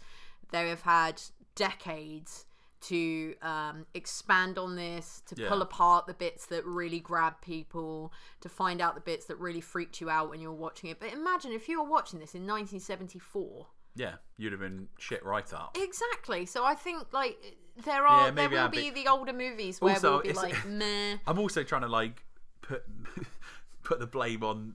They 0.50 0.68
have 0.68 0.82
had 0.82 1.22
decades 1.54 2.44
to 2.82 3.34
um, 3.42 3.86
expand 3.94 4.58
on 4.58 4.76
this, 4.76 5.22
to 5.26 5.34
Yeah. 5.40 5.48
pull 5.48 5.62
apart 5.62 6.06
the 6.06 6.14
bits 6.14 6.46
that 6.46 6.64
really 6.66 7.00
grab 7.00 7.40
people, 7.40 8.12
to 8.40 8.48
find 8.48 8.80
out 8.80 8.94
the 8.94 9.00
bits 9.00 9.26
that 9.26 9.38
really 9.38 9.60
freaked 9.60 10.00
you 10.00 10.10
out 10.10 10.30
when 10.30 10.40
you 10.40 10.48
were 10.48 10.56
watching 10.56 10.90
it. 10.90 10.98
But 11.00 11.12
imagine 11.12 11.52
if 11.52 11.68
you 11.68 11.82
were 11.82 11.88
watching 11.88 12.18
this 12.20 12.34
in 12.34 12.46
1974. 12.46 13.66
yeah, 13.94 14.14
you'd 14.38 14.52
have 14.52 14.60
been 14.60 14.88
shit 14.98 15.24
right 15.24 15.52
up. 15.52 15.76
Exactly. 15.78 16.46
So 16.46 16.64
I 16.64 16.74
think 16.74 17.12
like 17.12 17.36
there 17.84 18.06
are 18.06 18.26
Yeah, 18.26 18.30
there 18.32 18.48
will 18.48 18.58
I'm 18.58 18.70
be 18.70 18.90
the 18.90 19.06
older 19.08 19.32
movies 19.32 19.80
where 19.80 19.94
Also, 19.94 20.12
we'll 20.12 20.22
be 20.22 20.28
it's- 20.30 20.42
like 20.42 20.66
meh. 20.66 21.18
I'm 21.26 21.38
also 21.38 21.62
trying 21.62 21.82
to 21.82 21.88
like 21.88 22.24
put 22.62 22.84
put 23.82 23.98
the 24.00 24.06
blame 24.06 24.42
on 24.42 24.74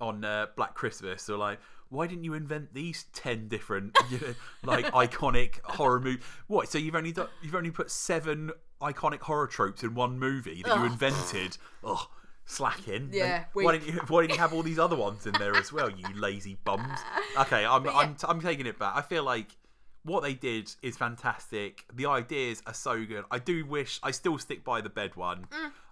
on 0.00 0.24
uh, 0.24 0.46
Black 0.56 0.74
Christmas. 0.74 1.22
So 1.22 1.36
like, 1.36 1.58
why 1.90 2.06
didn't 2.06 2.24
you 2.24 2.34
invent 2.34 2.72
these 2.72 3.04
ten 3.12 3.48
different 3.48 3.96
you 4.10 4.18
know, 4.20 4.34
like 4.64 4.86
iconic 4.92 5.60
horror 5.64 6.00
movie? 6.00 6.22
What? 6.46 6.68
So 6.68 6.78
you've 6.78 6.94
only 6.94 7.12
got, 7.12 7.30
you've 7.42 7.54
only 7.54 7.70
put 7.70 7.90
seven 7.90 8.50
iconic 8.80 9.20
horror 9.20 9.46
tropes 9.46 9.82
in 9.82 9.94
one 9.94 10.18
movie 10.18 10.62
that 10.64 10.78
you 10.78 10.84
invented? 10.86 11.58
Ugh. 11.84 12.06
Slacking. 12.46 13.10
Yeah, 13.12 13.44
Why 13.52 13.72
didn't 13.78 13.94
you? 13.94 14.00
Why 14.08 14.22
didn't 14.22 14.32
you 14.34 14.40
have 14.40 14.52
all 14.52 14.62
these 14.64 14.78
other 14.80 14.96
ones 14.96 15.24
in 15.26 15.32
there 15.34 15.54
as 15.54 15.72
well? 15.72 15.88
You 15.88 16.04
lazy 16.14 16.56
bums. 16.64 16.98
Okay, 17.38 17.64
I'm 17.64 17.84
But 17.84 17.94
I'm 17.94 18.16
I'm 18.26 18.40
taking 18.40 18.66
it 18.66 18.76
back. 18.78 18.94
I 18.96 19.02
feel 19.02 19.22
like 19.22 19.56
what 20.02 20.22
they 20.24 20.34
did 20.34 20.72
is 20.82 20.96
fantastic. 20.96 21.84
The 21.94 22.06
ideas 22.06 22.60
are 22.66 22.74
so 22.74 23.04
good. 23.04 23.24
I 23.30 23.38
do 23.38 23.64
wish 23.66 24.00
I 24.02 24.10
still 24.10 24.36
stick 24.38 24.64
by 24.64 24.80
the 24.80 24.88
bed 24.88 25.14
one. 25.14 25.44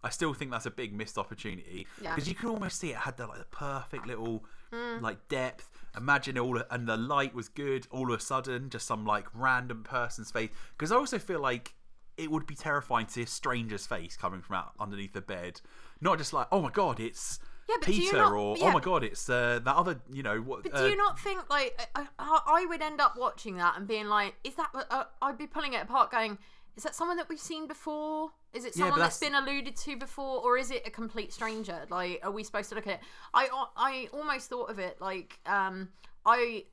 I 0.02 0.08
still 0.10 0.34
think 0.34 0.50
that's 0.50 0.66
a 0.66 0.70
big 0.70 0.92
missed 0.94 1.16
opportunity 1.18 1.86
Mm. 2.00 2.04
Yeah. 2.04 2.14
because 2.14 2.28
you 2.28 2.34
can 2.34 2.48
almost 2.48 2.80
see 2.80 2.90
it 2.90 2.96
had 2.96 3.16
the 3.18 3.26
like 3.28 3.38
the 3.38 3.44
perfect 3.44 4.06
little 4.06 4.44
Mm. 4.72 5.00
like 5.00 5.28
depth. 5.28 5.70
Imagine 5.98 6.38
all 6.38 6.62
and 6.70 6.86
the 6.86 6.96
light 6.96 7.34
was 7.34 7.48
good. 7.48 7.86
All 7.90 8.12
of 8.12 8.18
a 8.18 8.22
sudden, 8.22 8.70
just 8.70 8.86
some 8.86 9.04
like 9.04 9.26
random 9.34 9.82
person's 9.82 10.30
face. 10.30 10.50
Because 10.76 10.92
I 10.92 10.96
also 10.96 11.18
feel 11.18 11.40
like 11.40 11.74
it 12.16 12.30
would 12.30 12.46
be 12.46 12.54
terrifying 12.54 13.06
to 13.06 13.12
see 13.12 13.22
a 13.22 13.26
stranger's 13.26 13.86
face 13.86 14.16
coming 14.16 14.40
from 14.40 14.56
out 14.56 14.72
underneath 14.80 15.12
the 15.12 15.20
bed, 15.20 15.60
not 16.00 16.18
just 16.18 16.32
like 16.32 16.48
oh 16.50 16.62
my 16.62 16.70
god, 16.70 17.00
it's. 17.00 17.38
Yeah, 17.68 17.76
but 17.80 17.86
do 17.86 17.92
you 17.92 18.00
Peter, 18.04 18.16
not- 18.16 18.32
or 18.32 18.56
yeah. 18.56 18.64
oh 18.64 18.72
my 18.72 18.80
god, 18.80 19.04
it's 19.04 19.28
uh, 19.28 19.60
that 19.62 19.76
other, 19.76 20.00
you 20.10 20.22
know 20.22 20.38
what? 20.38 20.62
But 20.62 20.74
uh, 20.74 20.84
do 20.84 20.88
you 20.88 20.96
not 20.96 21.20
think 21.20 21.50
like 21.50 21.78
I, 21.94 22.06
I, 22.18 22.40
I 22.46 22.66
would 22.66 22.80
end 22.80 22.98
up 22.98 23.14
watching 23.18 23.58
that 23.58 23.76
and 23.76 23.86
being 23.86 24.06
like, 24.06 24.34
is 24.42 24.54
that? 24.54 24.70
Uh, 24.90 25.04
I'd 25.20 25.36
be 25.36 25.46
pulling 25.46 25.74
it 25.74 25.82
apart, 25.82 26.10
going, 26.10 26.38
is 26.78 26.84
that 26.84 26.94
someone 26.94 27.16
that 27.16 27.28
we've 27.28 27.40
seen 27.40 27.66
before? 27.66 28.30
Is 28.52 28.64
it 28.64 28.72
someone 28.72 28.92
but 28.92 28.98
that's 28.98 29.18
that's- 29.18 29.32
been 29.32 29.34
alluded 29.34 29.74
to 29.74 29.96
before, 29.96 30.40
or 30.44 30.56
is 30.56 30.70
it 30.70 30.86
a 30.86 30.90
complete 30.90 31.32
stranger? 31.32 31.86
Like, 31.90 32.20
are 32.22 32.30
we 32.30 32.44
supposed 32.44 32.68
to 32.68 32.76
look 32.76 32.86
at 32.86 32.94
it? 32.94 33.00
I 33.34 33.48
I 33.76 34.08
almost 34.12 34.48
thought 34.48 34.70
of 34.70 34.78
it 34.78 35.00
like 35.00 35.40
um 35.44 35.88
I 36.24 36.66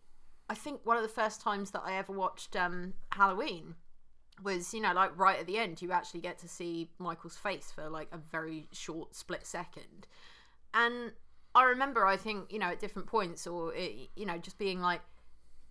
I 0.48 0.54
think 0.54 0.82
one 0.84 0.96
of 0.96 1.02
the 1.02 1.10
first 1.10 1.42
times 1.42 1.72
that 1.72 1.82
I 1.84 1.94
ever 1.98 2.14
watched 2.14 2.56
um 2.56 2.94
Halloween 3.14 3.74
was 4.44 4.76
you 4.76 4.82
know 4.82 4.94
like 4.94 5.18
right 5.18 5.40
at 5.40 5.48
the 5.48 5.58
end 5.58 5.82
you 5.82 5.92
actually 5.92 6.22
get 6.22 6.38
to 6.40 6.48
see 6.48 6.92
Michael's 7.00 7.38
face 7.38 7.72
for 7.74 7.90
like 7.90 8.10
a 8.12 8.20
very 8.20 8.68
short 8.74 9.16
split 9.16 9.48
second, 9.48 10.06
and 10.76 11.14
I 11.56 11.64
remember 11.64 12.06
I 12.06 12.16
think 12.16 12.52
you 12.54 12.60
know 12.60 12.68
at 12.68 12.80
different 12.80 13.08
points 13.08 13.48
or 13.48 13.74
it, 13.74 14.10
you 14.16 14.28
know 14.28 14.38
just 14.38 14.60
being 14.60 14.82
like 14.82 15.02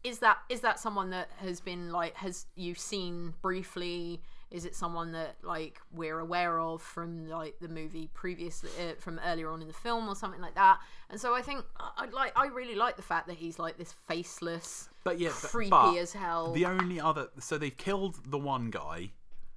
is 0.04 0.18
that 0.20 0.38
is 0.48 0.60
that 0.60 0.78
someone 0.78 1.10
that 1.10 1.28
has 1.38 1.60
been 1.60 1.90
like 1.90 2.14
has 2.16 2.46
you 2.54 2.74
seen 2.74 3.34
briefly 3.42 4.20
is 4.50 4.64
it 4.64 4.76
someone 4.76 5.10
that 5.12 5.34
like 5.42 5.80
we're 5.92 6.18
aware 6.20 6.60
of 6.60 6.80
from 6.82 7.28
like 7.28 7.56
the 7.60 7.68
movie 7.68 8.08
previously 8.14 8.70
uh, 8.80 8.92
from 9.00 9.18
earlier 9.26 9.50
on 9.50 9.60
in 9.62 9.66
the 9.66 9.74
film 9.74 10.06
or 10.08 10.14
something 10.14 10.40
like 10.42 10.54
that 10.54 10.78
and 11.10 11.18
so 11.20 11.34
i 11.34 11.40
think 11.42 11.64
i 11.80 12.06
like 12.10 12.32
i 12.36 12.46
really 12.46 12.74
like 12.74 12.96
the 12.96 13.02
fact 13.02 13.26
that 13.26 13.36
he's 13.36 13.58
like 13.58 13.78
this 13.78 13.92
faceless 14.06 14.88
But 15.02 15.18
yeah, 15.18 15.30
but, 15.42 15.50
creepy 15.50 15.70
but 15.70 15.96
as 15.96 16.12
hell 16.12 16.52
the 16.52 16.66
only 16.66 17.00
other 17.00 17.28
so 17.40 17.58
they've 17.58 17.76
killed 17.76 18.16
the 18.30 18.38
one 18.38 18.70
guy. 18.70 19.10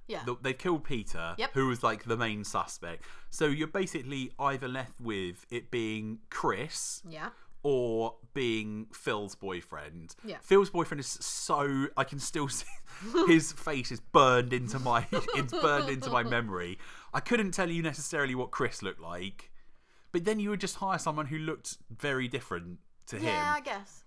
yeah 0.08 0.24
the- 0.24 0.36
They've 0.42 0.56
killed 0.58 0.82
Peter, 0.84 1.34
Yep. 1.36 1.50
who 1.52 1.68
was 1.68 1.82
like 1.82 2.04
the 2.04 2.16
main 2.16 2.42
suspect. 2.42 3.04
So 3.30 3.44
you're 3.46 3.68
basically 3.82 4.32
either 4.38 4.66
left 4.66 4.94
with 5.00 5.44
it 5.50 5.70
being 5.70 6.20
Chris 6.30 7.02
yeah 7.08 7.28
or 7.70 8.14
being 8.32 8.86
Phil's 8.92 9.34
boyfriend. 9.34 10.14
Yeah. 10.24 10.36
Phil's 10.40 10.70
boyfriend 10.70 11.00
is 11.00 11.06
so 11.20 11.88
I 11.96 12.04
can 12.04 12.18
still 12.18 12.48
see 12.58 12.64
his 13.26 13.52
face 13.52 13.92
is 13.92 14.00
burned 14.00 14.52
into 14.52 14.78
my 14.78 15.06
it's 15.36 15.52
burned 15.52 15.90
into 15.90 16.08
my 16.10 16.22
memory. 16.22 16.78
I 17.12 17.20
couldn't 17.20 17.50
tell 17.52 17.68
you 17.70 17.82
necessarily 17.82 18.34
what 18.34 18.50
Chris 18.50 18.82
looked 18.82 19.00
like, 19.00 19.50
but 20.12 20.24
then 20.24 20.40
you 20.40 20.48
would 20.50 20.60
just 20.60 20.76
hire 20.76 20.98
someone 20.98 21.26
who 21.26 21.38
looked 21.38 21.76
very 21.90 22.26
different 22.28 22.78
to 23.08 23.16
him. 23.16 23.24
yeah 23.24 23.52
i 23.56 23.60
guess 23.60 24.04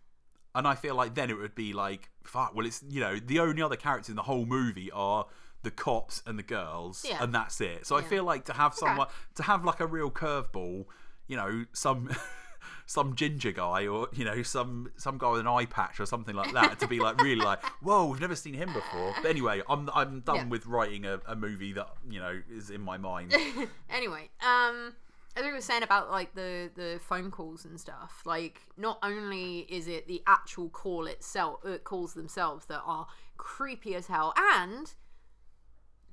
And 0.55 0.67
I 0.67 0.75
feel 0.75 0.95
like 0.95 1.13
then 1.15 1.29
it 1.29 1.37
would 1.37 1.55
be 1.55 1.73
like, 1.73 2.09
fuck, 2.23 2.55
well, 2.55 2.65
it's, 2.65 2.83
you 2.89 2.99
know, 2.99 3.15
the 3.19 3.39
only 3.39 3.61
other 3.61 3.75
characters 3.77 4.09
in 4.09 4.15
the 4.15 4.23
whole 4.23 4.45
movie 4.45 4.89
are 4.91 5.25
the 5.63 5.71
cops 5.71 6.23
and 6.25 6.37
the 6.39 6.43
girls, 6.57 7.05
Yeah. 7.07 7.23
and 7.23 7.33
that's 7.33 7.61
it. 7.61 7.85
So 7.87 7.95
I 7.95 8.01
feel 8.01 8.23
like 8.23 8.45
to 8.45 8.53
have 8.53 8.73
someone, 8.73 9.07
to 9.35 9.43
have 9.43 9.63
like 9.63 9.79
a 9.79 9.87
real 9.87 10.09
curveball, 10.11 10.85
you 11.27 11.35
know, 11.37 11.65
some. 11.73 12.09
Some 12.85 13.15
ginger 13.15 13.51
guy, 13.51 13.87
or 13.87 14.07
you 14.13 14.25
know, 14.25 14.41
some 14.43 14.91
some 14.97 15.17
guy 15.17 15.31
with 15.31 15.41
an 15.41 15.47
eye 15.47 15.65
patch, 15.65 15.99
or 15.99 16.05
something 16.05 16.35
like 16.35 16.53
that, 16.53 16.79
to 16.79 16.87
be 16.87 16.99
like 16.99 17.21
really 17.21 17.35
like, 17.43 17.63
whoa, 17.81 18.05
we've 18.07 18.21
never 18.21 18.35
seen 18.35 18.53
him 18.53 18.71
before. 18.73 19.13
But 19.21 19.29
anyway, 19.29 19.61
I'm 19.69 19.89
I'm 19.93 20.21
done 20.21 20.35
Yeah. 20.35 20.47
with 20.47 20.65
writing 20.65 21.05
a, 21.05 21.19
a 21.27 21.35
movie 21.35 21.73
that 21.73 21.89
you 22.09 22.19
know 22.19 22.41
is 22.49 22.69
in 22.69 22.81
my 22.81 22.97
mind. 22.97 23.33
anyway, 23.89 24.29
um, 24.45 24.93
as 25.35 25.45
we 25.45 25.51
were 25.51 25.61
saying 25.61 25.83
about 25.83 26.11
like 26.11 26.35
the 26.35 26.69
the 26.75 26.99
phone 27.01 27.31
calls 27.31 27.65
and 27.65 27.79
stuff, 27.79 28.21
like 28.25 28.61
not 28.77 28.99
only 29.03 29.59
is 29.69 29.87
it 29.87 30.07
the 30.07 30.21
actual 30.27 30.69
call 30.69 31.07
itself, 31.07 31.59
uh, 31.65 31.77
calls 31.79 32.13
themselves 32.13 32.65
that 32.65 32.81
are 32.85 33.07
creepy 33.37 33.95
as 33.95 34.07
hell, 34.07 34.33
and 34.37 34.93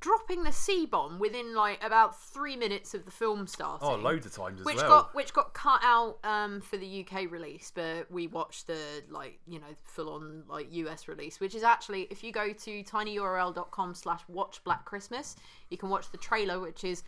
dropping 0.01 0.45
the 0.45 0.53
C 0.53 0.87
bomb 0.87 1.19
within 1.19 1.55
like 1.55 1.83
about 1.83 2.21
three 2.21 2.57
minutes 2.57 2.95
of 2.95 3.05
the 3.05 3.11
film 3.11 3.47
starting. 3.47 3.87
Oh, 3.87 3.97
loads 3.97 4.27
of 4.27 4.33
times 4.33 4.61
as 4.61 4.67
Which 4.67 4.77
well. 4.77 4.89
got 4.89 5.15
which 5.15 5.33
got 5.33 5.55
cut 5.55 5.81
out 5.83 6.19
um, 6.25 6.61
for 6.61 6.77
the 6.77 7.05
UK 7.05 7.31
release, 7.31 7.73
but 7.75 8.11
we 8.11 8.27
watched 8.27 8.67
the 8.67 8.79
like 9.11 9.41
you 9.47 9.59
know 9.59 9.67
full 9.85 10.11
on 10.11 10.45
like 10.49 10.69
US 10.71 11.09
release, 11.09 11.41
which 11.41 11.55
is 11.55 11.63
actually 11.63 12.03
if 12.11 12.23
you 12.23 12.33
go 12.33 12.53
to 12.53 12.85
tinyurl.com 12.85 13.95
slash 13.95 14.21
watch 14.29 14.63
Black 14.65 14.85
Christmas, 14.85 15.37
you 15.71 15.77
can 15.77 15.89
watch 15.89 16.11
the 16.11 16.19
trailer, 16.19 16.61
which 16.61 16.85
is 16.85 17.03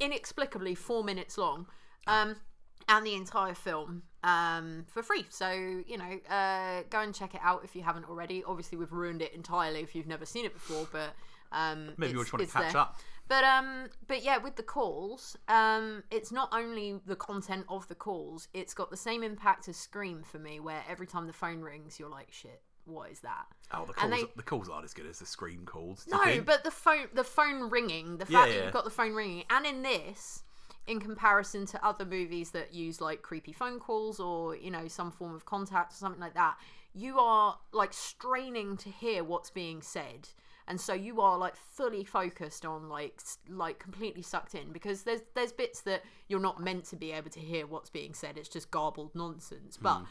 inexplicably 0.00 0.74
four 0.74 1.02
minutes 1.02 1.38
long, 1.38 1.66
um, 2.06 2.36
and 2.88 3.06
the 3.06 3.14
entire 3.14 3.54
film 3.54 4.02
um, 4.22 4.84
for 4.88 5.02
free. 5.02 5.24
So 5.30 5.50
you 5.50 5.96
know, 5.96 6.18
uh, 6.30 6.82
go 6.90 7.00
and 7.00 7.14
check 7.14 7.34
it 7.34 7.40
out 7.42 7.62
if 7.64 7.74
you 7.74 7.82
haven't 7.82 8.08
already. 8.08 8.44
Obviously, 8.44 8.76
we've 8.76 8.92
ruined 8.92 9.22
it 9.22 9.32
entirely 9.32 9.80
if 9.80 9.94
you've 9.94 10.06
never 10.06 10.26
seen 10.26 10.44
it 10.44 10.52
before, 10.52 10.86
but 10.92 11.14
um, 11.52 11.94
Maybe 11.96 12.12
you're 12.12 12.24
trying 12.24 12.46
to 12.46 12.52
catch 12.52 12.72
there. 12.72 12.80
up. 12.82 12.96
But 13.28 13.44
um, 13.44 13.88
but 14.06 14.24
yeah, 14.24 14.38
with 14.38 14.56
the 14.56 14.62
calls, 14.62 15.36
um, 15.48 16.02
it's 16.10 16.32
not 16.32 16.48
only 16.52 16.98
the 17.06 17.16
content 17.16 17.66
of 17.68 17.86
the 17.88 17.94
calls; 17.94 18.48
it's 18.54 18.72
got 18.72 18.90
the 18.90 18.96
same 18.96 19.22
impact 19.22 19.68
as 19.68 19.76
Scream 19.76 20.22
for 20.22 20.38
me, 20.38 20.60
where 20.60 20.82
every 20.88 21.06
time 21.06 21.26
the 21.26 21.32
phone 21.34 21.60
rings, 21.60 21.98
you're 22.00 22.08
like, 22.08 22.32
"Shit, 22.32 22.62
what 22.86 23.10
is 23.10 23.20
that?" 23.20 23.44
Oh, 23.70 23.84
the 23.84 23.92
and 24.02 24.12
calls, 24.12 24.22
they- 24.22 24.32
the 24.36 24.42
calls 24.42 24.68
aren't 24.70 24.86
as 24.86 24.94
good 24.94 25.04
as 25.04 25.18
the 25.18 25.26
scream 25.26 25.66
calls. 25.66 26.06
No, 26.10 26.24
think? 26.24 26.46
but 26.46 26.64
the 26.64 26.70
phone, 26.70 27.08
the 27.12 27.22
phone 27.24 27.68
ringing, 27.68 28.16
the 28.16 28.24
fact 28.24 28.48
Yeah, 28.48 28.56
that 28.56 28.64
you've 28.64 28.72
got 28.72 28.84
the 28.84 28.90
phone 28.90 29.12
ringing, 29.14 29.44
and 29.50 29.66
in 29.66 29.82
this, 29.82 30.42
in 30.86 30.98
comparison 30.98 31.66
to 31.66 31.84
other 31.84 32.06
movies 32.06 32.52
that 32.52 32.72
use 32.72 32.98
like 32.98 33.20
creepy 33.20 33.52
phone 33.52 33.78
calls 33.78 34.20
or 34.20 34.56
you 34.56 34.70
know 34.70 34.88
some 34.88 35.10
form 35.12 35.34
of 35.34 35.44
contact 35.44 35.92
or 35.92 35.96
something 35.96 36.20
like 36.22 36.32
that, 36.32 36.56
you 36.94 37.18
are 37.18 37.58
like 37.72 37.92
straining 37.92 38.78
to 38.78 38.88
hear 38.88 39.22
what's 39.22 39.50
being 39.50 39.82
said, 39.82 40.30
and 40.68 40.78
so 40.80 40.92
you 40.92 41.20
are 41.20 41.38
like 41.38 41.56
fully 41.56 42.04
focused 42.04 42.64
on 42.66 42.88
like 42.88 43.20
like 43.48 43.78
completely 43.78 44.22
sucked 44.22 44.54
in 44.54 44.70
because 44.70 45.02
there's 45.02 45.22
there's 45.34 45.50
bits 45.50 45.80
that 45.80 46.02
you're 46.28 46.38
not 46.38 46.62
meant 46.62 46.84
to 46.84 46.96
be 46.96 47.10
able 47.10 47.30
to 47.30 47.40
hear 47.40 47.66
what's 47.66 47.90
being 47.90 48.14
said. 48.14 48.36
It's 48.36 48.50
just 48.50 48.70
garbled 48.70 49.14
nonsense, 49.14 49.78
but 49.78 50.02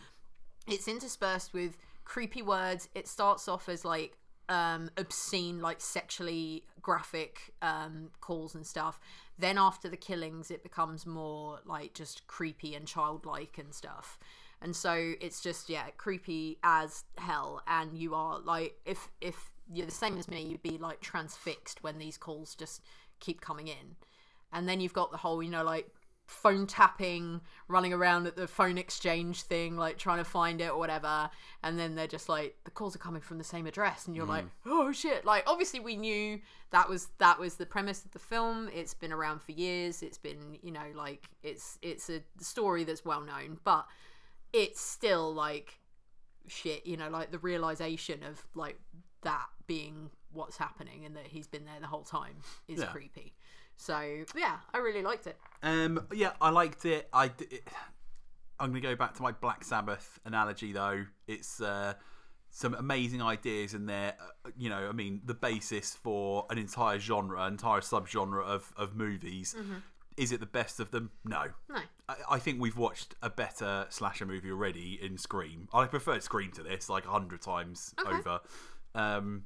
it's 0.68 0.88
interspersed 0.88 1.54
with 1.54 1.78
creepy 2.04 2.42
words. 2.42 2.90
It 2.96 3.08
starts 3.08 3.48
off 3.48 3.70
as 3.70 3.86
like 3.86 4.18
um, 4.50 4.90
obscene, 4.98 5.62
like 5.62 5.80
sexually 5.80 6.64
graphic 6.82 7.54
um, 7.62 8.10
calls 8.20 8.56
and 8.56 8.66
stuff. 8.66 9.00
Then 9.38 9.60
after 9.60 9.88
the 9.90 9.98
killings, 9.98 10.50
it 10.50 10.64
becomes 10.64 11.06
more 11.06 11.60
like 11.66 11.94
just 11.94 12.26
creepy 12.26 12.74
and 12.74 12.88
childlike 12.88 13.60
and 13.60 13.74
stuff. 13.74 14.18
And 14.60 14.76
so 14.76 15.14
it's 15.22 15.40
just 15.40 15.70
yeah, 15.70 15.90
creepy 15.98 16.58
as 16.64 17.04
hell. 17.20 17.62
And 17.68 17.94
you 17.94 18.16
are 18.16 18.40
like, 18.40 18.80
if 18.86 19.10
if 19.22 19.52
you're 19.72 19.86
the 19.86 19.92
same 19.92 20.18
as 20.18 20.28
me, 20.28 20.42
you'd 20.42 20.62
be 20.62 20.78
like 20.78 21.02
transfixed 21.02 21.84
when 21.84 21.98
these 21.98 22.18
calls 22.18 22.56
just 22.56 22.82
keep 23.20 23.42
coming 23.42 23.68
in. 23.68 23.96
And 24.52 24.68
then 24.68 24.80
you've 24.80 24.94
got 24.94 25.12
the 25.12 25.18
whole, 25.18 25.44
you 25.44 25.50
know, 25.50 25.64
like 25.64 25.90
phone 26.28 26.68
tapping, 26.68 27.42
running 27.68 27.94
around 27.94 28.28
at 28.28 28.36
the 28.36 28.48
phone 28.48 28.78
exchange 28.78 29.44
thing, 29.44 29.78
like 29.78 29.98
trying 29.98 30.18
to 30.18 30.24
find 30.24 30.62
it 30.62 30.70
or 30.70 30.78
whatever. 30.78 31.30
And 31.64 31.80
then 31.80 31.96
they're 31.96 32.08
just 32.08 32.30
like, 32.30 32.56
the 32.66 32.72
calls 32.72 32.96
are 32.96 33.00
coming 33.00 33.22
from 33.22 33.38
the 33.38 33.44
same 33.44 33.66
address, 33.66 34.08
and 34.08 34.16
you're 34.16 34.26
like, 34.26 34.46
mm. 34.46 34.50
oh 34.66 34.92
shit! 34.92 35.26
Like 35.26 35.44
obviously 35.48 35.80
we 35.80 35.96
knew 35.96 36.40
that 36.72 36.88
was 36.90 37.08
that 37.18 37.40
was 37.40 37.56
the 37.56 37.66
premise 37.66 38.06
of 38.06 38.12
the 38.12 38.20
film. 38.20 38.70
It's 38.74 38.94
been 38.94 39.14
around 39.14 39.42
for 39.42 39.54
years. 39.54 40.04
It's 40.04 40.18
been 40.18 40.58
you 40.62 40.72
know 40.72 40.92
like 40.96 41.30
it's 41.44 41.80
it's 41.82 42.10
a 42.10 42.22
story 42.40 42.84
that's 42.84 43.06
well 43.06 43.22
known, 43.22 43.60
but 43.64 43.86
it's 44.54 44.82
still 44.82 45.34
like 45.34 45.80
shit. 46.48 46.86
You 46.86 46.98
know, 46.98 47.10
like 47.10 47.32
the 47.32 47.40
realization 47.40 48.24
of 48.24 48.46
like 48.54 48.80
that 49.24 49.48
being 49.68 50.10
what's 50.32 50.58
happening 50.58 51.06
and 51.06 51.16
that 51.16 51.28
he's 51.28 51.48
been 51.48 51.66
there 51.66 51.80
the 51.80 51.88
whole 51.88 52.04
time 52.04 52.36
is 52.68 52.80
Yeah. 52.80 52.86
creepy. 52.88 53.34
So 53.76 54.24
yeah, 54.36 54.58
I 54.74 54.80
really 54.80 55.04
liked 55.04 55.28
it. 55.28 55.38
Um, 55.62 56.08
yeah, 56.14 56.32
I 56.42 56.50
liked 56.50 56.86
it. 56.86 57.08
I. 57.14 57.28
d- 57.30 57.46
It, 57.52 57.68
I'm 58.60 58.70
gonna 58.72 58.82
go 58.82 58.96
back 58.96 59.14
to 59.16 59.22
my 59.22 59.32
Black 59.34 59.64
Sabbath 59.64 60.20
analogy 60.26 60.74
though. 60.74 61.06
It's 61.28 61.62
uh, 61.62 61.94
some 62.50 62.74
amazing 62.74 63.22
ideas 63.22 63.76
in 63.76 63.86
there. 63.86 64.16
Uh, 64.46 64.50
you 64.58 64.70
know, 64.72 64.90
I 64.90 64.94
mean, 64.94 65.22
the 65.26 65.36
basis 65.36 65.94
for 65.94 66.48
an 66.50 66.58
entire 66.58 66.98
genre, 66.98 67.46
entire 67.46 67.82
subgenre 67.82 68.44
of 68.44 68.74
of 68.76 68.96
movies. 68.96 69.56
Is 70.18 70.32
it 70.32 70.40
the 70.40 70.48
best 70.48 70.80
of 70.80 70.90
them? 70.90 71.12
No. 71.24 71.44
No. 71.70 71.80
I, 72.10 72.16
I 72.32 72.40
think 72.40 72.60
we've 72.60 72.78
watched 72.78 73.14
a 73.22 73.30
better 73.30 73.86
slasher 73.90 74.26
movie 74.26 74.50
already 74.50 74.98
in 75.00 75.20
Scream. 75.20 75.70
I 75.72 75.86
prefer 75.86 76.20
Scream 76.20 76.52
to 76.54 76.64
this, 76.64 76.90
like 76.90 77.06
a 77.06 77.12
hundred 77.12 77.44
times 77.44 77.94
over. 78.04 78.40
Um, 78.96 79.44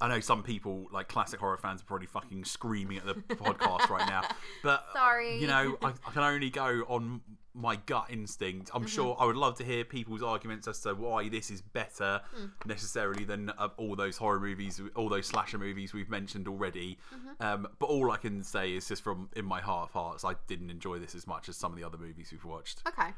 I 0.00 0.08
know 0.08 0.20
some 0.20 0.42
people, 0.42 0.86
like 0.92 1.08
classic 1.08 1.40
horror 1.40 1.56
fans, 1.56 1.80
are 1.80 1.84
probably 1.84 2.06
fucking 2.06 2.44
screaming 2.44 2.98
at 2.98 3.06
the 3.06 3.14
podcast 3.34 3.88
right 3.88 4.06
now. 4.08 4.22
But 4.62 4.84
uh, 4.90 4.92
Sorry. 4.92 5.38
you 5.40 5.46
know, 5.46 5.76
I, 5.82 5.88
I 6.06 6.10
can 6.12 6.22
only 6.22 6.50
go 6.50 6.84
on 6.88 7.20
my 7.54 7.76
gut 7.76 8.06
instinct. 8.10 8.68
Mm-hmm. 8.68 8.76
I'm 8.76 8.86
sure 8.86 9.16
I 9.18 9.24
would 9.24 9.36
love 9.36 9.56
to 9.58 9.64
hear 9.64 9.84
people's 9.84 10.22
arguments 10.22 10.68
as 10.68 10.80
to 10.80 10.94
why 10.94 11.28
this 11.28 11.50
is 11.50 11.62
better 11.62 12.20
Mm. 12.38 12.50
necessarily 12.66 13.24
than 13.24 13.50
uh, 13.50 13.68
all 13.78 13.96
those 13.96 14.16
horror 14.18 14.40
movies, 14.40 14.80
all 14.94 15.08
those 15.08 15.26
slasher 15.26 15.56
movies 15.58 15.94
we've 15.94 16.10
mentioned 16.10 16.48
already. 16.48 16.98
Mm-hmm. 17.14 17.42
Um, 17.42 17.68
but 17.78 17.86
all 17.86 18.10
I 18.10 18.16
can 18.18 18.42
say 18.42 18.74
is 18.74 18.86
just 18.88 19.02
from 19.02 19.30
in 19.36 19.44
my 19.46 19.60
heart 19.60 19.88
of 19.88 19.92
hearts, 19.92 20.24
I 20.24 20.34
didn't 20.48 20.70
enjoy 20.70 20.98
this 20.98 21.14
as 21.14 21.26
much 21.26 21.48
as 21.48 21.56
some 21.56 21.72
of 21.72 21.78
the 21.78 21.84
other 21.84 21.98
movies 21.98 22.28
we've 22.32 22.44
watched. 22.44 22.82
Okay. 22.86 23.10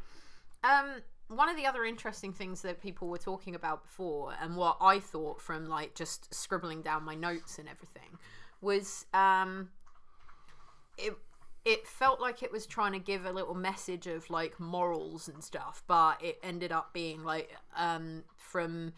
Um, 0.62 1.00
one 1.28 1.48
of 1.48 1.56
the 1.56 1.66
other 1.66 1.84
interesting 1.84 2.32
things 2.32 2.62
that 2.62 2.80
people 2.82 3.08
were 3.08 3.18
talking 3.18 3.54
about 3.54 3.82
before, 3.82 4.34
and 4.40 4.56
what 4.56 4.78
I 4.80 4.98
thought 4.98 5.40
from 5.40 5.66
like 5.66 5.94
just 5.94 6.32
scribbling 6.34 6.82
down 6.82 7.04
my 7.04 7.14
notes 7.14 7.58
and 7.58 7.68
everything, 7.68 8.18
was 8.60 9.06
um, 9.12 9.70
it 10.96 11.14
it 11.64 11.86
felt 11.86 12.20
like 12.20 12.42
it 12.42 12.50
was 12.50 12.66
trying 12.66 12.92
to 12.92 12.98
give 12.98 13.26
a 13.26 13.32
little 13.32 13.54
message 13.54 14.06
of 14.06 14.30
like 14.30 14.58
morals 14.58 15.28
and 15.28 15.44
stuff, 15.44 15.82
but 15.86 16.22
it 16.22 16.38
ended 16.42 16.72
up 16.72 16.92
being 16.94 17.24
like 17.24 17.50
um, 17.76 18.24
from 18.36 18.94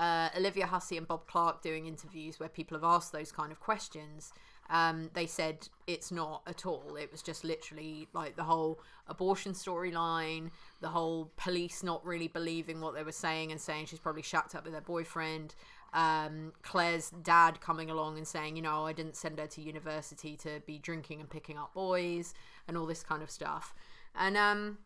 uh, 0.00 0.30
Olivia 0.36 0.66
Hussey 0.66 0.96
and 0.96 1.06
Bob 1.06 1.26
Clark 1.28 1.62
doing 1.62 1.86
interviews 1.86 2.40
where 2.40 2.48
people 2.48 2.76
have 2.76 2.84
asked 2.84 3.12
those 3.12 3.30
kind 3.30 3.52
of 3.52 3.60
questions, 3.60 4.32
um, 4.70 5.10
they 5.14 5.26
said 5.26 5.68
it's 5.86 6.12
not 6.12 6.42
at 6.46 6.64
all. 6.64 6.96
It 6.96 7.10
was 7.10 7.22
just 7.22 7.44
literally 7.44 8.08
like 8.12 8.36
the 8.36 8.44
whole 8.44 8.80
abortion 9.08 9.52
storyline, 9.52 10.50
the 10.80 10.88
whole 10.88 11.30
police 11.36 11.82
not 11.82 12.04
really 12.06 12.28
believing 12.28 12.80
what 12.80 12.94
they 12.94 13.02
were 13.02 13.12
saying 13.12 13.50
and 13.50 13.60
saying 13.60 13.86
she's 13.86 13.98
probably 13.98 14.22
shacked 14.22 14.54
up 14.54 14.64
with 14.64 14.74
her 14.74 14.80
boyfriend. 14.80 15.56
Um, 15.92 16.52
Claire's 16.62 17.10
dad 17.10 17.60
coming 17.60 17.90
along 17.90 18.16
and 18.16 18.26
saying, 18.26 18.54
you 18.54 18.62
know, 18.62 18.86
I 18.86 18.92
didn't 18.92 19.16
send 19.16 19.40
her 19.40 19.48
to 19.48 19.60
university 19.60 20.36
to 20.36 20.60
be 20.64 20.78
drinking 20.78 21.20
and 21.20 21.28
picking 21.28 21.58
up 21.58 21.74
boys 21.74 22.32
and 22.68 22.76
all 22.76 22.86
this 22.86 23.02
kind 23.02 23.24
of 23.24 23.30
stuff. 23.30 23.74
And 24.14 24.36
um, 24.36 24.78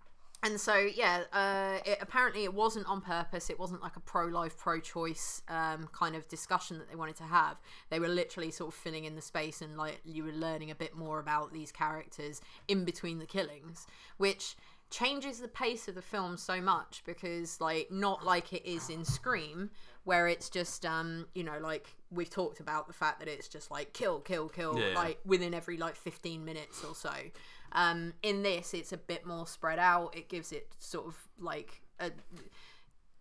and 0.44 0.60
so 0.60 0.76
yeah 0.76 1.22
uh, 1.32 1.78
it, 1.84 1.98
apparently 2.00 2.44
it 2.44 2.54
wasn't 2.54 2.86
on 2.86 3.00
purpose. 3.00 3.50
It 3.50 3.58
wasn't 3.58 3.82
like 3.82 3.96
a 3.96 4.00
pro-life 4.00 4.56
pro-choice 4.56 5.42
um, 5.48 5.88
kind 5.92 6.14
of 6.14 6.28
discussion 6.28 6.78
that 6.78 6.88
they 6.88 6.96
wanted 6.96 7.16
to 7.16 7.24
have. 7.24 7.56
They 7.90 7.98
were 7.98 8.08
literally 8.08 8.50
sort 8.50 8.68
of 8.72 8.74
filling 8.74 9.04
in 9.04 9.16
the 9.16 9.22
space 9.22 9.60
and 9.62 9.76
like 9.76 10.00
you 10.04 10.24
were 10.24 10.32
learning 10.32 10.70
a 10.70 10.74
bit 10.74 10.94
more 10.94 11.18
about 11.18 11.52
these 11.52 11.72
characters 11.72 12.40
in 12.68 12.84
between 12.84 13.18
the 13.18 13.26
killings 13.26 13.86
which 14.18 14.54
changes 14.90 15.40
the 15.40 15.48
pace 15.48 15.88
of 15.88 15.94
the 15.96 16.02
film 16.02 16.36
so 16.36 16.60
much 16.60 17.02
because 17.04 17.60
like 17.60 17.90
not 17.90 18.24
like 18.24 18.52
it 18.52 18.64
is 18.64 18.90
in 18.90 19.04
scream 19.04 19.70
where 20.04 20.28
it's 20.28 20.48
just 20.50 20.84
um 20.86 21.26
you 21.34 21.42
know 21.42 21.58
like 21.60 21.88
we've 22.10 22.30
talked 22.30 22.60
about 22.60 22.86
the 22.86 22.92
fact 22.92 23.18
that 23.18 23.26
it's 23.26 23.48
just 23.48 23.70
like 23.72 23.92
kill 23.92 24.20
kill 24.20 24.48
kill 24.48 24.78
Yeah. 24.78 24.94
like 24.94 25.18
within 25.24 25.52
every 25.54 25.78
like 25.78 25.96
15 25.96 26.44
minutes 26.44 26.84
or 26.84 26.94
so 26.94 27.10
um 27.74 28.12
in 28.22 28.42
this 28.42 28.74
it's 28.74 28.92
a 28.92 28.96
bit 28.96 29.26
more 29.26 29.46
spread 29.46 29.78
out 29.78 30.14
it 30.16 30.28
gives 30.28 30.52
it 30.52 30.68
sort 30.78 31.06
of 31.06 31.16
like 31.38 31.80
a 32.00 32.10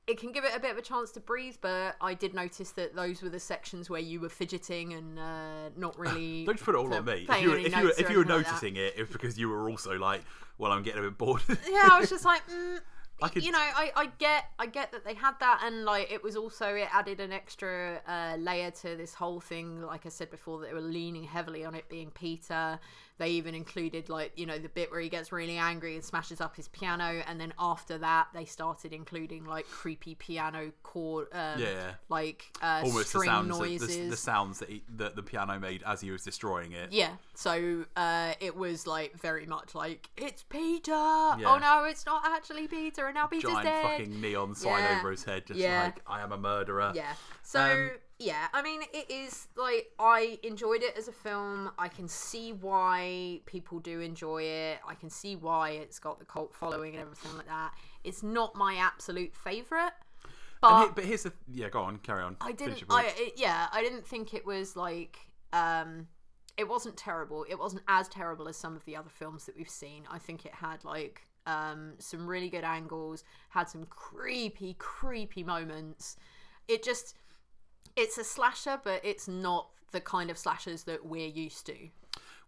it 0.05 0.19
can 0.19 0.31
give 0.33 0.43
it 0.43 0.51
a 0.55 0.59
bit 0.59 0.71
of 0.71 0.77
a 0.77 0.81
chance 0.81 1.11
to 1.11 1.19
breathe 1.19 1.55
but 1.61 1.95
i 2.01 2.13
did 2.13 2.33
notice 2.33 2.71
that 2.71 2.95
those 2.95 3.21
were 3.21 3.29
the 3.29 3.39
sections 3.39 3.89
where 3.89 4.01
you 4.01 4.19
were 4.19 4.29
fidgeting 4.29 4.93
and 4.93 5.17
uh, 5.17 5.69
not 5.77 5.97
really 5.97 6.45
Don't 6.45 6.55
just 6.55 6.65
put 6.65 6.75
it 6.75 6.77
all 6.77 6.93
on 6.93 7.05
me. 7.05 7.25
If 7.29 7.41
you 7.41 7.49
were, 7.49 7.57
if 7.57 7.75
you 7.75 7.83
were, 7.83 7.89
if 7.91 7.99
you 7.99 8.05
were 8.17 8.23
anything 8.23 8.35
like 8.35 8.45
noticing 8.47 8.75
it, 8.75 8.93
it 8.97 8.99
was 8.99 9.09
because 9.09 9.37
you 9.37 9.47
were 9.49 9.69
also 9.69 9.97
like, 9.97 10.21
well, 10.57 10.71
I'm 10.73 10.83
getting 10.83 10.99
a 10.99 11.03
bit 11.03 11.17
bored. 11.17 11.41
yeah 11.49 11.89
i 11.91 11.99
was 11.99 12.09
just 12.09 12.25
like 12.25 12.41
mm, 12.49 12.79
I 13.21 13.29
could- 13.29 13.43
you 13.45 13.51
know 13.51 13.59
I, 13.59 13.91
I 13.95 14.05
get 14.17 14.45
i 14.59 14.65
get 14.65 14.91
that 14.91 15.05
they 15.05 15.13
had 15.13 15.33
that 15.39 15.61
and 15.63 15.85
like 15.85 16.11
it 16.11 16.21
was 16.21 16.35
also 16.35 16.75
it 16.75 16.89
added 16.91 17.19
an 17.21 17.31
extra 17.31 18.01
uh, 18.05 18.35
layer 18.37 18.71
to 18.71 18.95
this 18.97 19.13
whole 19.13 19.39
thing 19.39 19.81
like 19.81 20.05
i 20.05 20.09
said 20.09 20.29
before 20.29 20.59
that 20.59 20.67
they 20.67 20.73
were 20.73 20.81
leaning 20.81 21.23
heavily 21.23 21.63
on 21.63 21.75
it 21.75 21.87
being 21.87 22.11
peter 22.11 22.79
they 23.23 23.31
even 23.31 23.55
included 23.55 24.09
like 24.09 24.31
you 24.35 24.45
know 24.45 24.57
the 24.57 24.67
bit 24.69 24.91
where 24.91 24.99
he 24.99 25.07
gets 25.09 25.31
really 25.31 25.57
angry 25.57 25.95
and 25.95 26.03
smashes 26.03 26.41
up 26.41 26.55
his 26.55 26.67
piano 26.67 27.23
and 27.27 27.39
then 27.39 27.53
after 27.57 27.97
that 27.97 28.27
they 28.33 28.43
started 28.45 28.91
including 28.91 29.45
like 29.45 29.65
creepy 29.67 30.13
piano 30.15 30.71
chord 30.83 31.27
um, 31.31 31.59
Yeah. 31.59 31.91
like 32.09 32.45
uh, 32.61 32.81
Almost 32.83 33.13
the 33.13 33.19
string 33.19 33.29
sounds, 33.29 33.57
that, 33.59 33.87
the, 33.87 34.09
the 34.09 34.17
sounds 34.17 34.59
that, 34.59 34.69
he, 34.69 34.83
that 34.97 35.15
the 35.15 35.23
piano 35.23 35.57
made 35.59 35.83
as 35.85 36.01
he 36.01 36.11
was 36.11 36.23
destroying 36.23 36.73
it. 36.73 36.91
yeah, 36.91 37.11
so 37.33 37.85
uh, 37.95 38.33
it 38.41 38.55
was 38.55 38.85
like 38.85 39.17
very 39.19 39.45
much 39.45 39.73
like 39.73 40.09
it's 40.17 40.43
Peter. 40.43 40.91
Oh 40.93 41.57
no, 41.61 41.85
it's 41.85 42.05
not 42.05 42.23
actually 42.25 42.67
Peter, 42.67 43.05
and 43.05 43.15
now 43.15 43.27
Peter's 43.27 43.51
Giant 43.51 43.63
dead. 43.65 43.83
fucking 43.83 44.21
neon 44.21 44.53
sign 44.55 44.79
Yeah. 44.83 44.97
over 44.99 45.11
his 45.11 45.23
head, 45.23 45.45
just 45.47 45.59
Yeah. 45.59 45.83
like 45.85 46.01
I 46.07 46.21
am 46.21 46.31
a 46.31 46.37
murderer. 46.37 46.91
Yeah. 46.93 47.13
So 47.43 47.59
Um, 47.61 47.91
yeah, 48.19 48.47
I 48.53 48.61
mean, 48.61 48.81
it 48.93 49.09
is 49.11 49.47
like 49.55 49.87
I 49.99 50.39
enjoyed 50.43 50.83
it 50.83 50.95
as 50.97 51.07
a 51.07 51.11
film. 51.11 51.71
I 51.77 51.87
can 51.87 52.07
see 52.07 52.53
why 52.53 53.41
people 53.45 53.79
do 53.79 53.99
enjoy 53.99 54.43
it. 54.43 54.79
I 54.87 54.95
can 54.95 55.09
see 55.09 55.35
why 55.35 55.71
it's 55.71 55.99
got 55.99 56.19
the 56.19 56.25
cult 56.25 56.53
following 56.53 56.93
and 56.93 57.01
everything 57.01 57.35
like 57.37 57.47
that. 57.47 57.73
It's 58.03 58.23
not 58.23 58.55
my 58.55 58.75
absolute 58.75 59.35
favorite, 59.35 59.93
but 60.61 60.83
he- 60.87 60.91
but 60.95 61.03
here's 61.05 61.23
the 61.23 61.33
yeah. 61.47 61.69
Go 61.69 61.81
on, 61.81 61.97
carry 61.97 62.23
on. 62.23 62.37
I 62.41 62.51
didn't. 62.53 62.83
I 62.89 63.13
it, 63.17 63.33
yeah, 63.37 63.67
I 63.71 63.81
didn't 63.81 64.05
think 64.05 64.33
it 64.33 64.45
was 64.45 64.75
like. 64.75 65.17
um 65.51 66.07
It 66.55 66.67
wasn't 66.67 66.95
terrible. 66.95 67.45
It 67.49 67.57
wasn't 67.57 67.81
as 67.87 68.07
terrible 68.07 68.47
as 68.47 68.55
some 68.57 68.75
of 68.75 68.85
the 68.85 68.95
other 68.95 69.09
films 69.09 69.45
that 69.47 69.55
we've 69.57 69.69
seen. 69.69 70.03
I 70.09 70.19
think 70.19 70.45
it 70.45 70.53
had 70.53 70.83
like 70.85 71.21
um 71.47 71.93
some 71.99 72.27
really 72.27 72.49
good 72.49 72.63
angles, 72.63 73.23
had 73.49 73.67
some 73.67 73.85
creepy, 73.85 74.75
creepy 74.77 75.43
moments. 75.43 76.15
It 76.69 76.81
just, 76.83 77.15
it's 77.95 78.17
a 78.17 78.23
slasher, 78.23 78.79
but 78.83 79.01
it's 79.03 79.27
not 79.27 79.69
the 79.91 80.01
kind 80.01 80.29
of 80.29 80.37
slashers 80.37 80.83
that 80.83 81.05
we're 81.05 81.27
used 81.27 81.65
to. 81.67 81.75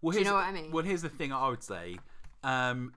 Well, 0.02 0.14
Do 0.14 0.20
you 0.20 0.26
know 0.26 0.34
what 0.34 0.46
I 0.46 0.52
mean? 0.52 0.72
Well, 0.72 0.84
here's 0.84 1.02
the 1.02 1.10
thing 1.10 1.32
I 1.32 1.48
would 1.50 1.64
say. 1.64 1.98
Um, 2.44 2.94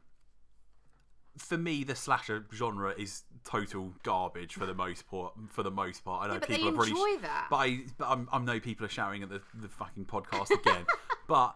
for 1.38 1.56
me, 1.56 1.84
the 1.84 1.94
slasher 1.94 2.46
genre 2.52 2.94
is 2.98 3.22
total 3.44 3.94
garbage 4.02 4.54
for 4.54 4.66
the 4.66 4.74
most 4.74 5.08
part. 5.08 5.32
For 5.50 5.62
the 5.62 5.70
most 5.70 6.04
part, 6.04 6.24
I 6.24 6.34
know 6.34 6.40
but 6.40 6.48
they 6.48 6.56
people 6.56 6.70
are 6.70 6.72
probably, 6.72 6.90
enjoy 6.90 7.22
that. 7.22 7.46
but 7.50 7.56
I, 7.56 7.78
but 7.96 8.08
I'm, 8.08 8.28
I 8.32 8.38
know 8.38 8.60
people 8.60 8.84
are 8.86 8.90
shouting 8.90 9.22
at 9.22 9.30
the, 9.30 9.40
the 9.54 9.68
fucking 9.68 10.06
podcast 10.06 10.50
again. 10.50 10.84
but 11.28 11.54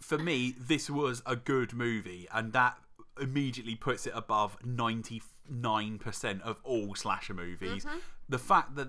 for 0.00 0.18
me, 0.18 0.54
this 0.58 0.88
was 0.88 1.22
a 1.26 1.36
good 1.36 1.72
movie, 1.72 2.26
and 2.32 2.52
that 2.52 2.76
immediately 3.20 3.74
puts 3.74 4.06
it 4.06 4.12
above 4.16 4.56
ninety 4.64 5.22
nine 5.48 5.98
percent 5.98 6.42
of 6.42 6.60
all 6.64 6.94
slasher 6.94 7.34
movies. 7.34 7.84
Mm-hmm. 7.84 7.98
The 8.28 8.38
fact 8.38 8.76
that 8.76 8.88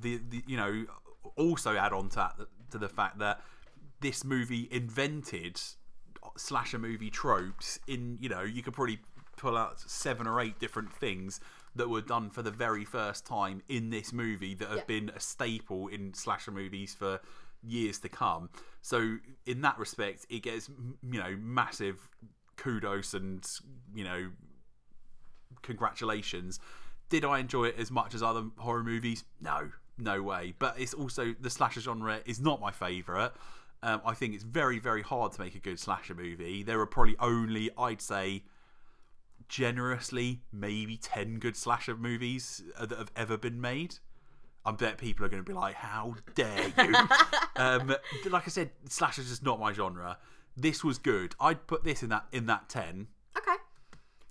the, 0.00 0.20
the 0.30 0.42
you 0.46 0.56
know 0.56 0.84
also 1.36 1.76
add 1.76 1.92
on 1.92 2.08
to 2.10 2.16
that 2.16 2.36
to 2.70 2.78
the 2.78 2.88
fact 2.88 3.18
that 3.18 3.40
this 4.00 4.24
movie 4.24 4.68
invented 4.70 5.60
slasher 6.36 6.78
movie 6.78 7.10
tropes 7.10 7.78
in 7.86 8.18
you 8.20 8.28
know 8.28 8.42
you 8.42 8.62
could 8.62 8.74
probably 8.74 8.98
pull 9.36 9.56
out 9.56 9.78
seven 9.80 10.26
or 10.26 10.40
eight 10.40 10.58
different 10.58 10.92
things 10.92 11.40
that 11.74 11.88
were 11.90 12.00
done 12.00 12.30
for 12.30 12.42
the 12.42 12.50
very 12.50 12.84
first 12.84 13.26
time 13.26 13.62
in 13.68 13.90
this 13.90 14.12
movie 14.12 14.54
that 14.54 14.68
have 14.68 14.78
Yeah. 14.78 14.84
been 14.86 15.08
a 15.10 15.20
staple 15.20 15.88
in 15.88 16.14
slasher 16.14 16.50
movies 16.50 16.94
for 16.94 17.20
years 17.62 17.98
to 17.98 18.08
come. 18.08 18.48
So 18.80 19.18
in 19.44 19.60
that 19.62 19.78
respect 19.78 20.24
it 20.30 20.42
gets 20.42 20.68
you 21.10 21.18
know 21.20 21.36
massive 21.38 22.08
kudos 22.56 23.12
and 23.14 23.46
you 23.94 24.04
know 24.04 24.30
congratulations. 25.62 26.58
Did 27.08 27.24
i 27.24 27.38
enjoy 27.38 27.66
it 27.66 27.76
as 27.78 27.90
much 27.90 28.14
as 28.14 28.22
other 28.22 28.44
horror 28.58 28.82
movies? 28.84 29.24
No 29.40 29.70
no 29.98 30.22
way 30.22 30.54
but 30.58 30.78
it's 30.78 30.94
also 30.94 31.34
the 31.40 31.50
slasher 31.50 31.80
genre 31.80 32.20
is 32.26 32.40
not 32.40 32.60
my 32.60 32.70
favorite 32.70 33.32
um, 33.82 34.00
i 34.04 34.14
think 34.14 34.34
it's 34.34 34.44
very 34.44 34.78
very 34.78 35.02
hard 35.02 35.32
to 35.32 35.40
make 35.40 35.54
a 35.54 35.58
good 35.58 35.78
slasher 35.78 36.14
movie 36.14 36.62
there 36.62 36.80
are 36.80 36.86
probably 36.86 37.16
only 37.18 37.70
i'd 37.78 38.00
say 38.00 38.42
generously 39.48 40.40
maybe 40.52 40.96
10 40.96 41.38
good 41.38 41.56
slasher 41.56 41.96
movies 41.96 42.62
uh, 42.76 42.86
that 42.86 42.98
have 42.98 43.12
ever 43.16 43.36
been 43.36 43.60
made 43.60 43.96
I 44.66 44.72
bet 44.72 44.98
people 44.98 45.24
are 45.24 45.28
going 45.28 45.42
to 45.42 45.48
be 45.48 45.54
like, 45.54 45.76
"How 45.76 46.16
dare 46.34 46.72
you?" 46.76 46.94
um, 47.56 47.94
like 48.28 48.46
I 48.46 48.50
said, 48.50 48.70
slasher's 48.88 49.28
just 49.28 49.44
not 49.44 49.60
my 49.60 49.72
genre. 49.72 50.18
This 50.56 50.82
was 50.82 50.98
good. 50.98 51.36
I'd 51.38 51.68
put 51.68 51.84
this 51.84 52.02
in 52.02 52.08
that 52.08 52.26
in 52.32 52.46
that 52.46 52.68
ten, 52.68 53.06
okay. 53.06 53.06
Well, 53.06 53.15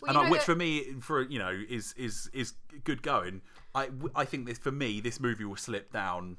and 0.07 0.17
I, 0.17 0.29
which 0.29 0.41
that- 0.41 0.45
for 0.45 0.55
me, 0.55 0.93
for 1.01 1.21
you 1.21 1.39
know, 1.39 1.51
is 1.69 1.93
is 1.97 2.29
is 2.33 2.53
good 2.83 3.01
going. 3.01 3.41
I 3.73 3.89
I 4.15 4.25
think 4.25 4.45
this 4.47 4.57
for 4.57 4.71
me, 4.71 5.01
this 5.01 5.19
movie 5.19 5.45
will 5.45 5.55
slip 5.55 5.91
down 5.91 6.37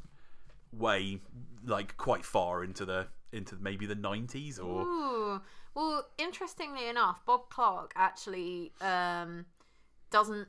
way 0.72 1.20
like 1.64 1.96
quite 1.96 2.24
far 2.24 2.62
into 2.64 2.84
the 2.84 3.08
into 3.32 3.56
maybe 3.56 3.86
the 3.86 3.94
nineties 3.94 4.58
or 4.58 4.82
Ooh. 4.82 5.40
Well, 5.74 6.06
interestingly 6.16 6.88
enough, 6.88 7.24
Bob 7.26 7.50
Clark 7.50 7.92
actually 7.96 8.72
um, 8.80 9.44
doesn't 10.10 10.48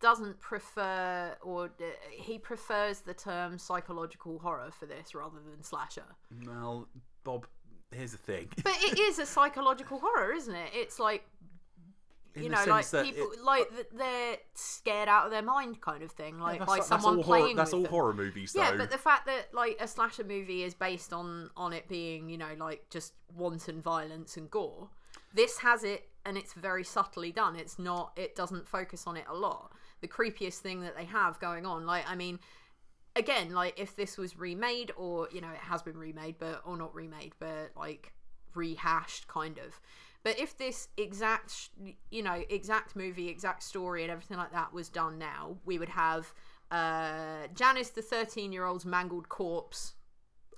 doesn't 0.00 0.40
prefer 0.40 1.36
or 1.42 1.66
uh, 1.66 1.84
he 2.10 2.38
prefers 2.38 3.00
the 3.00 3.14
term 3.14 3.58
psychological 3.58 4.38
horror 4.38 4.70
for 4.70 4.86
this 4.86 5.14
rather 5.14 5.38
than 5.50 5.62
slasher. 5.62 6.04
well, 6.46 6.88
Bob. 7.24 7.46
Here's 7.92 8.12
the 8.12 8.18
thing. 8.18 8.48
But 8.62 8.76
it 8.82 9.00
is 9.00 9.18
a 9.18 9.26
psychological 9.26 9.98
horror, 9.98 10.32
isn't 10.32 10.54
it? 10.54 10.70
It's 10.72 11.00
like 11.00 11.24
you 12.34 12.48
know, 12.48 12.64
like 12.66 12.90
people 12.90 13.30
it- 13.32 13.42
like 13.42 13.68
they're 13.92 14.36
scared 14.54 15.08
out 15.08 15.26
of 15.26 15.30
their 15.30 15.42
mind, 15.42 15.80
kind 15.80 16.02
of 16.02 16.10
thing, 16.12 16.38
like 16.38 16.58
that's, 16.60 16.70
by 16.70 16.80
someone 16.80 17.22
playing. 17.22 17.44
horror, 17.44 17.54
that's 17.56 17.72
all 17.72 17.82
them. 17.82 17.90
horror 17.90 18.14
movies, 18.14 18.52
though. 18.52 18.62
Yeah, 18.62 18.76
but 18.76 18.90
the 18.90 18.98
fact 18.98 19.26
that 19.26 19.52
like 19.52 19.76
a 19.80 19.88
slasher 19.88 20.24
movie 20.24 20.62
is 20.62 20.74
based 20.74 21.12
on 21.12 21.50
on 21.56 21.72
it 21.72 21.88
being, 21.88 22.28
you 22.28 22.38
know, 22.38 22.54
like 22.58 22.86
just 22.90 23.14
wanton 23.34 23.80
violence 23.80 24.36
and 24.36 24.50
gore. 24.50 24.88
This 25.34 25.58
has 25.58 25.84
it 25.84 26.08
and 26.24 26.36
it's 26.36 26.52
very 26.52 26.84
subtly 26.84 27.32
done. 27.32 27.56
It's 27.56 27.78
not 27.78 28.12
it 28.16 28.36
doesn't 28.36 28.68
focus 28.68 29.06
on 29.06 29.16
it 29.16 29.24
a 29.28 29.34
lot. 29.34 29.72
The 30.00 30.08
creepiest 30.08 30.58
thing 30.58 30.82
that 30.82 30.96
they 30.96 31.04
have 31.04 31.38
going 31.40 31.66
on, 31.66 31.86
like 31.86 32.04
I 32.08 32.14
mean 32.14 32.38
again, 33.16 33.52
like 33.52 33.78
if 33.78 33.96
this 33.96 34.16
was 34.16 34.38
remade 34.38 34.92
or, 34.96 35.28
you 35.32 35.40
know, 35.40 35.50
it 35.50 35.58
has 35.58 35.82
been 35.82 35.96
remade 35.96 36.36
but 36.38 36.62
or 36.64 36.76
not 36.76 36.94
remade, 36.94 37.32
but 37.38 37.72
like 37.76 38.12
rehashed 38.54 39.28
kind 39.28 39.58
of. 39.58 39.80
But 40.22 40.38
if 40.38 40.56
this 40.58 40.88
exact, 40.96 41.70
you 42.10 42.22
know, 42.22 42.42
exact 42.50 42.94
movie, 42.94 43.28
exact 43.28 43.62
story, 43.62 44.02
and 44.02 44.10
everything 44.12 44.36
like 44.36 44.52
that 44.52 44.72
was 44.72 44.88
done 44.88 45.18
now, 45.18 45.56
we 45.64 45.78
would 45.78 45.88
have 45.88 46.32
uh, 46.70 47.46
Janice, 47.54 47.90
the 47.90 48.02
thirteen-year-old's 48.02 48.84
mangled 48.84 49.28
corpse, 49.28 49.94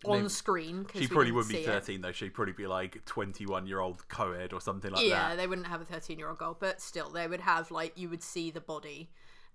on 0.05 0.29
screen. 0.29 0.87
She 0.95 1.07
probably 1.07 1.33
wouldn't 1.33 1.51
be 1.53 1.63
see 1.63 1.63
it. 1.63 1.67
13 1.67 2.01
though. 2.01 2.13
She'd 2.13 2.35
probably 2.35 2.55
be 2.55 2.67
like 2.67 3.05
21 3.05 3.67
year 3.67 3.81
old 3.81 4.09
co-ed 4.09 4.53
or 4.53 4.61
something 4.61 4.91
like 4.91 5.05
yeah, 5.05 5.09
that. 5.11 5.31
Yeah, 5.31 5.37
they 5.37 5.47
wouldn't 5.47 5.67
have 5.69 5.81
a 5.81 5.85
13 5.85 6.19
year 6.19 6.29
old 6.29 6.39
girl, 6.39 6.57
but 6.59 6.81
still, 6.81 7.11
they 7.11 7.27
would 7.27 7.41
have, 7.41 7.71
like, 7.71 7.97
you 7.97 8.09
would 8.09 8.23
see 8.23 8.51
the 8.51 8.61
body. 8.61 9.11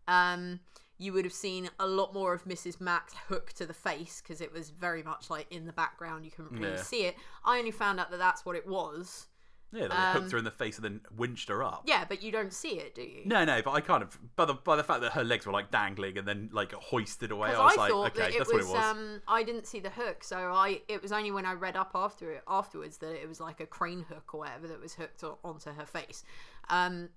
Um, 0.07 0.61
you 0.97 1.13
would 1.13 1.25
have 1.25 1.33
seen 1.33 1.69
a 1.79 1.87
lot 1.87 2.13
more 2.13 2.33
of 2.33 2.45
Mrs. 2.45 2.81
Max 2.81 3.13
hook 3.27 3.53
to 3.53 3.65
the 3.65 3.73
face 3.73 4.21
because 4.21 4.41
it 4.41 4.51
was 4.51 4.69
very 4.69 5.03
much 5.03 5.29
like 5.29 5.51
in 5.51 5.65
the 5.65 5.73
background. 5.73 6.25
You 6.25 6.31
couldn't 6.31 6.57
really 6.57 6.71
Yeah. 6.71 6.81
see 6.81 7.03
it. 7.05 7.15
I 7.45 7.59
only 7.59 7.71
found 7.71 7.99
out 7.99 8.09
that 8.09 8.17
that's 8.17 8.45
what 8.45 8.55
it 8.55 8.65
was. 8.65 9.27
Yeah, 9.73 9.87
they 9.89 9.95
Um, 9.95 10.13
hooked 10.13 10.31
her 10.31 10.37
in 10.37 10.45
the 10.45 10.51
face 10.51 10.77
and 10.77 10.85
then 10.85 11.01
winched 11.15 11.49
her 11.49 11.61
up. 11.61 11.83
Yeah, 11.85 12.05
but 12.07 12.23
you 12.23 12.31
don't 12.31 12.53
see 12.53 12.79
it, 12.79 12.95
do 12.95 13.01
you? 13.01 13.23
No, 13.25 13.43
no, 13.43 13.61
but 13.61 13.71
I 13.71 13.81
kind 13.81 14.01
of 14.01 14.17
by 14.35 14.45
the 14.45 14.53
by 14.53 14.77
the 14.77 14.83
fact 14.83 15.01
that 15.01 15.11
her 15.11 15.25
legs 15.25 15.45
were 15.45 15.51
like 15.51 15.71
dangling 15.71 16.17
and 16.17 16.25
then 16.27 16.49
like 16.53 16.71
hoisted 16.71 17.31
away, 17.31 17.49
I 17.49 17.63
was 17.63 17.73
I, 17.73 17.81
like, 17.81 17.91
thought 17.91 18.11
okay, 18.11 18.19
that 18.21 18.29
it 18.31 18.37
that's 18.37 18.53
was, 18.53 18.65
what 18.65 18.75
it 18.75 18.77
was. 18.77 18.91
Um, 18.95 19.21
I 19.27 19.43
didn't 19.43 19.67
see 19.67 19.79
the 19.81 19.89
hook, 19.89 20.23
so 20.23 20.37
I 20.37 20.81
it 20.87 21.01
was 21.01 21.11
only 21.11 21.31
when 21.31 21.45
I 21.45 21.53
read 21.53 21.75
up 21.75 21.91
after 21.95 22.31
it 22.31 22.43
afterwards 22.47 22.97
that 22.99 23.21
it 23.21 23.27
was 23.27 23.41
like 23.41 23.59
a 23.59 23.65
crane 23.65 24.05
hook 24.07 24.33
or 24.33 24.41
whatever 24.41 24.67
that 24.69 24.79
was 24.79 24.93
hooked 24.95 25.23
onto 25.43 25.71
her 25.71 25.85
face. 25.85 26.23
Um, 26.69 27.09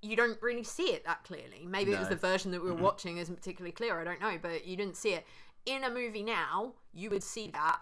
you 0.00 0.16
don't 0.16 0.42
really 0.42 0.64
see 0.64 0.92
it 0.92 1.04
that 1.04 1.22
clearly. 1.22 1.64
Maybe 1.64 1.92
it 1.92 2.00
was 2.00 2.08
the 2.08 2.16
version 2.16 2.50
that 2.50 2.62
we 2.62 2.68
were 2.68 2.76
watching 2.76 3.18
isn't 3.18 3.36
particularly 3.36 3.70
clear. 3.70 4.00
I 4.00 4.02
don't 4.02 4.20
know, 4.20 4.36
but 4.42 4.66
you 4.66 4.76
didn't 4.76 4.96
see 4.96 5.14
it 5.14 5.24
in 5.66 5.84
a 5.84 5.90
movie. 5.90 6.24
Now 6.24 6.72
you 6.92 7.10
would 7.10 7.22
see 7.22 7.48
that 7.52 7.78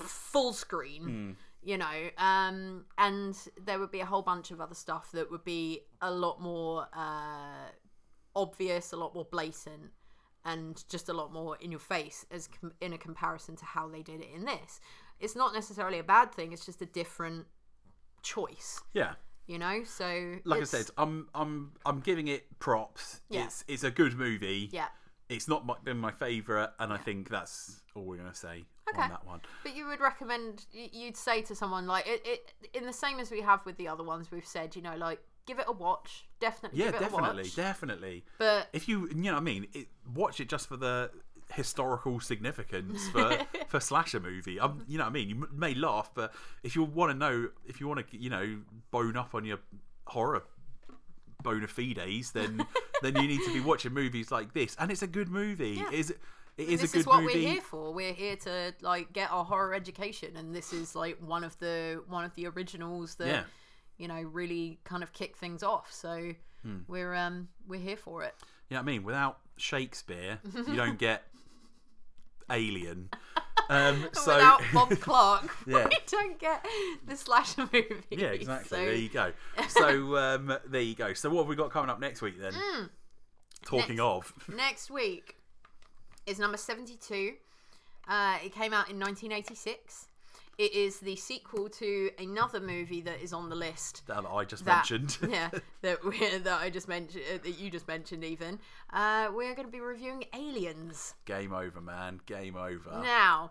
full 0.00 0.52
screen. 0.52 1.02
Hmm. 1.02 1.30
You 1.62 1.78
know, 1.78 2.10
um, 2.18 2.84
and 2.96 3.36
there 3.64 3.80
would 3.80 3.90
be 3.90 4.00
a 4.00 4.06
whole 4.06 4.22
bunch 4.22 4.52
of 4.52 4.60
other 4.60 4.74
stuff 4.74 5.10
that 5.12 5.30
would 5.32 5.44
be 5.44 5.80
a 6.00 6.10
lot 6.10 6.40
more 6.40 6.86
uh, 6.92 7.70
obvious, 8.36 8.92
a 8.92 8.96
lot 8.96 9.14
more 9.14 9.24
blatant, 9.24 9.90
and 10.44 10.84
just 10.88 11.08
a 11.08 11.12
lot 11.12 11.32
more 11.32 11.56
in 11.56 11.72
your 11.72 11.80
face 11.80 12.24
as 12.30 12.46
com- 12.48 12.72
in 12.80 12.92
a 12.92 12.98
comparison 12.98 13.56
to 13.56 13.64
how 13.64 13.88
they 13.88 14.02
did 14.02 14.20
it 14.20 14.28
in 14.32 14.44
this. 14.44 14.80
It's 15.18 15.34
not 15.34 15.54
necessarily 15.54 15.98
a 15.98 16.04
bad 16.04 16.32
thing. 16.32 16.52
It's 16.52 16.64
just 16.64 16.82
a 16.82 16.86
different 16.86 17.46
choice, 18.22 18.80
yeah, 18.92 19.14
you 19.46 19.58
know. 19.58 19.82
So 19.84 20.04
like 20.44 20.62
it's- 20.62 20.74
I 20.74 20.78
said, 20.78 20.90
I'm 20.98 21.28
I'm 21.34 21.72
I'm 21.84 22.00
giving 22.00 22.28
it 22.28 22.58
props. 22.60 23.22
Yeah. 23.28 23.44
It's 23.46 23.64
it's 23.66 23.82
a 23.84 23.90
good 23.90 24.16
movie. 24.16 24.68
yeah. 24.72 24.88
It's 25.28 25.48
not 25.48 25.66
my, 25.66 25.74
been 25.82 25.98
my 25.98 26.12
favorite, 26.12 26.70
and 26.78 26.92
I 26.92 26.98
think 26.98 27.28
that's 27.28 27.80
all 27.96 28.04
we're 28.04 28.18
gonna 28.18 28.32
say 28.34 28.66
Okay. 28.90 29.02
on 29.02 29.08
that 29.10 29.26
one. 29.26 29.40
But 29.62 29.76
you 29.76 29.86
would 29.86 30.00
recommend 30.00 30.66
you'd 30.72 31.16
say 31.16 31.42
to 31.42 31.54
someone 31.54 31.86
like 31.86 32.06
it, 32.06 32.22
it 32.24 32.52
in 32.74 32.86
the 32.86 32.92
same 32.92 33.18
as 33.18 33.30
we 33.30 33.40
have 33.40 33.64
with 33.66 33.76
the 33.76 33.88
other 33.88 34.04
ones 34.04 34.30
we've 34.30 34.46
said, 34.46 34.76
you 34.76 34.82
know, 34.82 34.96
like 34.96 35.20
give 35.46 35.58
it 35.58 35.64
a 35.68 35.72
watch, 35.72 36.26
definitely. 36.40 36.78
Yeah, 36.78 36.86
give 36.86 36.94
it 36.94 37.00
a 37.02 37.10
definitely, 37.10 37.50
definitely. 37.54 38.24
But 38.38 38.68
If 38.72 38.88
you 38.88 39.08
you 39.08 39.14
know 39.14 39.32
what 39.32 39.38
I 39.38 39.44
mean, 39.44 39.66
it, 39.72 39.88
watch 40.14 40.40
it 40.40 40.48
just 40.48 40.68
for 40.68 40.76
the 40.76 41.10
historical 41.52 42.18
significance 42.20 43.08
for 43.08 43.38
for 43.68 43.80
slasher 43.80 44.20
movie. 44.20 44.60
Um, 44.60 44.84
you 44.86 44.98
know 44.98 45.04
what 45.04 45.10
I 45.10 45.12
mean. 45.12 45.28
You 45.28 45.48
may 45.52 45.74
laugh, 45.74 46.10
but 46.14 46.32
if 46.62 46.76
you 46.76 46.84
want 46.84 47.12
to 47.12 47.18
know, 47.18 47.48
if 47.66 47.80
you 47.80 47.88
want 47.88 48.08
to, 48.08 48.16
you 48.16 48.30
know, 48.30 48.58
bone 48.90 49.16
up 49.16 49.34
on 49.34 49.44
your 49.44 49.58
horror 50.06 50.42
bona 51.42 51.66
fides, 51.66 52.32
then 52.32 52.64
then 53.02 53.16
you 53.16 53.28
need 53.28 53.40
to 53.44 53.52
be 53.52 53.60
watching 53.60 53.92
movies 53.92 54.30
like 54.30 54.54
this. 54.54 54.76
And 54.78 54.90
it's 54.90 55.02
a 55.02 55.06
good 55.06 55.28
movie. 55.28 55.70
Yeah. 55.70 55.88
It 55.88 55.94
is 55.94 56.14
it 56.58 56.68
is 56.68 56.80
this 56.80 56.90
a 56.90 56.92
good 56.94 57.00
is 57.00 57.06
what 57.06 57.22
movie? 57.22 57.34
we're 57.44 57.52
here 57.52 57.60
for. 57.62 57.92
We're 57.92 58.12
here 58.14 58.36
to 58.36 58.74
like 58.80 59.12
get 59.12 59.30
our 59.30 59.44
horror 59.44 59.74
education, 59.74 60.36
and 60.36 60.54
this 60.54 60.72
is 60.72 60.94
like 60.94 61.18
one 61.20 61.44
of 61.44 61.58
the 61.58 62.02
one 62.08 62.24
of 62.24 62.34
the 62.34 62.46
originals 62.46 63.14
that 63.16 63.26
Yeah. 63.28 63.42
you 63.98 64.08
know 64.08 64.20
really 64.22 64.78
kind 64.84 65.02
of 65.02 65.12
kick 65.12 65.36
things 65.36 65.62
off. 65.62 65.92
So 65.92 66.32
Hmm. 66.62 66.78
we're 66.88 67.14
um 67.14 67.48
we're 67.66 67.80
here 67.80 67.96
for 67.96 68.22
it. 68.22 68.34
You 68.70 68.74
know 68.74 68.80
what 68.80 68.88
I 68.88 68.92
mean? 68.92 69.04
Without 69.04 69.38
Shakespeare, 69.56 70.38
you 70.54 70.74
don't 70.74 70.98
get 70.98 71.24
Alien. 72.50 73.10
Um, 73.68 74.06
so 74.12 74.34
Without 74.36 74.62
Bob 74.72 74.90
Clark, 75.00 75.50
Yeah. 75.66 75.88
we 75.88 75.96
don't 76.06 76.38
get 76.38 76.64
the 77.04 77.16
slasher 77.16 77.62
movie. 77.72 77.88
Yeah, 78.10 78.28
exactly. 78.28 78.68
So, 78.68 78.76
There 78.76 78.94
you 78.94 79.08
go. 79.08 79.32
So 79.70 80.16
um, 80.16 80.56
there 80.66 80.82
you 80.82 80.94
go. 80.94 81.14
So 81.14 81.30
what 81.30 81.40
have 81.40 81.48
we 81.48 81.56
got 81.56 81.70
coming 81.70 81.90
up 81.90 81.98
next 81.98 82.22
week 82.22 82.38
then? 82.38 82.52
Talking 83.64 83.96
Next- 83.96 84.00
of, 84.00 84.32
next 84.54 84.90
week 84.90 85.36
is 86.26 86.38
number 86.38 86.56
72. 86.56 87.34
Uh, 88.08 88.38
it 88.44 88.52
came 88.54 88.72
out 88.72 88.88
in 88.90 88.98
1986. 88.98 90.08
It 90.58 90.72
is 90.72 91.00
the 91.00 91.16
sequel 91.16 91.68
to 91.68 92.10
another 92.18 92.60
movie 92.60 93.02
that 93.02 93.20
is 93.20 93.34
on 93.34 93.50
the 93.50 93.54
list. 93.56 94.02
that 94.06 94.24
I 94.24 94.44
just 94.44 94.64
That, 94.64 94.76
mentioned. 94.90 95.18
yeah, 95.30 95.50
that 95.82 96.02
we 96.02 96.18
that 96.38 96.60
I 96.60 96.70
just 96.70 96.88
mentioned, 96.88 97.24
uh, 97.30 97.38
that 97.42 97.58
you 97.58 97.70
just 97.70 97.86
mentioned. 97.86 98.24
Even 98.24 98.58
uh, 98.90 99.28
we're 99.34 99.54
going 99.54 99.66
to 99.66 99.72
be 99.72 99.80
reviewing 99.80 100.24
Aliens. 100.34 101.14
Game 101.26 101.52
over, 101.52 101.80
man. 101.82 102.20
Game 102.24 102.56
over. 102.56 103.00
Now, 103.02 103.50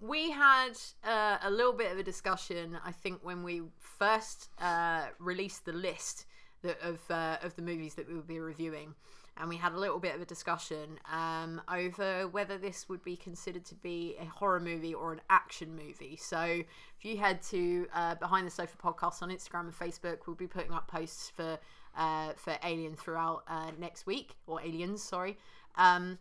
we 0.00 0.30
had 0.30 0.74
uh, 1.02 1.38
a 1.42 1.50
little 1.50 1.72
bit 1.72 1.90
of 1.90 1.98
a 1.98 2.04
discussion, 2.04 2.78
I 2.84 2.92
think, 2.92 3.24
when 3.24 3.42
we 3.42 3.62
first 3.80 4.48
uh, 4.60 5.06
released 5.18 5.64
the 5.64 5.72
list 5.72 6.26
that, 6.62 6.80
of 6.82 7.00
uh, 7.10 7.38
of 7.42 7.56
the 7.56 7.62
movies 7.62 7.94
that 7.96 8.06
we 8.06 8.14
would 8.14 8.28
be 8.28 8.38
reviewing, 8.38 8.94
and 9.36 9.48
we 9.48 9.56
had 9.56 9.72
a 9.72 9.78
little 9.78 9.98
bit 9.98 10.14
of 10.14 10.20
a 10.20 10.24
discussion 10.24 10.98
um, 11.12 11.60
over 11.72 12.28
whether 12.28 12.56
this 12.58 12.88
would 12.88 13.02
be 13.02 13.16
considered 13.16 13.64
to 13.66 13.74
be 13.74 14.14
a 14.20 14.24
horror 14.24 14.60
movie 14.60 14.94
or 14.94 15.12
an 15.12 15.20
action 15.30 15.74
movie. 15.74 16.16
So, 16.16 16.40
if 16.40 17.04
you 17.04 17.16
head 17.16 17.42
to 17.50 17.86
uh, 17.92 18.14
Behind 18.16 18.46
the 18.46 18.50
Sofa 18.50 18.76
podcast 18.76 19.22
on 19.22 19.30
Instagram 19.30 19.60
and 19.60 19.78
Facebook, 19.78 20.18
we'll 20.26 20.36
be 20.36 20.46
putting 20.46 20.72
up 20.72 20.88
posts 20.88 21.30
for 21.30 21.58
uh, 21.96 22.32
for 22.36 22.56
Alien 22.64 22.96
throughout 22.96 23.44
uh, 23.48 23.70
next 23.78 24.06
week 24.06 24.34
or 24.46 24.60
Aliens, 24.60 25.02
sorry. 25.02 25.36
Um, 25.76 26.18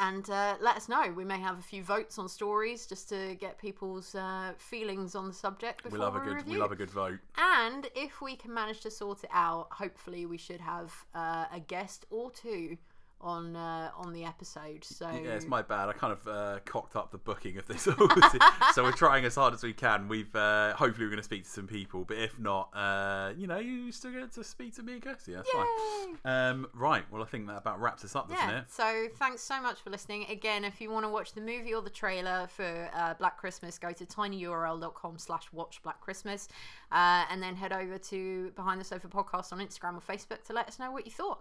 and 0.00 0.28
uh, 0.30 0.56
let 0.60 0.76
us 0.76 0.88
know. 0.88 1.12
We 1.14 1.24
may 1.24 1.38
have 1.38 1.58
a 1.58 1.62
few 1.62 1.82
votes 1.82 2.18
on 2.18 2.28
stories 2.28 2.86
just 2.86 3.08
to 3.10 3.36
get 3.38 3.58
people's 3.58 4.14
uh, 4.14 4.52
feelings 4.56 5.14
on 5.14 5.28
the 5.28 5.34
subject 5.34 5.82
before 5.82 5.98
we 5.98 6.04
love 6.04 6.16
a 6.16 6.20
good. 6.20 6.34
review. 6.36 6.54
We 6.54 6.58
love 6.58 6.72
a 6.72 6.76
good 6.76 6.90
vote. 6.90 7.18
And 7.36 7.86
if 7.94 8.22
we 8.22 8.34
can 8.34 8.52
manage 8.54 8.80
to 8.80 8.90
sort 8.90 9.22
it 9.24 9.30
out, 9.32 9.68
hopefully 9.70 10.24
we 10.24 10.38
should 10.38 10.60
have 10.60 10.92
uh, 11.14 11.44
a 11.52 11.60
guest 11.60 12.06
or 12.10 12.30
two 12.30 12.78
on 13.20 13.56
uh, 13.56 13.90
on 13.96 14.12
the 14.12 14.24
episode. 14.24 14.84
So 14.84 15.08
Yeah, 15.10 15.34
it's 15.34 15.46
my 15.46 15.62
bad. 15.62 15.88
I 15.88 15.92
kind 15.92 16.12
of 16.12 16.26
uh, 16.26 16.58
cocked 16.64 16.96
up 16.96 17.10
the 17.10 17.18
booking 17.18 17.58
of 17.58 17.66
this, 17.66 17.82
so 18.74 18.82
we're 18.82 18.92
trying 18.92 19.24
as 19.24 19.34
hard 19.34 19.54
as 19.54 19.62
we 19.62 19.72
can. 19.72 20.08
We've 20.08 20.34
uh, 20.34 20.74
hopefully 20.74 21.06
we're 21.06 21.10
going 21.10 21.18
to 21.18 21.24
speak 21.24 21.44
to 21.44 21.50
some 21.50 21.66
people, 21.66 22.04
but 22.04 22.16
if 22.16 22.38
not, 22.38 22.70
uh, 22.74 23.32
you 23.36 23.46
know, 23.46 23.58
you 23.58 23.92
still 23.92 24.12
get 24.12 24.32
to 24.32 24.44
speak 24.44 24.74
to 24.76 24.82
me 24.82 24.94
and 24.94 25.02
Kirsty. 25.02 25.34
That's 25.34 25.48
Yay! 25.52 25.60
fine. 25.60 26.18
Um, 26.24 26.66
right. 26.74 27.04
Well, 27.10 27.22
I 27.22 27.26
think 27.26 27.46
that 27.48 27.58
about 27.58 27.80
wraps 27.80 28.04
us 28.04 28.16
up, 28.16 28.28
doesn't 28.28 28.48
yeah. 28.48 28.60
it? 28.60 28.70
So 28.70 29.08
thanks 29.16 29.42
so 29.42 29.60
much 29.60 29.80
for 29.80 29.90
listening. 29.90 30.26
Again, 30.30 30.64
if 30.64 30.80
you 30.80 30.90
want 30.90 31.04
to 31.04 31.10
watch 31.10 31.32
the 31.32 31.40
movie 31.40 31.74
or 31.74 31.82
the 31.82 31.90
trailer 31.90 32.48
for 32.54 32.90
uh, 32.94 33.14
Black 33.14 33.38
Christmas, 33.38 33.78
go 33.78 33.92
to 33.92 34.04
tinyurl.com 34.06 35.18
slash 35.18 35.44
watch 35.52 35.82
Black 35.82 36.00
Christmas 36.00 36.48
uh, 36.92 37.24
and 37.30 37.42
then 37.42 37.54
head 37.56 37.72
over 37.72 37.98
to 37.98 38.50
Behind 38.56 38.80
the 38.80 38.84
Sofa 38.84 39.08
podcast 39.08 39.52
on 39.52 39.58
Instagram 39.58 39.96
or 39.96 40.00
Facebook 40.00 40.44
to 40.44 40.52
let 40.52 40.68
us 40.68 40.78
know 40.78 40.90
what 40.90 41.06
you 41.06 41.12
thought. 41.12 41.40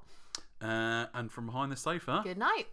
Uh, 0.61 1.05
and 1.13 1.31
from 1.31 1.45
behind 1.45 1.71
the 1.71 1.75
sofa. 1.77 2.21
Good 2.23 2.37
night. 2.37 2.67